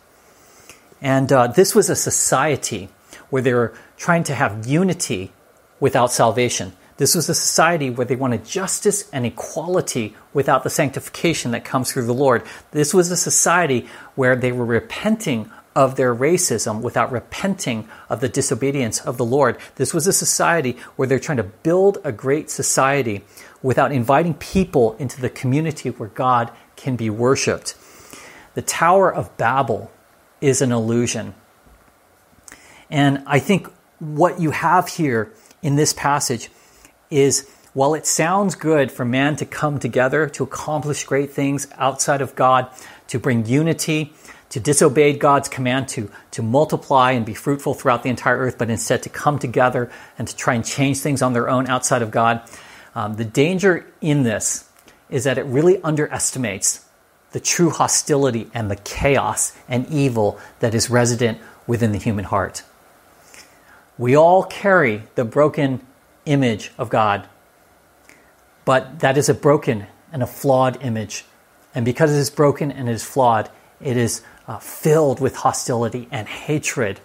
And 1.01 1.33
uh, 1.33 1.47
this 1.47 1.75
was 1.75 1.89
a 1.89 1.97
society 1.97 2.91
where 3.31 3.41
they 3.41 3.55
were 3.55 3.73
trying 3.97 4.25
to 4.25 4.35
have 4.35 4.67
unity 4.67 5.33
without 5.81 6.13
salvation. 6.13 6.75
This 6.99 7.15
was 7.15 7.31
a 7.31 7.35
society 7.35 7.89
where 7.89 8.05
they 8.07 8.15
wanted 8.15 8.45
justice 8.45 9.09
and 9.11 9.25
equality 9.25 10.15
without 10.35 10.65
the 10.65 10.71
sanctification 10.71 11.53
that 11.53 11.65
comes 11.65 11.91
through 11.91 12.05
the 12.05 12.13
Lord. 12.13 12.43
This 12.73 12.93
was 12.93 13.11
a 13.11 13.17
society 13.17 13.89
where 14.17 14.37
they 14.37 14.53
were 14.53 14.67
repenting 14.67 15.51
of 15.75 15.97
their 15.97 16.15
racism 16.15 16.81
without 16.81 17.11
repenting 17.11 17.89
of 18.09 18.21
the 18.21 18.29
disobedience 18.29 19.01
of 19.01 19.17
the 19.17 19.25
Lord. 19.25 19.59
This 19.77 19.93
was 19.93 20.07
a 20.07 20.13
society 20.13 20.77
where 20.97 21.09
they're 21.09 21.19
trying 21.19 21.39
to 21.39 21.43
build 21.43 21.99
a 22.05 22.13
great 22.13 22.51
society 22.51 23.25
without 23.63 23.93
inviting 23.93 24.35
people 24.35 24.95
into 24.99 25.21
the 25.21 25.31
community 25.31 25.91
where 25.91 26.09
God 26.09 26.51
can 26.77 26.97
be 26.97 27.11
worshiped. 27.11 27.75
The 28.55 28.63
Tower 28.63 29.13
of 29.13 29.37
Babel 29.37 29.91
is 30.41 30.63
an 30.63 30.71
illusion. 30.71 31.35
And 32.91 33.23
I 33.27 33.39
think 33.39 33.69
what 33.99 34.41
you 34.41 34.51
have 34.53 34.89
here 34.89 35.33
in 35.63 35.77
this 35.77 35.93
passage 35.93 36.51
is 37.11 37.49
while 37.73 37.95
it 37.95 38.07
sounds 38.07 38.55
good 38.55 38.93
for 38.93 39.05
man 39.05 39.35
to 39.37 39.45
come 39.45 39.81
together 39.81 40.29
to 40.29 40.45
accomplish 40.45 41.05
great 41.05 41.33
things 41.33 41.67
outside 41.73 42.21
of 42.21 42.37
God, 42.37 42.69
to 43.09 43.19
bring 43.19 43.47
unity, 43.47 44.13
to 44.55 44.61
disobey 44.61 45.13
God's 45.13 45.49
command 45.49 45.89
to, 45.89 46.09
to 46.31 46.41
multiply 46.41 47.11
and 47.11 47.27
be 47.27 47.35
fruitful 47.35 47.75
throughout 47.75 48.05
the 48.05 48.09
entire 48.09 48.39
earth, 48.39 48.57
but 48.57 48.71
instead 48.71 49.03
to 49.03 49.09
come 49.09 49.37
together 49.37 49.91
and 50.17 50.29
to 50.29 50.37
try 50.37 50.55
and 50.55 50.65
change 50.65 51.01
things 51.01 51.23
on 51.23 51.33
their 51.33 51.49
own 51.49 51.67
outside 51.67 52.03
of 52.03 52.13
God. 52.13 52.41
Um, 52.95 53.17
the 53.17 53.25
danger 53.25 53.85
in 54.01 54.23
this 54.23 54.71
is 55.11 55.25
that 55.25 55.39
it 55.39 55.47
really 55.47 55.83
underestimates 55.83 56.87
the 57.33 57.41
true 57.41 57.69
hostility 57.69 58.49
and 58.55 58.71
the 58.71 58.77
chaos 58.77 59.57
and 59.69 59.89
evil 59.89 60.39
that 60.61 60.73
is 60.73 60.89
resident 60.89 61.41
within 61.67 61.91
the 61.91 61.99
human 61.99 62.25
heart. 62.25 62.63
We 63.99 64.17
all 64.17 64.45
carry 64.45 65.03
the 65.17 65.25
broken 65.25 65.85
image 66.27 66.71
of 66.79 66.91
God. 66.91 67.27
But 68.65 69.01
that 69.01 69.19
is 69.19 69.29
a 69.29 69.35
broken 69.35 69.89
and 70.13 70.23
a 70.23 70.29
flawed 70.29 70.81
image. 70.81 71.25
And 71.75 71.85
because 71.85 72.13
it 72.13 72.19
is 72.19 72.31
broken 72.31 72.71
and 72.71 72.89
it 72.89 72.93
is 72.93 73.03
flawed, 73.03 73.51
it 73.81 73.97
is 73.97 74.23
uh, 74.47 74.59
filled 74.59 75.21
with 75.21 75.37
hostility 75.37 76.09
and 76.11 76.29
hatred 76.29 77.01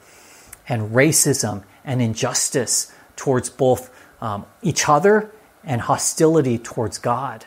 and 0.67 0.91
racism 0.91 1.63
and 1.83 2.01
injustice 2.01 2.93
towards 3.15 3.49
both 3.49 3.89
um, 4.21 4.45
each 4.61 4.87
other 4.87 5.31
and 5.63 5.81
hostility 5.81 6.57
towards 6.57 6.97
God. 6.97 7.45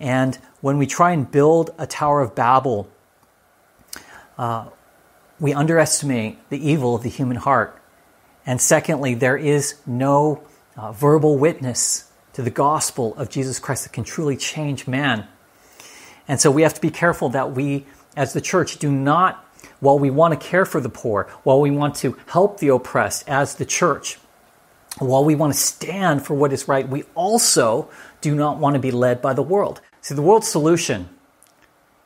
And 0.00 0.36
when 0.60 0.78
we 0.78 0.86
try 0.86 1.12
and 1.12 1.30
build 1.30 1.70
a 1.78 1.86
Tower 1.86 2.20
of 2.20 2.34
Babel, 2.34 2.88
uh, 4.36 4.68
we 5.40 5.52
underestimate 5.52 6.38
the 6.50 6.68
evil 6.68 6.94
of 6.94 7.02
the 7.02 7.08
human 7.08 7.36
heart. 7.36 7.80
And 8.46 8.60
secondly, 8.60 9.14
there 9.14 9.36
is 9.36 9.76
no 9.86 10.42
uh, 10.76 10.92
verbal 10.92 11.36
witness 11.36 12.10
to 12.32 12.42
the 12.42 12.50
gospel 12.50 13.14
of 13.16 13.28
Jesus 13.28 13.58
Christ 13.58 13.84
that 13.84 13.92
can 13.92 14.04
truly 14.04 14.36
change 14.36 14.86
man. 14.86 15.26
And 16.28 16.40
so 16.40 16.50
we 16.50 16.62
have 16.62 16.74
to 16.74 16.80
be 16.80 16.90
careful 16.90 17.30
that 17.30 17.52
we, 17.52 17.86
as 18.18 18.32
the 18.32 18.40
church, 18.40 18.78
do 18.78 18.90
not, 18.90 19.46
while 19.78 19.96
we 19.96 20.10
want 20.10 20.38
to 20.38 20.46
care 20.46 20.66
for 20.66 20.80
the 20.80 20.88
poor, 20.88 21.28
while 21.44 21.60
we 21.60 21.70
want 21.70 21.94
to 21.94 22.18
help 22.26 22.58
the 22.58 22.66
oppressed 22.66 23.26
as 23.28 23.54
the 23.54 23.64
church, 23.64 24.18
while 24.98 25.24
we 25.24 25.36
want 25.36 25.52
to 25.52 25.58
stand 25.58 26.26
for 26.26 26.34
what 26.34 26.52
is 26.52 26.66
right, 26.66 26.88
we 26.88 27.04
also 27.14 27.88
do 28.20 28.34
not 28.34 28.58
want 28.58 28.74
to 28.74 28.80
be 28.80 28.90
led 28.90 29.22
by 29.22 29.32
the 29.32 29.42
world. 29.42 29.80
See, 30.00 30.16
the 30.16 30.22
world's 30.22 30.48
solution 30.48 31.08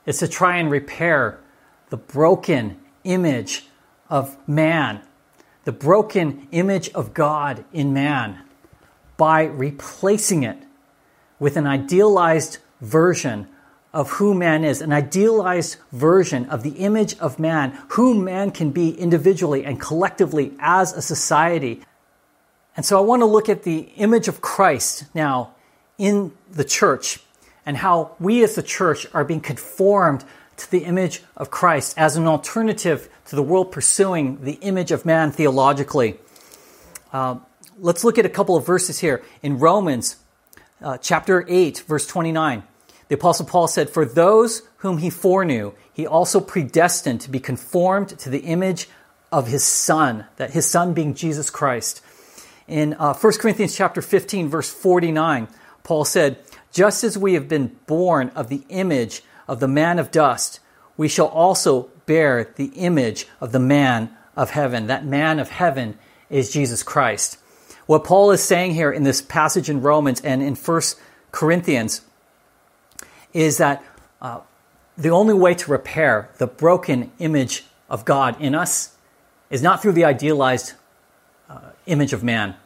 is 0.04 0.18
to 0.18 0.28
try 0.28 0.58
and 0.58 0.70
repair 0.70 1.40
the 1.88 1.96
broken 1.96 2.78
image 3.04 3.68
of 4.10 4.36
man, 4.46 5.00
the 5.64 5.72
broken 5.72 6.46
image 6.52 6.90
of 6.90 7.14
God 7.14 7.64
in 7.72 7.94
man 7.94 8.42
by 9.16 9.44
replacing 9.44 10.42
it 10.42 10.58
with 11.38 11.56
an 11.56 11.66
idealized 11.66 12.58
version 12.82 13.48
of 13.92 14.10
who 14.12 14.34
man 14.34 14.64
is, 14.64 14.80
an 14.80 14.92
idealized 14.92 15.76
version 15.92 16.46
of 16.46 16.62
the 16.62 16.70
image 16.70 17.18
of 17.18 17.38
man, 17.38 17.78
who 17.90 18.14
man 18.14 18.50
can 18.50 18.70
be 18.70 18.90
individually 18.98 19.64
and 19.64 19.80
collectively 19.80 20.54
as 20.58 20.92
a 20.94 21.02
society. 21.02 21.82
And 22.74 22.86
so 22.86 22.96
I 22.96 23.02
want 23.02 23.20
to 23.20 23.26
look 23.26 23.48
at 23.48 23.64
the 23.64 23.80
image 23.96 24.28
of 24.28 24.40
Christ 24.40 25.04
now 25.14 25.54
in 25.98 26.32
the 26.50 26.64
church 26.64 27.20
and 27.66 27.76
how 27.76 28.16
we 28.18 28.42
as 28.42 28.54
the 28.54 28.62
church 28.62 29.06
are 29.12 29.24
being 29.24 29.40
conformed 29.40 30.24
to 30.56 30.70
the 30.70 30.84
image 30.84 31.22
of 31.36 31.50
Christ 31.50 31.96
as 31.98 32.16
an 32.16 32.26
alternative 32.26 33.08
to 33.26 33.36
the 33.36 33.42
world 33.42 33.72
pursuing 33.72 34.42
the 34.42 34.54
image 34.54 34.90
of 34.90 35.04
man 35.04 35.32
theologically. 35.32 36.18
Uh, 37.12 37.36
let's 37.78 38.04
look 38.04 38.18
at 38.18 38.24
a 38.24 38.30
couple 38.30 38.56
of 38.56 38.66
verses 38.66 39.00
here. 39.00 39.22
In 39.42 39.58
Romans 39.58 40.16
uh, 40.80 40.98
chapter 40.98 41.44
8, 41.46 41.84
verse 41.86 42.06
29, 42.06 42.62
the 43.12 43.18
Apostle 43.18 43.44
Paul 43.44 43.68
said, 43.68 43.90
For 43.90 44.06
those 44.06 44.62
whom 44.78 44.96
he 44.96 45.10
foreknew, 45.10 45.74
he 45.92 46.06
also 46.06 46.40
predestined 46.40 47.20
to 47.20 47.30
be 47.30 47.40
conformed 47.40 48.18
to 48.20 48.30
the 48.30 48.38
image 48.38 48.88
of 49.30 49.48
his 49.48 49.62
Son, 49.62 50.24
that 50.36 50.52
his 50.52 50.64
Son 50.64 50.94
being 50.94 51.12
Jesus 51.12 51.50
Christ. 51.50 52.00
In 52.66 52.94
uh, 52.94 53.12
1 53.12 53.32
Corinthians 53.34 53.76
chapter 53.76 54.00
15, 54.00 54.48
verse 54.48 54.72
49, 54.72 55.48
Paul 55.82 56.06
said, 56.06 56.38
Just 56.72 57.04
as 57.04 57.18
we 57.18 57.34
have 57.34 57.48
been 57.48 57.76
born 57.86 58.30
of 58.30 58.48
the 58.48 58.64
image 58.70 59.22
of 59.46 59.60
the 59.60 59.68
man 59.68 59.98
of 59.98 60.10
dust, 60.10 60.60
we 60.96 61.06
shall 61.06 61.28
also 61.28 61.90
bear 62.06 62.50
the 62.56 62.72
image 62.76 63.26
of 63.42 63.52
the 63.52 63.60
man 63.60 64.08
of 64.36 64.52
heaven. 64.52 64.86
That 64.86 65.04
man 65.04 65.38
of 65.38 65.50
heaven 65.50 65.98
is 66.30 66.50
Jesus 66.50 66.82
Christ. 66.82 67.36
What 67.84 68.04
Paul 68.04 68.30
is 68.30 68.42
saying 68.42 68.72
here 68.72 68.90
in 68.90 69.02
this 69.02 69.20
passage 69.20 69.68
in 69.68 69.82
Romans 69.82 70.22
and 70.22 70.42
in 70.42 70.54
1 70.54 70.80
Corinthians 71.30 72.00
is 73.32 73.58
that 73.58 73.84
uh, 74.20 74.40
the 74.96 75.10
only 75.10 75.34
way 75.34 75.54
to 75.54 75.70
repair 75.70 76.30
the 76.38 76.46
broken 76.46 77.10
image 77.18 77.64
of 77.88 78.04
God 78.04 78.40
in 78.40 78.54
us 78.54 78.96
is 79.50 79.62
not 79.62 79.82
through 79.82 79.92
the 79.92 80.04
idealized 80.04 80.74
uh, 81.48 81.70
image 81.86 82.12
of 82.12 82.22
man, 82.22 82.56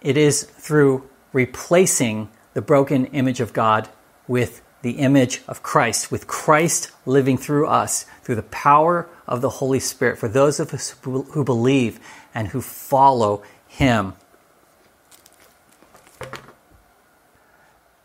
it 0.00 0.16
is 0.16 0.42
through 0.42 1.08
replacing 1.32 2.28
the 2.54 2.62
broken 2.62 3.06
image 3.06 3.40
of 3.40 3.52
God 3.52 3.88
with 4.28 4.62
the 4.82 4.92
image 4.92 5.42
of 5.48 5.62
Christ, 5.62 6.12
with 6.12 6.26
Christ 6.26 6.90
living 7.06 7.38
through 7.38 7.66
us 7.66 8.04
through 8.22 8.34
the 8.34 8.42
power 8.42 9.08
of 9.26 9.40
the 9.40 9.48
Holy 9.48 9.80
Spirit 9.80 10.18
for 10.18 10.28
those 10.28 10.60
of 10.60 10.74
us 10.74 10.94
who 11.02 11.42
believe 11.42 11.98
and 12.34 12.48
who 12.48 12.60
follow 12.60 13.42
Him. 13.66 14.12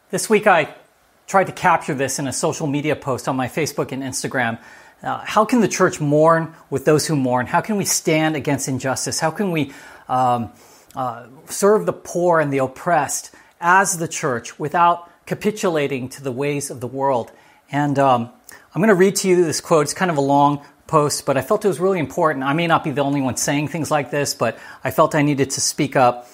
This 0.09 0.29
week 0.29 0.47
I 0.47 0.73
tried 1.29 1.45
to 1.45 1.53
capture 1.53 1.93
this 1.93 2.17
in 2.17 2.27
a 2.27 2.33
social 2.33 2.65
media 2.65 2.95
post 2.95 3.27
on 3.27 3.35
my 3.35 3.47
Facebook 3.47 3.91
and 3.91 4.01
Instagram. 4.01 4.57
Uh, 5.03 5.19
how 5.23 5.45
can 5.45 5.61
the 5.61 5.67
church 5.67 6.01
mourn 6.01 6.55
with 6.71 6.85
those 6.85 7.05
who 7.05 7.15
mourn? 7.15 7.45
How 7.45 7.61
can 7.61 7.77
we 7.77 7.85
stand 7.85 8.35
against 8.35 8.67
injustice? 8.67 9.19
How 9.19 9.29
can 9.29 9.51
we 9.51 9.71
um, 10.09 10.51
uh, 10.95 11.27
serve 11.45 11.85
the 11.85 11.93
poor 11.93 12.39
and 12.39 12.51
the 12.51 12.57
oppressed 12.57 13.29
as 13.61 13.99
the 13.99 14.07
church 14.07 14.57
without 14.57 15.07
capitulating 15.27 16.09
to 16.09 16.23
the 16.23 16.31
ways 16.31 16.71
of 16.71 16.81
the 16.81 16.87
world? 16.87 17.31
And 17.71 17.99
um, 17.99 18.31
I'm 18.73 18.81
going 18.81 18.89
to 18.89 18.95
read 18.95 19.15
to 19.17 19.29
you 19.29 19.45
this 19.45 19.61
quote. 19.61 19.83
It's 19.83 19.93
kind 19.93 20.09
of 20.09 20.17
a 20.17 20.21
long 20.21 20.65
post, 20.87 21.27
but 21.27 21.37
I 21.37 21.41
felt 21.41 21.63
it 21.63 21.67
was 21.67 21.79
really 21.79 21.99
important. 21.99 22.43
I 22.43 22.53
may 22.53 22.65
not 22.65 22.83
be 22.83 22.89
the 22.89 23.03
only 23.03 23.21
one 23.21 23.37
saying 23.37 23.67
things 23.67 23.91
like 23.91 24.09
this, 24.09 24.33
but 24.33 24.57
I 24.83 24.89
felt 24.89 25.13
I 25.13 25.21
needed 25.21 25.51
to 25.51 25.61
speak 25.61 25.95
up. 25.95 26.27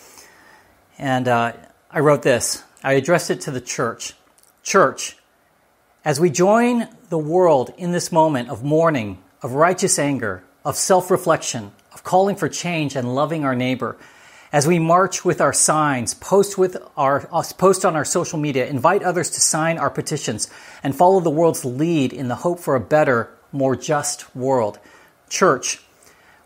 And 0.97 1.27
uh, 1.27 1.51
I 1.91 1.99
wrote 1.99 2.21
this 2.21 2.63
I 2.81 2.93
addressed 2.93 3.29
it 3.29 3.41
to 3.41 3.51
the 3.51 3.59
church. 3.59 4.13
Church, 4.65 5.15
as 6.03 6.19
we 6.19 6.31
join 6.31 6.87
the 7.09 7.19
world 7.19 7.71
in 7.77 7.91
this 7.91 8.11
moment 8.11 8.49
of 8.49 8.63
mourning, 8.63 9.19
of 9.43 9.51
righteous 9.51 9.99
anger, 9.99 10.43
of 10.65 10.75
self 10.75 11.11
reflection, 11.11 11.71
of 11.93 12.03
calling 12.03 12.35
for 12.35 12.49
change 12.49 12.95
and 12.95 13.13
loving 13.13 13.45
our 13.45 13.55
neighbor, 13.55 13.95
as 14.51 14.65
we 14.65 14.79
march 14.79 15.23
with 15.23 15.39
our 15.39 15.53
signs, 15.53 16.15
post 16.15 16.57
with 16.57 16.77
our 16.97 17.29
uh, 17.31 17.43
post 17.59 17.85
on 17.85 17.95
our 17.95 18.03
social 18.03 18.39
media, 18.39 18.65
invite 18.65 19.03
others 19.03 19.29
to 19.29 19.39
sign 19.39 19.77
our 19.77 19.91
petitions, 19.91 20.49
and 20.81 20.95
follow 20.95 21.19
the 21.19 21.29
world's 21.29 21.63
lead 21.63 22.11
in 22.11 22.27
the 22.27 22.37
hope 22.37 22.59
for 22.59 22.73
a 22.75 22.79
better, 22.79 23.29
more 23.51 23.75
just 23.75 24.35
world. 24.35 24.79
Church, 25.29 25.79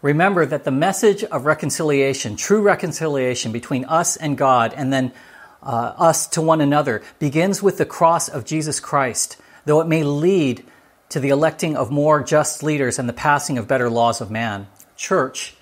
remember 0.02 0.46
that 0.46 0.66
the 0.66 0.72
message 0.72 1.24
of 1.24 1.46
reconciliation, 1.46 2.36
true 2.36 2.62
reconciliation 2.62 3.54
between 3.54 3.86
us 3.86 4.18
and 4.18 4.38
God, 4.38 4.74
and 4.76 4.92
then 4.92 5.14
uh, 5.62 5.94
us 5.98 6.28
to 6.28 6.42
one 6.42 6.62
another 6.62 7.02
begins 7.20 7.62
with 7.62 7.78
the 7.78 7.86
cross 7.86 8.30
of 8.30 8.46
Jesus 8.46 8.80
Christ, 8.80 9.38
though 9.66 9.82
it 9.82 9.88
may 9.88 10.04
lead 10.04 10.66
to 11.10 11.20
the 11.20 11.30
electing 11.30 11.76
of 11.76 11.92
more 11.92 12.24
just 12.24 12.64
leaders 12.64 13.00
and 13.00 13.10
the 13.10 13.14
passing 13.14 13.58
of 13.58 13.68
better 13.68 13.90
laws 13.90 14.22
of 14.22 14.32
man. 14.32 14.68
Church, 14.96 15.56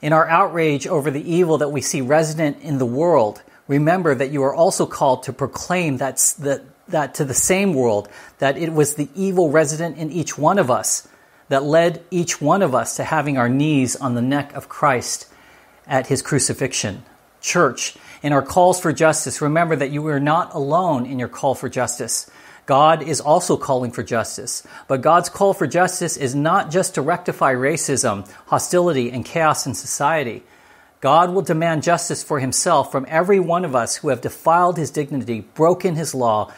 in 0.00 0.12
our 0.12 0.26
outrage 0.28 0.86
over 0.86 1.10
the 1.10 1.30
evil 1.30 1.58
that 1.58 1.68
we 1.68 1.80
see 1.80 2.00
resident 2.00 2.60
in 2.62 2.78
the 2.78 2.86
world, 2.86 3.42
remember 3.68 4.14
that 4.14 4.30
you 4.30 4.42
are 4.42 4.54
also 4.54 4.86
called 4.86 5.24
to 5.24 5.32
proclaim 5.32 5.98
that, 5.98 6.16
that, 6.40 6.62
that 6.88 7.14
to 7.14 7.24
the 7.24 7.34
same 7.34 7.74
world 7.74 8.08
that 8.38 8.56
it 8.58 8.72
was 8.72 8.94
the 8.94 9.08
evil 9.14 9.50
resident 9.50 9.96
in 9.98 10.10
each 10.10 10.36
one 10.36 10.58
of 10.58 10.70
us 10.70 11.06
that 11.48 11.62
led 11.62 12.02
each 12.10 12.40
one 12.40 12.62
of 12.62 12.74
us 12.74 12.96
to 12.96 13.04
having 13.04 13.36
our 13.36 13.48
knees 13.48 13.96
on 13.96 14.14
the 14.14 14.22
neck 14.22 14.52
of 14.54 14.68
Christ 14.68 15.26
at 15.86 16.06
his 16.06 16.22
crucifixion. 16.22 17.04
Church, 17.40 17.96
in 18.24 18.32
our 18.32 18.40
calls 18.40 18.80
for 18.80 18.90
justice, 18.90 19.42
remember 19.42 19.76
that 19.76 19.90
you 19.90 20.06
are 20.06 20.18
not 20.18 20.54
alone 20.54 21.04
in 21.04 21.18
your 21.18 21.28
call 21.28 21.54
for 21.54 21.68
justice. 21.68 22.30
God 22.64 23.02
is 23.02 23.20
also 23.20 23.58
calling 23.58 23.90
for 23.90 24.02
justice. 24.02 24.66
But 24.88 25.02
God's 25.02 25.28
call 25.28 25.52
for 25.52 25.66
justice 25.66 26.16
is 26.16 26.34
not 26.34 26.70
just 26.70 26.94
to 26.94 27.02
rectify 27.02 27.52
racism, 27.52 28.26
hostility, 28.46 29.10
and 29.10 29.26
chaos 29.26 29.66
in 29.66 29.74
society. 29.74 30.42
God 31.02 31.34
will 31.34 31.42
demand 31.42 31.82
justice 31.82 32.24
for 32.24 32.40
himself 32.40 32.90
from 32.90 33.04
every 33.10 33.38
one 33.38 33.62
of 33.62 33.76
us 33.76 33.96
who 33.96 34.08
have 34.08 34.22
defiled 34.22 34.78
his 34.78 34.90
dignity, 34.90 35.40
broken 35.40 35.94
his 35.94 36.14
law, 36.14 36.50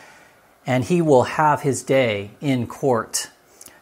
and 0.67 0.85
he 0.85 1.03
will 1.03 1.25
have 1.25 1.63
his 1.63 1.83
day 1.83 2.31
in 2.41 2.69
court. 2.69 3.29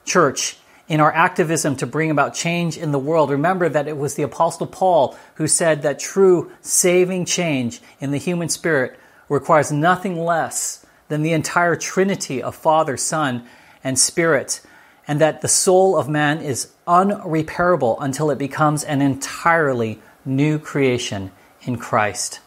Church, 0.06 0.56
in 0.86 1.00
our 1.00 1.12
activism 1.12 1.76
to 1.76 1.86
bring 1.86 2.10
about 2.10 2.34
change 2.34 2.76
in 2.76 2.92
the 2.92 2.98
world, 2.98 3.30
remember 3.30 3.68
that 3.68 3.88
it 3.88 3.96
was 3.96 4.14
the 4.14 4.22
Apostle 4.22 4.66
Paul 4.66 5.16
who 5.36 5.46
said 5.46 5.82
that 5.82 5.98
true 5.98 6.52
saving 6.60 7.24
change 7.24 7.80
in 8.00 8.10
the 8.10 8.18
human 8.18 8.48
spirit 8.48 8.98
requires 9.28 9.72
nothing 9.72 10.18
less 10.18 10.84
than 11.08 11.22
the 11.22 11.32
entire 11.32 11.76
Trinity 11.76 12.42
of 12.42 12.54
Father, 12.54 12.96
Son, 12.96 13.46
and 13.82 13.98
Spirit, 13.98 14.60
and 15.08 15.20
that 15.20 15.40
the 15.40 15.48
soul 15.48 15.96
of 15.96 16.08
man 16.08 16.40
is 16.40 16.72
unrepairable 16.86 17.96
until 18.00 18.30
it 18.30 18.38
becomes 18.38 18.84
an 18.84 19.00
entirely 19.00 20.00
new 20.24 20.58
creation 20.58 21.30
in 21.62 21.76
Christ. 21.76 22.40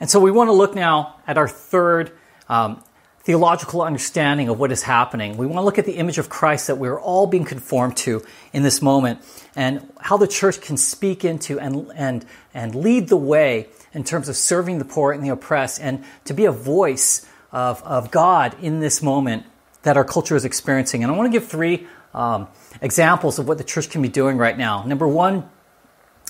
And 0.00 0.10
so 0.10 0.18
we 0.18 0.30
want 0.30 0.48
to 0.48 0.52
look 0.52 0.74
now 0.74 1.16
at 1.26 1.38
our 1.38 1.48
third 1.48 2.12
um, 2.48 2.82
theological 3.24 3.82
understanding 3.82 4.48
of 4.48 4.58
what 4.58 4.72
is 4.72 4.82
happening. 4.82 5.36
We 5.36 5.46
want 5.46 5.58
to 5.58 5.62
look 5.62 5.78
at 5.78 5.84
the 5.84 5.92
image 5.92 6.18
of 6.18 6.28
Christ 6.28 6.66
that 6.66 6.76
we're 6.76 7.00
all 7.00 7.26
being 7.26 7.44
conformed 7.44 7.96
to 7.98 8.24
in 8.52 8.62
this 8.62 8.82
moment 8.82 9.20
and 9.54 9.88
how 10.00 10.16
the 10.16 10.26
church 10.26 10.60
can 10.60 10.76
speak 10.76 11.24
into 11.24 11.60
and, 11.60 11.90
and, 11.94 12.24
and 12.52 12.74
lead 12.74 13.08
the 13.08 13.16
way 13.16 13.68
in 13.92 14.02
terms 14.02 14.28
of 14.28 14.36
serving 14.36 14.78
the 14.78 14.84
poor 14.84 15.12
and 15.12 15.24
the 15.24 15.28
oppressed 15.28 15.80
and 15.80 16.04
to 16.24 16.34
be 16.34 16.46
a 16.46 16.52
voice 16.52 17.26
of, 17.52 17.82
of 17.84 18.10
God 18.10 18.56
in 18.60 18.80
this 18.80 19.02
moment 19.02 19.44
that 19.82 19.96
our 19.96 20.04
culture 20.04 20.34
is 20.34 20.44
experiencing. 20.44 21.04
And 21.04 21.12
I 21.12 21.16
want 21.16 21.32
to 21.32 21.38
give 21.38 21.48
three 21.48 21.86
um, 22.14 22.48
examples 22.80 23.38
of 23.38 23.46
what 23.46 23.58
the 23.58 23.64
church 23.64 23.90
can 23.90 24.02
be 24.02 24.08
doing 24.08 24.36
right 24.36 24.56
now. 24.56 24.84
Number 24.84 25.06
one, 25.06 25.48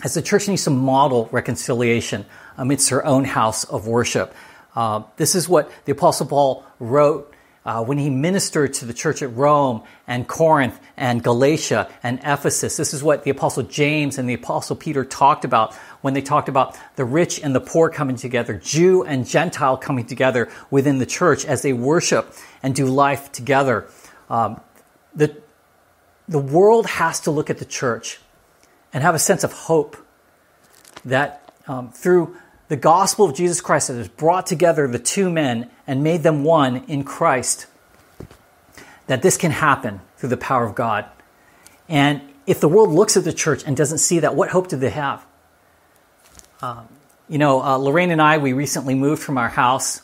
as 0.04 0.14
the 0.14 0.22
church 0.22 0.48
needs 0.48 0.64
to 0.64 0.70
model 0.70 1.28
reconciliation 1.32 2.26
amidst 2.56 2.90
her 2.90 3.04
own 3.04 3.24
house 3.24 3.64
of 3.64 3.86
worship. 3.86 4.34
Uh, 4.74 5.02
this 5.16 5.34
is 5.34 5.48
what 5.48 5.70
the 5.84 5.92
Apostle 5.92 6.26
Paul 6.26 6.64
wrote 6.78 7.32
uh, 7.64 7.84
when 7.84 7.98
he 7.98 8.10
ministered 8.10 8.74
to 8.74 8.84
the 8.84 8.92
church 8.92 9.22
at 9.22 9.34
Rome 9.36 9.82
and 10.06 10.26
Corinth 10.26 10.78
and 10.96 11.22
Galatia 11.22 11.88
and 12.02 12.18
Ephesus. 12.24 12.76
This 12.76 12.92
is 12.92 13.02
what 13.02 13.22
the 13.24 13.30
Apostle 13.30 13.62
James 13.64 14.18
and 14.18 14.28
the 14.28 14.34
Apostle 14.34 14.74
Peter 14.74 15.04
talked 15.04 15.44
about 15.44 15.74
when 16.00 16.14
they 16.14 16.22
talked 16.22 16.48
about 16.48 16.76
the 16.96 17.04
rich 17.04 17.40
and 17.40 17.54
the 17.54 17.60
poor 17.60 17.88
coming 17.88 18.16
together, 18.16 18.54
Jew 18.54 19.04
and 19.04 19.26
Gentile 19.26 19.76
coming 19.76 20.06
together 20.06 20.48
within 20.70 20.98
the 20.98 21.06
church 21.06 21.44
as 21.44 21.62
they 21.62 21.72
worship 21.72 22.34
and 22.62 22.74
do 22.74 22.86
life 22.86 23.30
together. 23.30 23.86
Um, 24.28 24.60
the, 25.14 25.36
the 26.28 26.40
world 26.40 26.86
has 26.86 27.20
to 27.20 27.30
look 27.30 27.50
at 27.50 27.58
the 27.58 27.64
church 27.64 28.18
and 28.92 29.02
have 29.02 29.14
a 29.14 29.18
sense 29.18 29.44
of 29.44 29.52
hope 29.52 29.96
that 31.04 31.52
um, 31.68 31.92
through 31.92 32.36
the 32.72 32.76
gospel 32.76 33.26
of 33.26 33.34
Jesus 33.34 33.60
Christ 33.60 33.88
that 33.88 33.98
has 33.98 34.08
brought 34.08 34.46
together 34.46 34.88
the 34.88 34.98
two 34.98 35.28
men 35.28 35.68
and 35.86 36.02
made 36.02 36.22
them 36.22 36.42
one 36.42 36.84
in 36.88 37.04
Christ, 37.04 37.66
that 39.08 39.20
this 39.20 39.36
can 39.36 39.50
happen 39.50 40.00
through 40.16 40.30
the 40.30 40.38
power 40.38 40.64
of 40.64 40.74
God. 40.74 41.04
And 41.86 42.22
if 42.46 42.60
the 42.60 42.68
world 42.68 42.88
looks 42.88 43.18
at 43.18 43.24
the 43.24 43.32
church 43.34 43.62
and 43.66 43.76
doesn't 43.76 43.98
see 43.98 44.20
that, 44.20 44.34
what 44.34 44.48
hope 44.48 44.68
do 44.68 44.78
they 44.78 44.88
have? 44.88 45.22
Um, 46.62 46.88
you 47.28 47.36
know, 47.36 47.62
uh, 47.62 47.76
Lorraine 47.76 48.10
and 48.10 48.22
I, 48.22 48.38
we 48.38 48.54
recently 48.54 48.94
moved 48.94 49.22
from 49.22 49.36
our 49.36 49.50
house, 49.50 50.00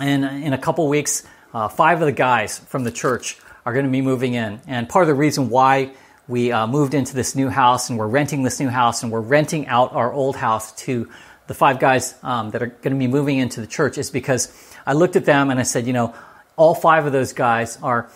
and 0.00 0.24
in 0.24 0.54
a 0.54 0.58
couple 0.58 0.88
weeks, 0.88 1.22
uh, 1.52 1.68
five 1.68 2.00
of 2.00 2.06
the 2.06 2.12
guys 2.12 2.60
from 2.60 2.84
the 2.84 2.90
church 2.90 3.36
are 3.66 3.74
going 3.74 3.84
to 3.84 3.92
be 3.92 4.00
moving 4.00 4.32
in. 4.32 4.62
And 4.66 4.88
part 4.88 5.02
of 5.02 5.08
the 5.08 5.14
reason 5.14 5.50
why 5.50 5.92
we 6.28 6.50
uh, 6.50 6.66
moved 6.66 6.94
into 6.94 7.14
this 7.14 7.34
new 7.34 7.50
house 7.50 7.90
and 7.90 7.98
we're 7.98 8.06
renting 8.06 8.42
this 8.42 8.58
new 8.58 8.68
house 8.68 9.02
and 9.02 9.12
we're 9.12 9.20
renting 9.20 9.66
out 9.66 9.92
our 9.94 10.10
old 10.10 10.36
house 10.36 10.72
to 10.72 11.10
the 11.48 11.54
five 11.54 11.80
guys 11.80 12.14
um, 12.22 12.50
that 12.50 12.62
are 12.62 12.66
going 12.66 12.92
to 12.92 12.98
be 12.98 13.08
moving 13.08 13.38
into 13.38 13.60
the 13.60 13.66
church 13.66 13.98
is 13.98 14.10
because 14.10 14.52
I 14.86 14.92
looked 14.92 15.16
at 15.16 15.24
them 15.24 15.50
and 15.50 15.58
I 15.58 15.64
said, 15.64 15.86
you 15.86 15.92
know, 15.92 16.14
all 16.56 16.74
five 16.74 17.06
of 17.06 17.12
those 17.12 17.32
guys 17.32 17.78
are 17.82 18.08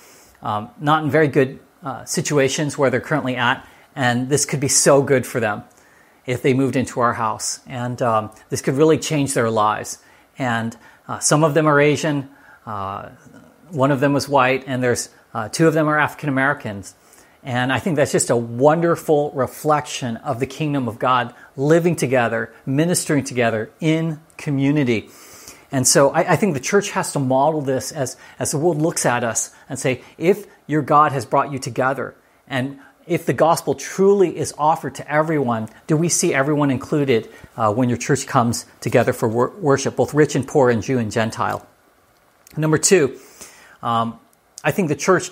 um, 0.43 0.71
not 0.79 1.03
in 1.03 1.11
very 1.11 1.29
good 1.29 1.59
uh, 1.83 2.05
situations 2.05 2.77
where 2.77 2.91
they're 2.91 3.01
currently 3.01 3.37
at, 3.37 3.67
and 3.97 4.29
this 4.29 4.45
could 4.45 4.61
be 4.61 4.69
so 4.69 5.03
good 5.03 5.27
for 5.27 5.41
them 5.41 5.65
if 6.27 6.43
they 6.43 6.55
moved 6.55 6.77
into 6.77 7.01
our 7.01 7.15
house. 7.15 7.61
And 7.67 8.01
um, 8.03 8.31
this 8.51 8.61
could 8.61 8.75
really 8.75 8.99
change 8.99 9.35
their 9.35 9.51
lives. 9.51 9.99
And 10.39 10.77
uh, 11.09 11.19
some 11.19 11.43
of 11.43 11.55
them 11.55 11.67
are 11.67 11.81
Asian, 11.81 12.29
uh, 12.67 13.11
one 13.71 13.91
of 13.91 14.01
them 14.01 14.13
was 14.13 14.29
white, 14.29 14.65
and 14.67 14.83
there's 14.83 15.09
uh, 15.33 15.49
two 15.49 15.67
of 15.67 15.75
them 15.75 15.89
are 15.89 15.99
African 15.99 16.29
Americans. 16.29 16.95
And 17.45 17.73
I 17.73 17.81
think 17.81 17.97
that's 17.97 18.13
just 18.13 18.31
a 18.31 18.37
wonderful 18.37 19.33
reflection 19.33 20.17
of 20.19 20.39
the 20.39 20.47
kingdom 20.47 20.87
of 20.87 20.99
God 20.99 21.35
living 21.57 21.97
together, 21.97 22.53
ministering 22.65 23.25
together 23.25 23.71
in 23.81 24.21
community. 24.37 25.11
And 25.73 25.87
so 25.87 26.11
I, 26.11 26.33
I, 26.33 26.37
think 26.37 26.55
the 26.55 26.61
church 26.61 26.91
has 26.91 27.13
to 27.15 27.19
model 27.19 27.63
this 27.63 27.91
as, 27.91 28.17
as 28.39 28.51
the 28.53 28.59
world 28.59 28.81
looks 28.81 29.07
at 29.07 29.25
us 29.25 29.51
and 29.69 29.79
say, 29.79 30.03
if 30.19 30.47
your 30.67 30.83
God 30.83 31.13
has 31.13 31.25
brought 31.25 31.51
you 31.51 31.59
together, 31.59 32.15
and 32.47 32.79
if 33.07 33.27
the 33.27 33.33
gospel 33.33 33.75
truly 33.75 34.37
is 34.37 34.55
offered 34.57 34.95
to 34.97 35.13
everyone, 35.13 35.69
do 35.87 35.97
we 35.97 36.09
see 36.09 36.33
everyone 36.35 36.71
included 36.71 37.29
uh, 37.57 37.73
when 37.73 37.89
your 37.89 37.99
church 37.99 38.27
comes 38.27 38.67
together 38.81 39.13
for 39.13 39.29
wor- 39.29 39.51
worship, 39.59 39.97
both 39.97 40.15
rich 40.15 40.37
and 40.37 40.47
poor, 40.47 40.71
and 40.71 40.83
Jew 40.83 40.99
and 40.99 41.11
Gentile? 41.11 41.67
Number 42.57 42.79
two, 42.79 43.19
um, 43.83 44.21
I 44.63 44.71
think 44.71 44.89
the 44.89 44.97
church 44.97 45.31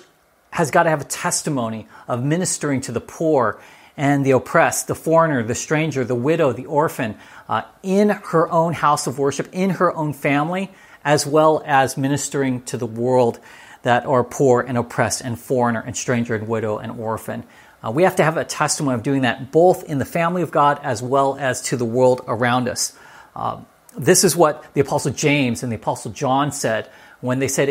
has 0.51 0.71
got 0.71 0.83
to 0.83 0.89
have 0.89 1.01
a 1.01 1.05
testimony 1.05 1.87
of 2.07 2.23
ministering 2.23 2.81
to 2.81 2.91
the 2.91 3.01
poor 3.01 3.59
and 3.97 4.25
the 4.25 4.31
oppressed, 4.31 4.87
the 4.87 4.95
foreigner, 4.95 5.43
the 5.43 5.55
stranger, 5.55 6.03
the 6.03 6.15
widow, 6.15 6.53
the 6.53 6.65
orphan, 6.65 7.17
uh, 7.49 7.63
in 7.83 8.09
her 8.09 8.49
own 8.49 8.73
house 8.73 9.07
of 9.07 9.19
worship, 9.19 9.49
in 9.51 9.71
her 9.71 9.93
own 9.95 10.13
family, 10.13 10.71
as 11.03 11.25
well 11.25 11.61
as 11.65 11.97
ministering 11.97 12.61
to 12.63 12.77
the 12.77 12.85
world 12.85 13.39
that 13.83 14.05
are 14.05 14.23
poor 14.23 14.61
and 14.61 14.77
oppressed 14.77 15.21
and 15.21 15.39
foreigner 15.39 15.81
and 15.81 15.97
stranger 15.97 16.35
and 16.35 16.47
widow 16.47 16.77
and 16.77 16.91
orphan. 16.99 17.43
Uh, 17.83 17.91
we 17.91 18.03
have 18.03 18.15
to 18.15 18.23
have 18.23 18.37
a 18.37 18.45
testimony 18.45 18.95
of 18.95 19.03
doing 19.03 19.23
that 19.23 19.51
both 19.51 19.83
in 19.85 19.97
the 19.97 20.05
family 20.05 20.41
of 20.41 20.51
God 20.51 20.79
as 20.83 21.01
well 21.01 21.35
as 21.39 21.61
to 21.63 21.77
the 21.77 21.85
world 21.85 22.21
around 22.27 22.69
us. 22.69 22.97
Um, 23.35 23.65
this 23.97 24.23
is 24.23 24.35
what 24.35 24.73
the 24.73 24.81
Apostle 24.81 25.11
James 25.11 25.63
and 25.63 25.71
the 25.71 25.75
Apostle 25.75 26.11
John 26.11 26.51
said 26.51 26.89
when 27.21 27.39
they 27.39 27.47
said 27.47 27.69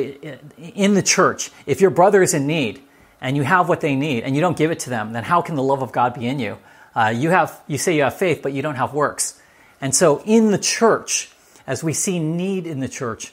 in 0.59 0.95
the 0.95 1.03
church, 1.03 1.51
if 1.67 1.81
your 1.81 1.91
brother 1.91 2.23
is 2.23 2.35
in 2.35 2.47
need 2.47 2.83
and 3.21 3.37
you 3.37 3.43
have 3.43 3.69
what 3.69 3.81
they 3.81 3.95
need 3.95 4.23
and 4.23 4.35
you 4.35 4.41
don't 4.41 4.57
give 4.57 4.71
it 4.71 4.81
to 4.81 4.91
them, 4.91 5.13
then 5.13 5.25
how 5.25 5.43
can 5.43 5.57
the 5.57 5.63
love 5.63 5.83
of 5.83 5.93
God 5.93 6.15
be 6.15 6.27
in 6.27 6.39
you? 6.39 6.57
Uh, 6.95 7.13
you 7.15 7.31
have, 7.31 7.61
you 7.67 7.79
say 7.79 7.95
you 7.95 8.03
have 8.03 8.17
faith, 8.17 8.41
but 8.43 8.53
you 8.53 8.63
don't 8.63 8.77
have 8.77 8.95
works. 8.95 9.41
And 9.81 9.95
so 9.95 10.23
in 10.25 10.51
the 10.51 10.59
church, 10.59 11.31
as 11.67 11.85
we 11.85 11.93
see 11.93 12.19
need 12.19 12.67
in 12.67 12.81
the 12.81 12.89
church, 12.89 13.33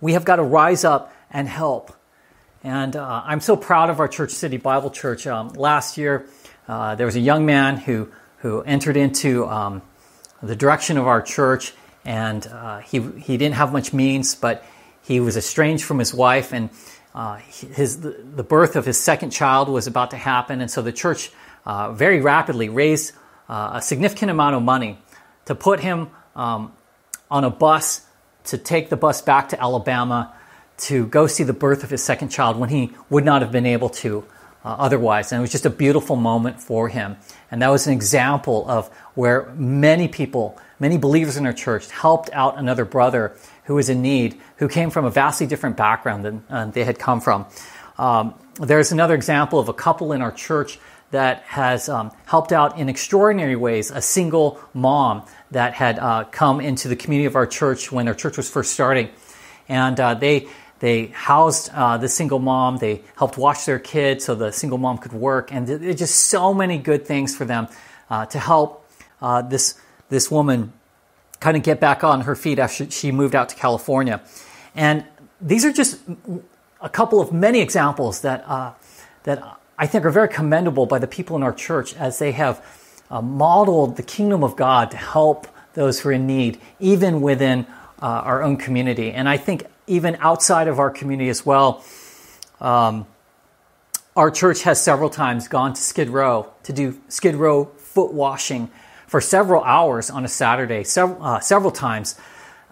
we 0.00 0.12
have 0.14 0.24
got 0.24 0.36
to 0.36 0.42
rise 0.42 0.84
up 0.84 1.12
and 1.30 1.48
help. 1.48 1.94
And 2.62 2.96
uh, 2.96 3.22
I'm 3.24 3.40
so 3.40 3.56
proud 3.56 3.90
of 3.90 4.00
our 4.00 4.08
Church 4.08 4.32
City 4.32 4.56
Bible 4.56 4.90
Church. 4.90 5.26
Um, 5.26 5.50
last 5.50 5.96
year, 5.96 6.26
uh, 6.68 6.94
there 6.94 7.06
was 7.06 7.16
a 7.16 7.20
young 7.20 7.46
man 7.46 7.76
who, 7.76 8.08
who 8.38 8.62
entered 8.62 8.96
into 8.96 9.46
um, 9.46 9.82
the 10.42 10.56
direction 10.56 10.98
of 10.98 11.06
our 11.06 11.22
church, 11.22 11.72
and 12.04 12.46
uh, 12.46 12.78
he, 12.78 13.00
he 13.00 13.36
didn't 13.36 13.54
have 13.54 13.72
much 13.72 13.92
means, 13.92 14.34
but 14.34 14.64
he 15.10 15.18
was 15.18 15.36
estranged 15.36 15.82
from 15.82 15.98
his 15.98 16.14
wife, 16.14 16.52
and 16.52 16.70
uh, 17.16 17.36
his, 17.36 18.00
the, 18.00 18.44
birth 18.44 18.76
of 18.76 18.86
his 18.86 18.96
second 18.96 19.30
child 19.30 19.68
was 19.68 19.88
about 19.88 20.12
to 20.12 20.16
happen. 20.16 20.60
And 20.60 20.70
so 20.70 20.82
the 20.82 20.92
church 20.92 21.32
uh, 21.66 21.92
very 21.92 22.20
rapidly 22.20 22.68
raised 22.68 23.12
uh, 23.48 23.72
a 23.74 23.82
significant 23.82 24.30
amount 24.30 24.54
of 24.54 24.62
money 24.62 24.98
to 25.46 25.56
put 25.56 25.80
him 25.80 26.10
um, 26.36 26.72
on 27.28 27.42
a 27.42 27.50
bus 27.50 28.06
to 28.44 28.56
take 28.56 28.88
the 28.88 28.96
bus 28.96 29.20
back 29.20 29.48
to 29.48 29.60
Alabama 29.60 30.32
to 30.78 31.06
go 31.06 31.26
see 31.26 31.42
the 31.42 31.52
birth 31.52 31.82
of 31.82 31.90
his 31.90 32.04
second 32.04 32.28
child 32.28 32.56
when 32.56 32.68
he 32.68 32.92
would 33.10 33.24
not 33.24 33.42
have 33.42 33.50
been 33.50 33.66
able 33.66 33.88
to 33.88 34.24
uh, 34.64 34.76
otherwise. 34.78 35.32
And 35.32 35.40
it 35.40 35.42
was 35.42 35.50
just 35.50 35.66
a 35.66 35.70
beautiful 35.70 36.14
moment 36.14 36.62
for 36.62 36.88
him. 36.88 37.16
And 37.50 37.62
that 37.62 37.68
was 37.68 37.88
an 37.88 37.92
example 37.92 38.64
of 38.68 38.88
where 39.14 39.52
many 39.56 40.06
people, 40.06 40.56
many 40.78 40.98
believers 40.98 41.36
in 41.36 41.46
our 41.46 41.52
church 41.52 41.90
helped 41.90 42.30
out 42.32 42.58
another 42.58 42.84
brother 42.84 43.34
who 43.70 43.76
was 43.76 43.88
in 43.88 44.02
need, 44.02 44.36
who 44.56 44.66
came 44.66 44.90
from 44.90 45.04
a 45.04 45.10
vastly 45.10 45.46
different 45.46 45.76
background 45.76 46.24
than 46.24 46.42
uh, 46.50 46.64
they 46.64 46.82
had 46.82 46.98
come 46.98 47.20
from. 47.20 47.46
Um, 47.98 48.34
there's 48.60 48.90
another 48.90 49.14
example 49.14 49.60
of 49.60 49.68
a 49.68 49.72
couple 49.72 50.10
in 50.12 50.22
our 50.22 50.32
church 50.32 50.80
that 51.12 51.42
has 51.42 51.88
um, 51.88 52.10
helped 52.26 52.50
out 52.50 52.80
in 52.80 52.88
extraordinary 52.88 53.54
ways 53.54 53.92
a 53.92 54.02
single 54.02 54.60
mom 54.74 55.22
that 55.52 55.74
had 55.74 56.00
uh, 56.00 56.24
come 56.24 56.60
into 56.60 56.88
the 56.88 56.96
community 56.96 57.26
of 57.26 57.36
our 57.36 57.46
church 57.46 57.92
when 57.92 58.08
our 58.08 58.14
church 58.14 58.36
was 58.36 58.50
first 58.50 58.72
starting. 58.72 59.08
And 59.68 60.00
uh, 60.00 60.14
they 60.14 60.48
they 60.80 61.06
housed 61.06 61.70
uh, 61.72 61.96
the 61.96 62.08
single 62.08 62.40
mom. 62.40 62.78
They 62.78 63.02
helped 63.14 63.38
watch 63.38 63.66
their 63.66 63.78
kids 63.78 64.24
so 64.24 64.34
the 64.34 64.50
single 64.50 64.78
mom 64.78 64.98
could 64.98 65.12
work. 65.12 65.52
And 65.52 65.64
there's 65.68 65.94
just 65.94 66.16
so 66.16 66.52
many 66.52 66.78
good 66.78 67.06
things 67.06 67.36
for 67.36 67.44
them 67.44 67.68
uh, 68.10 68.26
to 68.26 68.40
help 68.40 68.90
uh, 69.22 69.42
this, 69.42 69.78
this 70.08 70.28
woman 70.28 70.72
kind 71.40 71.56
of 71.56 71.62
get 71.62 71.80
back 71.80 72.04
on 72.04 72.22
her 72.22 72.36
feet 72.36 72.58
after 72.58 72.90
she 72.90 73.10
moved 73.10 73.34
out 73.34 73.48
to 73.48 73.56
California. 73.56 74.20
And 74.74 75.04
these 75.40 75.64
are 75.64 75.72
just 75.72 75.98
a 76.80 76.88
couple 76.88 77.20
of 77.20 77.32
many 77.32 77.60
examples 77.60 78.20
that, 78.20 78.44
uh, 78.46 78.72
that 79.24 79.58
I 79.78 79.86
think 79.86 80.04
are 80.04 80.10
very 80.10 80.28
commendable 80.28 80.86
by 80.86 80.98
the 80.98 81.06
people 81.06 81.36
in 81.36 81.42
our 81.42 81.52
church 81.52 81.94
as 81.96 82.18
they 82.18 82.32
have 82.32 82.64
uh, 83.10 83.22
modeled 83.22 83.96
the 83.96 84.02
kingdom 84.02 84.44
of 84.44 84.54
God 84.54 84.90
to 84.92 84.96
help 84.96 85.48
those 85.74 86.00
who 86.00 86.10
are 86.10 86.12
in 86.12 86.26
need, 86.26 86.60
even 86.78 87.20
within 87.20 87.66
uh, 88.00 88.06
our 88.06 88.42
own 88.42 88.56
community. 88.56 89.12
And 89.12 89.28
I 89.28 89.36
think 89.36 89.64
even 89.86 90.16
outside 90.20 90.68
of 90.68 90.78
our 90.78 90.90
community 90.90 91.30
as 91.30 91.44
well. 91.44 91.84
Um, 92.60 93.06
our 94.16 94.30
church 94.30 94.62
has 94.62 94.82
several 94.82 95.08
times 95.08 95.48
gone 95.48 95.72
to 95.72 95.80
Skid 95.80 96.10
Row 96.10 96.52
to 96.64 96.72
do 96.72 97.00
Skid 97.08 97.34
Row 97.34 97.64
foot 97.64 98.12
washing 98.12 98.70
for 99.10 99.20
several 99.20 99.64
hours 99.64 100.08
on 100.08 100.24
a 100.24 100.28
Saturday, 100.28 100.84
several, 100.84 101.20
uh, 101.20 101.40
several 101.40 101.72
times 101.72 102.14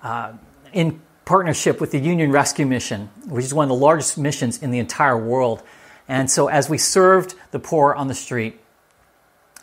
uh, 0.04 0.32
in 0.72 1.02
partnership 1.24 1.80
with 1.80 1.90
the 1.90 1.98
Union 1.98 2.30
Rescue 2.30 2.64
Mission, 2.64 3.10
which 3.26 3.44
is 3.44 3.52
one 3.52 3.64
of 3.64 3.68
the 3.70 3.84
largest 3.84 4.16
missions 4.16 4.62
in 4.62 4.70
the 4.70 4.78
entire 4.78 5.18
world. 5.18 5.64
And 6.06 6.30
so, 6.30 6.46
as 6.46 6.70
we 6.70 6.78
served 6.78 7.34
the 7.50 7.58
poor 7.58 7.92
on 7.92 8.06
the 8.06 8.14
street 8.14 8.60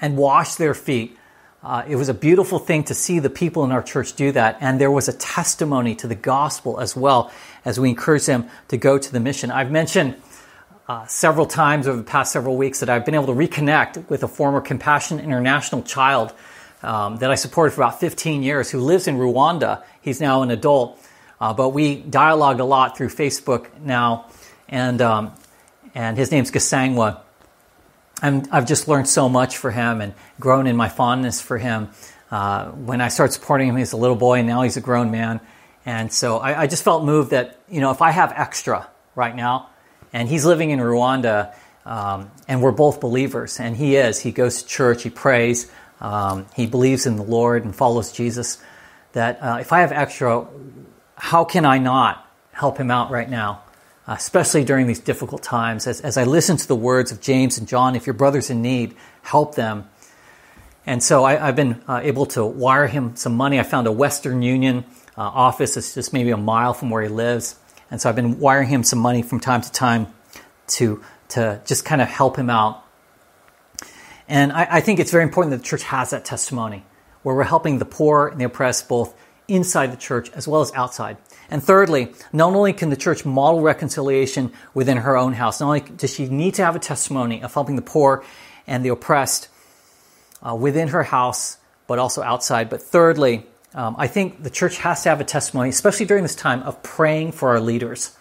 and 0.02 0.18
washed 0.18 0.58
their 0.58 0.74
feet, 0.74 1.18
uh, 1.64 1.84
it 1.88 1.96
was 1.96 2.10
a 2.10 2.14
beautiful 2.14 2.60
thing 2.60 2.84
to 2.84 2.94
see 2.94 3.20
the 3.20 3.30
people 3.30 3.64
in 3.64 3.72
our 3.72 3.82
church 3.82 4.12
do 4.12 4.34
that. 4.34 4.58
And 4.60 4.78
there 4.78 4.92
was 4.92 5.08
a 5.08 5.14
testimony 5.14 5.96
to 5.96 6.08
the 6.08 6.14
gospel 6.14 6.82
as 6.82 6.94
well 6.94 7.32
as 7.64 7.80
we 7.80 7.88
encourage 7.88 8.26
them 8.26 8.50
to 8.68 8.76
go 8.76 8.98
to 8.98 9.12
the 9.14 9.22
mission. 9.22 9.50
I've 9.50 9.72
mentioned 9.72 10.18
uh, 10.90 11.06
several 11.06 11.46
times 11.46 11.88
over 11.88 11.96
the 11.96 12.04
past 12.04 12.34
several 12.34 12.58
weeks 12.58 12.82
that 12.82 12.90
I've 12.90 13.06
been 13.06 13.16
able 13.16 13.28
to 13.28 13.32
reconnect 13.32 14.10
with 14.10 14.24
a 14.24 14.28
former 14.28 14.60
Compassion 14.60 15.22
International 15.22 15.82
child 15.82 16.34
um, 16.86 17.18
that 17.18 17.32
I 17.32 17.36
supported 17.36 17.72
for 17.72 17.82
about 17.82 18.00
15 18.00 18.44
years 18.44 18.70
who 18.70 18.80
lives 18.80 19.08
in 19.08 19.18
Rwanda. 19.18 19.84
He's 20.02 20.22
now 20.22 20.44
an 20.44 20.52
adult. 20.52 21.02
Uh, 21.40 21.54
but 21.54 21.70
we 21.70 21.98
dialogued 21.98 22.60
a 22.60 22.66
lot 22.66 22.98
through 22.98 23.10
Facebook 23.10 23.68
now. 23.82 24.30
And, 24.70 25.02
um, 25.02 25.34
and 25.94 26.18
his 26.18 26.32
name's 26.32 26.52
Gasangwa. 26.52 27.22
And 28.22 28.48
I've 28.52 28.66
just 28.66 28.88
learned 28.88 29.10
so 29.10 29.28
much 29.28 29.58
for 29.58 29.72
him 29.72 30.02
and 30.02 30.14
grown 30.40 30.68
in 30.68 30.76
my 30.76 30.90
fondness 30.90 31.42
for 31.42 31.58
him. 31.58 31.90
Uh, 32.32 32.72
when 32.72 33.02
I 33.02 33.10
started 33.10 33.34
supporting 33.34 33.68
him, 33.68 33.76
he 33.76 33.82
was 33.82 33.94
a 33.94 33.98
little 33.98 34.16
boy, 34.16 34.40
and 34.40 34.48
now 34.48 34.62
he's 34.64 34.78
a 34.78 34.82
grown 34.82 35.12
man. 35.12 35.40
And 35.86 36.12
so 36.12 36.38
I, 36.38 36.62
I, 36.62 36.68
just 36.68 36.84
felt 36.84 37.04
moved 37.04 37.30
that, 37.30 37.60
you 37.70 37.82
know, 37.82 37.92
if 37.92 38.02
I 38.02 38.10
have 38.10 38.34
extra 38.36 38.88
right 39.14 39.36
now, 39.36 39.70
and 40.12 40.28
he's 40.28 40.44
living 40.44 40.72
in 40.72 40.80
Rwanda, 40.80 41.54
um, 41.86 42.32
and 42.48 42.64
we're 42.64 42.72
both 42.72 43.00
believers, 43.00 43.60
and 43.60 43.78
he 43.78 43.96
is. 43.96 44.20
He 44.20 44.32
goes 44.32 44.64
to 44.64 44.68
church, 44.68 45.04
he 45.04 45.12
prays, 45.12 45.72
um, 46.06 46.46
he 46.56 46.68
believes 46.68 47.08
in 47.08 47.16
the 47.16 47.24
Lord 47.24 47.66
and 47.66 47.76
follows 47.76 48.12
Jesus. 48.12 48.62
That 49.14 49.42
uh, 49.42 49.58
if 49.60 49.74
I 49.74 49.80
have 49.80 49.92
extra, 49.92 50.46
how 51.16 51.46
can 51.46 51.66
I 51.66 51.80
not 51.80 52.30
help 52.52 52.78
him 52.78 52.92
out 52.92 53.10
right 53.10 53.30
now? 53.30 53.64
Especially 54.08 54.64
during 54.64 54.86
these 54.86 55.00
difficult 55.00 55.42
times. 55.42 55.88
As, 55.88 56.02
as 56.02 56.16
I 56.16 56.26
listen 56.26 56.58
to 56.58 56.68
the 56.68 56.76
words 56.76 57.12
of 57.12 57.22
James 57.22 57.58
and 57.58 57.68
John, 57.68 57.96
if 57.96 58.06
your 58.06 58.14
brother's 58.14 58.52
in 58.52 58.62
need, 58.62 58.96
help 59.24 59.56
them. 59.56 59.90
And 60.86 61.02
so 61.02 61.24
I, 61.24 61.38
have 61.38 61.56
been 61.56 61.82
uh, 61.88 62.02
able 62.04 62.28
to 62.28 62.46
wire 62.46 62.86
him 62.86 63.16
some 63.16 63.34
money. 63.34 63.60
I 63.60 63.64
found 63.64 63.88
a 63.88 63.92
Western 63.92 64.44
Union 64.44 64.86
uh, 65.18 65.22
office 65.24 65.74
that's 65.74 65.96
just 65.96 66.14
maybe 66.14 66.30
a 66.30 66.38
mile 66.38 66.76
from 66.76 66.92
where 66.92 67.02
he 67.02 67.10
lives. 67.10 67.56
And 67.90 68.00
so 68.00 68.10
I've 68.10 68.16
been 68.16 68.40
wiring 68.40 68.68
him 68.68 68.84
some 68.84 69.00
money 69.00 69.24
from 69.24 69.40
time 69.40 69.62
to 69.62 69.72
time 69.72 70.14
to, 70.68 71.04
to 71.30 71.62
just 71.66 71.84
kind 71.84 72.00
of 72.00 72.08
help 72.08 72.38
him 72.38 72.52
out. 72.52 72.85
And 74.28 74.52
I, 74.52 74.68
I 74.72 74.82
think 74.82 75.00
it's 75.00 75.12
very 75.12 75.24
important 75.24 75.52
that 75.52 75.58
the 75.58 75.68
church 75.68 75.84
has 75.84 76.10
that 76.10 76.26
testimony 76.26 76.84
where 77.24 77.36
we're 77.36 77.44
helping 77.44 77.80
the 77.80 77.86
poor 77.86 78.28
and 78.28 78.40
the 78.40 78.46
oppressed 78.46 78.88
both 78.88 79.16
inside 79.48 79.92
the 79.92 79.98
church 79.98 80.30
as 80.32 80.48
well 80.48 80.62
as 80.62 80.72
outside. 80.74 81.18
And 81.50 81.64
thirdly, 81.64 82.14
not 82.34 82.54
only 82.54 82.74
can 82.74 82.90
the 82.90 82.96
church 82.96 83.26
model 83.26 83.62
reconciliation 83.62 84.52
within 84.74 84.98
her 84.98 85.16
own 85.18 85.34
house, 85.34 85.60
not 85.60 85.68
only 85.68 85.80
does 85.82 86.14
she 86.14 86.28
need 86.28 86.56
to 86.56 86.66
have 86.66 86.76
a 86.76 86.80
testimony 86.80 87.44
of 87.44 87.54
helping 87.54 87.76
the 87.76 87.82
poor 87.82 88.24
and 88.66 88.84
the 88.84 88.90
oppressed 88.90 89.48
uh, 90.42 90.56
within 90.56 90.88
her 90.90 91.04
house, 91.04 91.58
but 91.88 92.00
also 92.00 92.22
outside. 92.22 92.70
But 92.70 92.82
thirdly, 92.82 93.46
um, 93.74 93.96
I 93.98 94.08
think 94.08 94.42
the 94.42 94.50
church 94.50 94.78
has 94.80 95.04
to 95.04 95.10
have 95.10 95.22
a 95.22 95.26
testimony, 95.26 95.70
especially 95.70 96.06
during 96.06 96.24
this 96.24 96.36
time, 96.36 96.64
of 96.64 96.82
praying 96.82 97.34
for 97.34 97.50
our 97.50 97.60
leaders, 97.60 98.16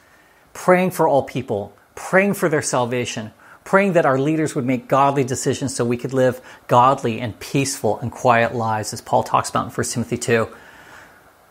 praying 0.52 0.90
for 0.90 1.08
all 1.08 1.22
people, 1.22 1.74
praying 1.94 2.34
for 2.34 2.48
their 2.48 2.62
salvation, 2.62 3.32
praying 3.64 3.94
that 3.94 4.04
our 4.04 4.18
leaders 4.18 4.54
would 4.54 4.66
make 4.66 4.88
godly 4.88 5.24
decisions 5.24 5.74
so 5.74 5.84
we 5.84 5.96
could 5.96 6.12
live 6.12 6.40
godly 6.68 7.20
and 7.20 7.38
peaceful 7.40 7.98
and 7.98 8.12
quiet 8.12 8.54
lives, 8.54 8.92
as 8.92 9.00
Paul 9.00 9.22
talks 9.22 9.48
about 9.48 9.64
in 9.64 9.70
1 9.70 9.86
Timothy 9.86 10.18
2. 10.18 10.48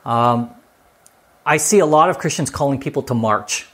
Um, 0.05 0.51
I 1.45 1.57
see 1.57 1.79
a 1.79 1.85
lot 1.85 2.09
of 2.09 2.19
Christians 2.19 2.49
calling 2.49 2.79
people 2.79 3.01
to 3.03 3.13
march, 3.13 3.67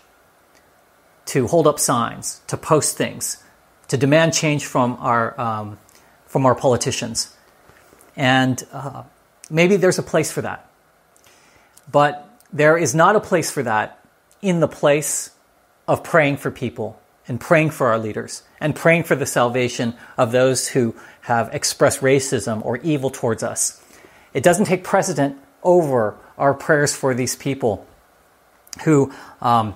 to 1.28 1.48
hold 1.48 1.68
up 1.68 1.80
signs, 1.80 2.42
to 2.48 2.58
post 2.58 2.98
things, 2.98 3.44
to 3.90 3.98
demand 3.98 4.34
change 4.34 4.66
from 4.66 4.98
our, 5.00 5.40
um, 5.40 5.78
from 6.26 6.46
our 6.46 6.56
politicians. 6.56 7.36
And 8.16 8.64
uh, 8.72 9.04
maybe 9.50 9.76
there's 9.76 10.00
a 10.00 10.04
place 10.04 10.32
for 10.32 10.42
that. 10.42 10.70
But 11.92 12.26
there 12.54 12.78
is 12.78 12.96
not 12.96 13.16
a 13.16 13.20
place 13.20 13.52
for 13.52 13.64
that 13.64 14.04
in 14.42 14.62
the 14.62 14.68
place 14.68 15.32
of 15.88 16.04
praying 16.04 16.38
for 16.38 16.52
people 16.52 17.00
and 17.30 17.40
praying 17.40 17.70
for 17.70 17.88
our 17.88 18.00
leaders 18.00 18.44
and 18.60 18.76
praying 18.76 19.04
for 19.04 19.16
the 19.16 19.26
salvation 19.26 19.96
of 20.18 20.32
those 20.32 20.68
who 20.68 20.96
have 21.22 21.54
expressed 21.54 22.02
racism 22.02 22.66
or 22.66 22.78
evil 22.78 23.10
towards 23.10 23.44
us. 23.44 23.82
It 24.34 24.44
doesn't 24.44 24.66
take 24.66 24.84
precedent 24.84 25.38
over 25.64 26.18
our 26.38 26.54
prayers 26.54 26.96
for 26.96 27.14
these 27.14 27.36
people 27.36 27.86
who, 28.84 29.14
um, 29.42 29.76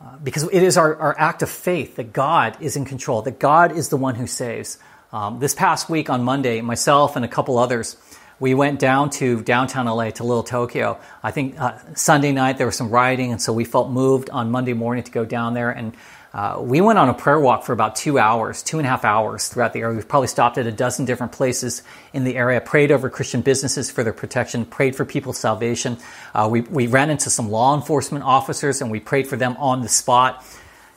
uh, 0.00 0.16
because 0.24 0.44
it 0.44 0.62
is 0.62 0.76
our, 0.76 0.96
our 0.96 1.18
act 1.18 1.42
of 1.42 1.50
faith 1.50 1.96
that 1.96 2.12
God 2.12 2.56
is 2.60 2.74
in 2.74 2.84
control, 2.84 3.22
that 3.22 3.38
God 3.38 3.72
is 3.72 3.90
the 3.90 3.96
one 3.96 4.14
who 4.14 4.26
saves. 4.26 4.78
Um, 5.12 5.40
this 5.40 5.54
past 5.54 5.90
week 5.90 6.08
on 6.08 6.22
Monday, 6.22 6.62
myself 6.62 7.16
and 7.16 7.24
a 7.24 7.28
couple 7.28 7.58
others, 7.58 7.96
we 8.40 8.54
went 8.54 8.80
down 8.80 9.10
to 9.10 9.42
downtown 9.42 9.86
LA 9.86 10.10
to 10.10 10.24
Little 10.24 10.42
Tokyo. 10.42 10.98
I 11.22 11.30
think 11.30 11.60
uh, 11.60 11.78
Sunday 11.94 12.32
night 12.32 12.58
there 12.58 12.66
was 12.66 12.76
some 12.76 12.90
rioting, 12.90 13.30
and 13.30 13.40
so 13.40 13.52
we 13.52 13.64
felt 13.64 13.90
moved 13.90 14.30
on 14.30 14.50
Monday 14.50 14.72
morning 14.72 15.04
to 15.04 15.12
go 15.12 15.24
down 15.24 15.54
there 15.54 15.70
and 15.70 15.94
uh, 16.34 16.58
we 16.60 16.80
went 16.80 16.98
on 16.98 17.10
a 17.10 17.14
prayer 17.14 17.38
walk 17.38 17.62
for 17.62 17.74
about 17.74 17.94
two 17.94 18.18
hours, 18.18 18.62
two 18.62 18.78
and 18.78 18.86
a 18.86 18.90
half 18.90 19.04
hours 19.04 19.48
throughout 19.48 19.74
the 19.74 19.80
area. 19.80 19.94
We've 19.94 20.08
probably 20.08 20.28
stopped 20.28 20.56
at 20.56 20.66
a 20.66 20.72
dozen 20.72 21.04
different 21.04 21.32
places 21.32 21.82
in 22.14 22.24
the 22.24 22.36
area, 22.36 22.58
prayed 22.60 22.90
over 22.90 23.10
Christian 23.10 23.42
businesses 23.42 23.90
for 23.90 24.02
their 24.02 24.14
protection, 24.14 24.64
prayed 24.64 24.96
for 24.96 25.04
people's 25.04 25.36
salvation. 25.36 25.98
Uh, 26.34 26.48
we, 26.50 26.62
we 26.62 26.86
ran 26.86 27.10
into 27.10 27.28
some 27.28 27.50
law 27.50 27.76
enforcement 27.76 28.24
officers 28.24 28.80
and 28.80 28.90
we 28.90 28.98
prayed 28.98 29.26
for 29.26 29.36
them 29.36 29.56
on 29.58 29.82
the 29.82 29.88
spot. 29.88 30.42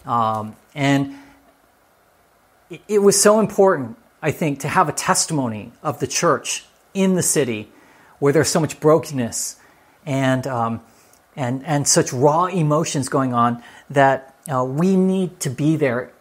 Um, 0.06 0.56
and 0.74 1.16
it, 2.70 2.82
it 2.88 3.00
was 3.00 3.22
so 3.22 3.42
important, 3.42 3.98
I 4.22 4.32
think, 4.32 4.62
to 4.62 4.70
have 4.70 4.88
a 4.88 4.94
testimony 4.94 5.74
of 5.84 6.00
the 6.00 6.08
church 6.08 6.66
in 6.94 7.16
the 7.16 7.24
city 7.24 7.70
where 8.20 8.32
there's 8.32 8.48
so 8.48 8.62
much 8.62 8.80
brokenness 8.80 9.58
and, 10.06 10.48
um, 10.48 10.82
and, 11.36 11.66
and 11.66 11.86
such 11.86 12.14
raw 12.14 12.46
emotions 12.46 13.10
going 13.10 13.34
on 13.34 13.62
that 13.90 14.35
uh, 14.54 14.64
we 14.64 14.96
need 14.96 15.40
to 15.42 15.50
be 15.50 15.76
there 15.76 16.12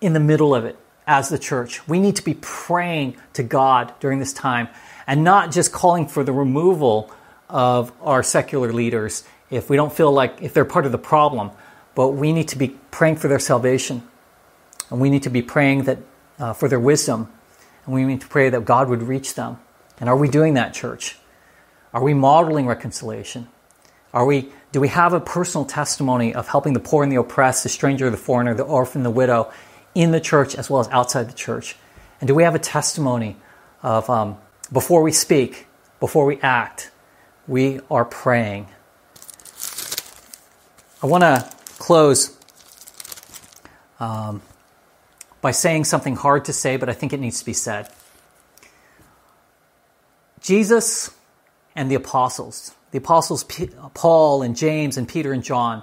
in 0.00 0.12
the 0.12 0.20
middle 0.20 0.54
of 0.54 0.64
it 0.64 0.76
as 1.06 1.28
the 1.28 1.38
church. 1.38 1.86
We 1.88 2.00
need 2.00 2.16
to 2.16 2.24
be 2.24 2.34
praying 2.34 3.16
to 3.34 3.42
God 3.42 3.92
during 4.00 4.18
this 4.18 4.32
time 4.32 4.68
and 5.06 5.24
not 5.24 5.52
just 5.52 5.72
calling 5.72 6.06
for 6.06 6.24
the 6.24 6.32
removal 6.32 7.10
of 7.48 7.92
our 8.02 8.22
secular 8.22 8.72
leaders 8.72 9.24
if 9.50 9.68
we 9.68 9.76
don't 9.76 9.92
feel 9.92 10.12
like 10.12 10.40
if 10.40 10.54
they're 10.54 10.64
part 10.64 10.86
of 10.86 10.92
the 10.92 10.98
problem, 10.98 11.50
but 11.94 12.10
we 12.10 12.32
need 12.32 12.48
to 12.48 12.58
be 12.58 12.68
praying 12.90 13.16
for 13.16 13.28
their 13.28 13.38
salvation. 13.38 14.02
And 14.90 15.00
we 15.00 15.10
need 15.10 15.22
to 15.24 15.30
be 15.30 15.42
praying 15.42 15.84
that 15.84 15.98
uh, 16.38 16.52
for 16.52 16.68
their 16.68 16.80
wisdom. 16.80 17.30
And 17.84 17.94
we 17.94 18.04
need 18.04 18.20
to 18.22 18.28
pray 18.28 18.48
that 18.48 18.64
God 18.64 18.88
would 18.88 19.02
reach 19.02 19.34
them. 19.34 19.58
And 20.00 20.08
are 20.08 20.16
we 20.16 20.28
doing 20.28 20.54
that, 20.54 20.74
church? 20.74 21.18
Are 21.92 22.02
we 22.02 22.14
modeling 22.14 22.66
reconciliation? 22.66 23.48
Are 24.12 24.26
we 24.26 24.50
do 24.74 24.80
we 24.80 24.88
have 24.88 25.12
a 25.12 25.20
personal 25.20 25.64
testimony 25.64 26.34
of 26.34 26.48
helping 26.48 26.72
the 26.72 26.80
poor 26.80 27.04
and 27.04 27.12
the 27.12 27.14
oppressed, 27.14 27.62
the 27.62 27.68
stranger, 27.68 28.10
the 28.10 28.16
foreigner, 28.16 28.54
the 28.54 28.64
orphan, 28.64 29.04
the 29.04 29.10
widow 29.10 29.52
in 29.94 30.10
the 30.10 30.20
church 30.20 30.56
as 30.56 30.68
well 30.68 30.80
as 30.80 30.88
outside 30.88 31.28
the 31.28 31.32
church? 31.32 31.76
And 32.20 32.26
do 32.26 32.34
we 32.34 32.42
have 32.42 32.56
a 32.56 32.58
testimony 32.58 33.36
of 33.84 34.10
um, 34.10 34.36
before 34.72 35.04
we 35.04 35.12
speak, 35.12 35.68
before 36.00 36.26
we 36.26 36.40
act, 36.40 36.90
we 37.46 37.78
are 37.88 38.04
praying? 38.04 38.66
I 41.00 41.06
want 41.06 41.22
to 41.22 41.48
close 41.78 42.36
um, 44.00 44.42
by 45.40 45.52
saying 45.52 45.84
something 45.84 46.16
hard 46.16 46.46
to 46.46 46.52
say, 46.52 46.78
but 46.78 46.88
I 46.88 46.94
think 46.94 47.12
it 47.12 47.20
needs 47.20 47.38
to 47.38 47.44
be 47.44 47.52
said. 47.52 47.90
Jesus 50.40 51.14
and 51.76 51.88
the 51.88 51.94
apostles 51.94 52.72
the 52.94 52.98
apostles 52.98 53.42
Paul 53.94 54.42
and 54.42 54.56
James 54.56 54.96
and 54.96 55.08
Peter 55.08 55.32
and 55.32 55.42
John 55.42 55.82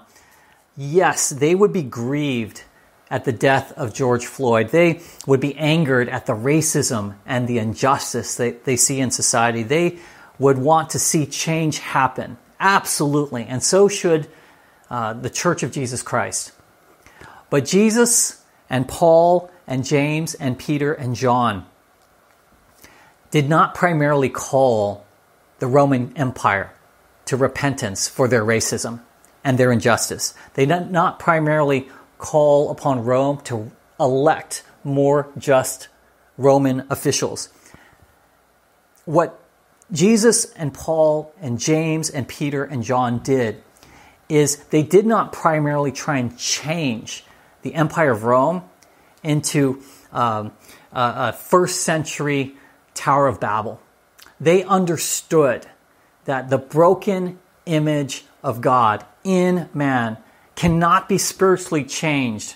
yes, 0.77 1.29
they 1.29 1.53
would 1.53 1.73
be 1.73 1.83
grieved 1.83 2.63
at 3.09 3.25
the 3.25 3.33
death 3.33 3.73
of 3.73 3.93
George 3.93 4.25
Floyd. 4.25 4.69
They 4.69 5.01
would 5.27 5.41
be 5.41 5.53
angered 5.57 6.07
at 6.07 6.25
the 6.25 6.31
racism 6.31 7.15
and 7.25 7.49
the 7.49 7.57
injustice 7.57 8.35
that 8.35 8.63
they 8.63 8.77
see 8.77 9.01
in 9.01 9.11
society. 9.11 9.63
They 9.63 9.97
would 10.39 10.57
want 10.57 10.91
to 10.91 10.99
see 10.99 11.25
change 11.25 11.79
happen. 11.79 12.37
Absolutely. 12.61 13.43
And 13.43 13.61
so 13.61 13.89
should 13.89 14.29
uh, 14.89 15.11
the 15.11 15.29
Church 15.29 15.63
of 15.63 15.73
Jesus 15.73 16.01
Christ. 16.01 16.53
But 17.49 17.65
Jesus 17.65 18.41
and 18.69 18.87
Paul 18.87 19.51
and 19.67 19.83
James 19.83 20.33
and 20.35 20.57
Peter 20.57 20.93
and 20.93 21.13
John 21.13 21.65
did 23.31 23.49
not 23.49 23.75
primarily 23.75 24.29
call 24.29 25.05
the 25.59 25.67
Roman 25.67 26.15
Empire 26.15 26.71
to 27.25 27.37
repentance 27.37 28.07
for 28.07 28.27
their 28.27 28.43
racism 28.43 29.01
and 29.43 29.57
their 29.57 29.71
injustice. 29.71 30.33
They 30.53 30.65
did 30.65 30.91
not 30.91 31.19
primarily 31.19 31.89
call 32.17 32.69
upon 32.69 33.03
Rome 33.03 33.41
to 33.45 33.71
elect 33.99 34.63
more 34.83 35.29
just 35.37 35.87
Roman 36.37 36.85
officials. 36.89 37.49
What 39.05 39.39
Jesus 39.91 40.45
and 40.53 40.73
Paul 40.73 41.33
and 41.41 41.59
James 41.59 42.09
and 42.09 42.27
Peter 42.27 42.63
and 42.63 42.83
John 42.83 43.19
did 43.19 43.63
is 44.29 44.57
they 44.69 44.83
did 44.83 45.05
not 45.05 45.33
primarily 45.33 45.91
try 45.91 46.17
and 46.17 46.37
change 46.37 47.25
the 47.63 47.75
Empire 47.75 48.11
of 48.11 48.23
Rome 48.23 48.63
into 49.23 49.81
um, 50.13 50.53
a, 50.93 51.13
a 51.29 51.33
first 51.33 51.81
century 51.81 52.55
Tower 52.93 53.27
of 53.27 53.39
Babel. 53.39 53.81
They 54.39 54.63
understood 54.63 55.67
that 56.25 56.49
the 56.49 56.57
broken 56.57 57.39
image 57.65 58.25
of 58.43 58.61
God 58.61 59.05
in 59.23 59.69
man 59.73 60.17
cannot 60.55 61.09
be 61.09 61.17
spiritually 61.17 61.83
changed 61.83 62.55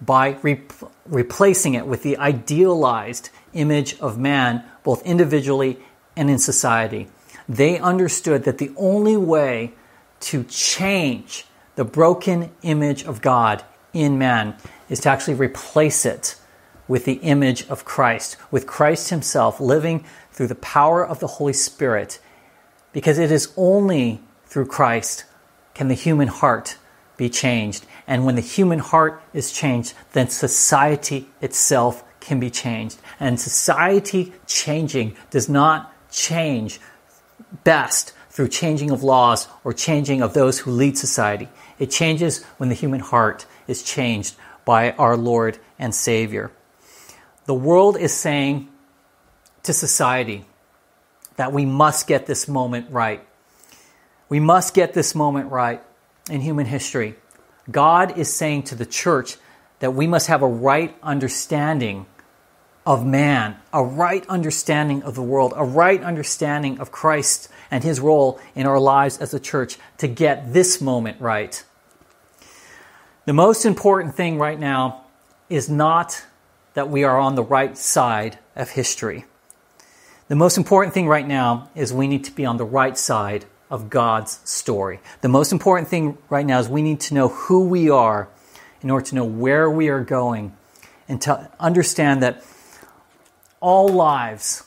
by 0.00 0.36
re- 0.42 0.62
replacing 1.06 1.74
it 1.74 1.86
with 1.86 2.02
the 2.02 2.16
idealized 2.16 3.30
image 3.52 3.98
of 4.00 4.18
man, 4.18 4.64
both 4.82 5.04
individually 5.04 5.78
and 6.16 6.28
in 6.30 6.38
society. 6.38 7.08
They 7.48 7.78
understood 7.78 8.44
that 8.44 8.58
the 8.58 8.72
only 8.76 9.16
way 9.16 9.74
to 10.20 10.44
change 10.44 11.46
the 11.74 11.84
broken 11.84 12.50
image 12.62 13.04
of 13.04 13.20
God 13.20 13.64
in 13.92 14.18
man 14.18 14.56
is 14.88 15.00
to 15.00 15.08
actually 15.08 15.34
replace 15.34 16.04
it 16.04 16.36
with 16.88 17.04
the 17.04 17.14
image 17.14 17.66
of 17.68 17.84
Christ, 17.84 18.36
with 18.50 18.66
Christ 18.66 19.10
Himself 19.10 19.60
living 19.60 20.04
through 20.32 20.48
the 20.48 20.54
power 20.56 21.06
of 21.06 21.20
the 21.20 21.26
Holy 21.26 21.52
Spirit, 21.52 22.18
because 22.92 23.18
it 23.18 23.30
is 23.30 23.52
only 23.56 24.20
through 24.46 24.66
Christ 24.66 25.24
can 25.74 25.88
the 25.88 25.94
human 25.94 26.28
heart 26.28 26.76
be 27.16 27.28
changed. 27.28 27.86
And 28.06 28.24
when 28.24 28.34
the 28.34 28.42
human 28.42 28.78
heart 28.78 29.22
is 29.32 29.52
changed, 29.52 29.94
then 30.12 30.28
society 30.28 31.28
itself 31.40 32.04
can 32.20 32.38
be 32.40 32.50
changed. 32.50 32.98
And 33.18 33.40
society 33.40 34.32
changing 34.46 35.16
does 35.30 35.48
not 35.48 35.92
change 36.10 36.80
best 37.64 38.12
through 38.30 38.48
changing 38.48 38.90
of 38.90 39.02
laws 39.02 39.46
or 39.64 39.72
changing 39.72 40.22
of 40.22 40.34
those 40.34 40.60
who 40.60 40.70
lead 40.70 40.96
society. 40.96 41.48
It 41.78 41.90
changes 41.90 42.42
when 42.56 42.68
the 42.68 42.74
human 42.74 43.00
heart 43.00 43.46
is 43.66 43.82
changed 43.82 44.36
by 44.64 44.92
our 44.92 45.16
Lord 45.16 45.58
and 45.78 45.94
Savior. 45.94 46.50
The 47.46 47.54
world 47.54 47.96
is 47.96 48.12
saying 48.14 48.68
to 49.64 49.72
society 49.72 50.44
that 51.36 51.52
we 51.52 51.64
must 51.64 52.06
get 52.06 52.26
this 52.26 52.48
moment 52.48 52.90
right. 52.90 53.26
We 54.28 54.40
must 54.40 54.74
get 54.74 54.94
this 54.94 55.14
moment 55.14 55.50
right 55.50 55.82
in 56.30 56.40
human 56.40 56.66
history. 56.66 57.16
God 57.70 58.18
is 58.18 58.32
saying 58.32 58.64
to 58.64 58.74
the 58.74 58.86
church 58.86 59.36
that 59.80 59.94
we 59.94 60.06
must 60.06 60.28
have 60.28 60.42
a 60.42 60.48
right 60.48 60.96
understanding 61.02 62.06
of 62.84 63.06
man, 63.06 63.56
a 63.72 63.84
right 63.84 64.26
understanding 64.28 65.02
of 65.02 65.14
the 65.14 65.22
world, 65.22 65.52
a 65.56 65.64
right 65.64 66.02
understanding 66.02 66.80
of 66.80 66.90
Christ 66.90 67.48
and 67.70 67.84
his 67.84 68.00
role 68.00 68.40
in 68.54 68.66
our 68.66 68.80
lives 68.80 69.18
as 69.18 69.32
a 69.34 69.40
church 69.40 69.78
to 69.98 70.08
get 70.08 70.52
this 70.52 70.80
moment 70.80 71.20
right. 71.20 71.62
The 73.24 73.32
most 73.32 73.64
important 73.64 74.16
thing 74.16 74.38
right 74.38 74.58
now 74.58 75.04
is 75.48 75.68
not 75.68 76.24
that 76.74 76.88
we 76.88 77.04
are 77.04 77.18
on 77.18 77.34
the 77.34 77.42
right 77.42 77.76
side 77.78 78.38
of 78.56 78.70
history. 78.70 79.26
The 80.28 80.36
most 80.36 80.56
important 80.56 80.94
thing 80.94 81.08
right 81.08 81.26
now 81.26 81.70
is 81.74 81.92
we 81.92 82.06
need 82.06 82.24
to 82.24 82.32
be 82.32 82.46
on 82.46 82.56
the 82.56 82.64
right 82.64 82.96
side 82.96 83.44
of 83.70 83.90
God's 83.90 84.40
story. 84.44 85.00
The 85.20 85.28
most 85.28 85.52
important 85.52 85.88
thing 85.88 86.18
right 86.28 86.46
now 86.46 86.58
is 86.60 86.68
we 86.68 86.82
need 86.82 87.00
to 87.00 87.14
know 87.14 87.28
who 87.28 87.64
we 87.64 87.90
are 87.90 88.28
in 88.82 88.90
order 88.90 89.06
to 89.06 89.14
know 89.14 89.24
where 89.24 89.68
we 89.68 89.88
are 89.88 90.02
going 90.04 90.56
and 91.08 91.20
to 91.22 91.50
understand 91.58 92.22
that 92.22 92.44
all 93.60 93.88
lives 93.88 94.64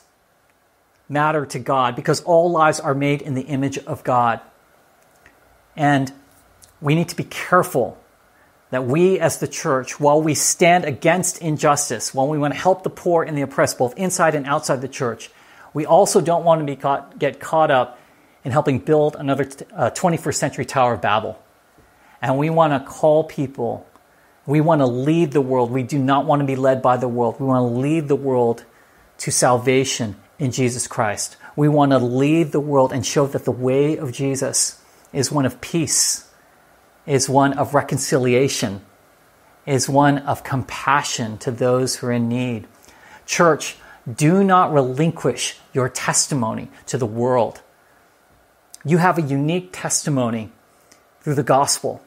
matter 1.08 1.46
to 1.46 1.58
God 1.58 1.96
because 1.96 2.20
all 2.22 2.50
lives 2.50 2.80
are 2.80 2.94
made 2.94 3.22
in 3.22 3.34
the 3.34 3.42
image 3.42 3.78
of 3.78 4.02
God. 4.04 4.40
And 5.76 6.12
we 6.80 6.94
need 6.94 7.08
to 7.10 7.16
be 7.16 7.24
careful 7.24 7.98
that 8.70 8.84
we 8.84 9.20
as 9.20 9.38
the 9.38 9.46
church, 9.46 10.00
while 10.00 10.20
we 10.20 10.34
stand 10.34 10.84
against 10.84 11.38
injustice, 11.38 12.12
while 12.12 12.26
we 12.26 12.38
want 12.38 12.52
to 12.54 12.60
help 12.60 12.82
the 12.82 12.90
poor 12.90 13.22
and 13.22 13.38
the 13.38 13.42
oppressed, 13.42 13.78
both 13.78 13.96
inside 13.96 14.34
and 14.34 14.46
outside 14.46 14.80
the 14.80 14.88
church, 14.88 15.30
we 15.76 15.84
also 15.84 16.22
don't 16.22 16.42
want 16.42 16.62
to 16.62 16.64
be 16.64 16.74
caught, 16.74 17.18
get 17.18 17.38
caught 17.38 17.70
up 17.70 17.98
in 18.44 18.50
helping 18.50 18.78
build 18.78 19.14
another 19.14 19.46
uh, 19.74 19.90
21st 19.90 20.34
century 20.34 20.64
Tower 20.64 20.94
of 20.94 21.02
Babel. 21.02 21.38
And 22.22 22.38
we 22.38 22.48
want 22.48 22.72
to 22.72 22.80
call 22.90 23.24
people, 23.24 23.86
we 24.46 24.62
want 24.62 24.80
to 24.80 24.86
lead 24.86 25.32
the 25.32 25.42
world. 25.42 25.70
We 25.70 25.82
do 25.82 25.98
not 25.98 26.24
want 26.24 26.40
to 26.40 26.46
be 26.46 26.56
led 26.56 26.80
by 26.80 26.96
the 26.96 27.08
world. 27.08 27.38
We 27.38 27.44
want 27.44 27.74
to 27.74 27.78
lead 27.78 28.08
the 28.08 28.16
world 28.16 28.64
to 29.18 29.30
salvation 29.30 30.16
in 30.38 30.50
Jesus 30.50 30.86
Christ. 30.86 31.36
We 31.56 31.68
want 31.68 31.92
to 31.92 31.98
lead 31.98 32.52
the 32.52 32.60
world 32.60 32.90
and 32.90 33.04
show 33.04 33.26
that 33.26 33.44
the 33.44 33.52
way 33.52 33.98
of 33.98 34.12
Jesus 34.12 34.80
is 35.12 35.30
one 35.30 35.44
of 35.44 35.60
peace, 35.60 36.26
is 37.04 37.28
one 37.28 37.52
of 37.52 37.74
reconciliation, 37.74 38.80
is 39.66 39.90
one 39.90 40.20
of 40.20 40.42
compassion 40.42 41.36
to 41.36 41.50
those 41.50 41.96
who 41.96 42.06
are 42.06 42.12
in 42.12 42.30
need. 42.30 42.66
Church, 43.26 43.76
do 44.12 44.44
not 44.44 44.72
relinquish 44.72 45.58
your 45.72 45.88
testimony 45.88 46.68
to 46.86 46.98
the 46.98 47.06
world. 47.06 47.60
You 48.84 48.98
have 48.98 49.18
a 49.18 49.22
unique 49.22 49.70
testimony 49.72 50.52
through 51.20 51.34
the 51.34 51.42
gospel. 51.42 52.02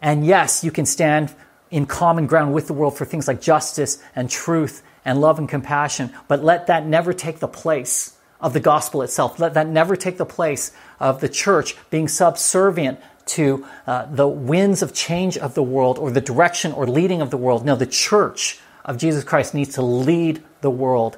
And 0.00 0.24
yes, 0.24 0.64
you 0.64 0.70
can 0.70 0.86
stand 0.86 1.34
in 1.70 1.84
common 1.84 2.26
ground 2.26 2.54
with 2.54 2.66
the 2.66 2.72
world 2.72 2.96
for 2.96 3.04
things 3.04 3.28
like 3.28 3.40
justice 3.40 4.02
and 4.16 4.30
truth 4.30 4.82
and 5.04 5.20
love 5.20 5.38
and 5.38 5.48
compassion, 5.48 6.12
but 6.26 6.42
let 6.42 6.66
that 6.68 6.86
never 6.86 7.12
take 7.12 7.38
the 7.38 7.48
place 7.48 8.16
of 8.40 8.52
the 8.52 8.60
gospel 8.60 9.02
itself. 9.02 9.38
Let 9.38 9.54
that 9.54 9.66
never 9.66 9.96
take 9.96 10.16
the 10.16 10.26
place 10.26 10.72
of 11.00 11.20
the 11.20 11.28
church 11.28 11.76
being 11.90 12.08
subservient 12.08 13.00
to 13.26 13.66
uh, 13.86 14.06
the 14.06 14.28
winds 14.28 14.82
of 14.82 14.94
change 14.94 15.36
of 15.36 15.54
the 15.54 15.62
world 15.62 15.98
or 15.98 16.10
the 16.10 16.20
direction 16.20 16.72
or 16.72 16.86
leading 16.86 17.20
of 17.20 17.30
the 17.30 17.36
world. 17.36 17.64
No, 17.64 17.76
the 17.76 17.86
church 17.86 18.58
of 18.84 18.96
Jesus 18.96 19.24
Christ 19.24 19.54
needs 19.54 19.74
to 19.74 19.82
lead 19.82 20.42
the 20.60 20.70
world 20.70 21.16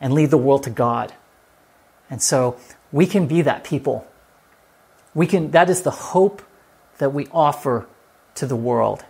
and 0.00 0.14
lead 0.14 0.30
the 0.30 0.38
world 0.38 0.62
to 0.64 0.70
God. 0.70 1.12
And 2.08 2.20
so 2.20 2.56
we 2.90 3.06
can 3.06 3.26
be 3.26 3.42
that 3.42 3.64
people. 3.64 4.06
We 5.14 5.26
can, 5.26 5.50
that 5.52 5.70
is 5.70 5.82
the 5.82 5.90
hope 5.90 6.42
that 6.98 7.12
we 7.12 7.28
offer 7.32 7.86
to 8.36 8.46
the 8.46 8.56
world. 8.56 9.04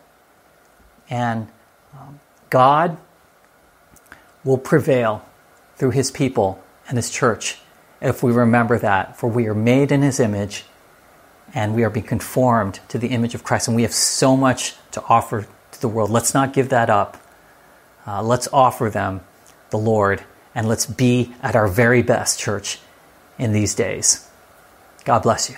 And 1.08 1.48
um, 1.98 2.20
God 2.48 2.98
will 4.44 4.58
prevail 4.58 5.24
through 5.76 5.90
his 5.90 6.10
people 6.10 6.62
and 6.88 6.96
his 6.96 7.10
church 7.10 7.58
if 8.00 8.22
we 8.22 8.32
remember 8.32 8.78
that. 8.78 9.16
For 9.16 9.28
we 9.28 9.46
are 9.46 9.54
made 9.54 9.92
in 9.92 10.02
his 10.02 10.20
image 10.20 10.64
and 11.52 11.74
we 11.74 11.84
are 11.84 11.90
being 11.90 12.06
conformed 12.06 12.80
to 12.88 12.98
the 12.98 13.08
image 13.08 13.34
of 13.34 13.42
Christ. 13.42 13.66
And 13.68 13.76
we 13.76 13.82
have 13.82 13.94
so 13.94 14.36
much 14.36 14.76
to 14.92 15.02
offer 15.08 15.46
to 15.72 15.80
the 15.80 15.88
world. 15.88 16.10
Let's 16.10 16.34
not 16.34 16.52
give 16.52 16.68
that 16.68 16.90
up. 16.90 17.16
Uh, 18.06 18.22
let's 18.22 18.48
offer 18.52 18.88
them 18.88 19.20
the 19.70 19.78
Lord 19.78 20.22
and 20.54 20.68
let's 20.68 20.86
be 20.86 21.34
at 21.42 21.56
our 21.56 21.68
very 21.68 22.02
best, 22.02 22.38
church 22.38 22.78
in 23.38 23.52
these 23.52 23.74
days. 23.74 24.28
God 25.04 25.20
bless 25.20 25.48
you. 25.48 25.56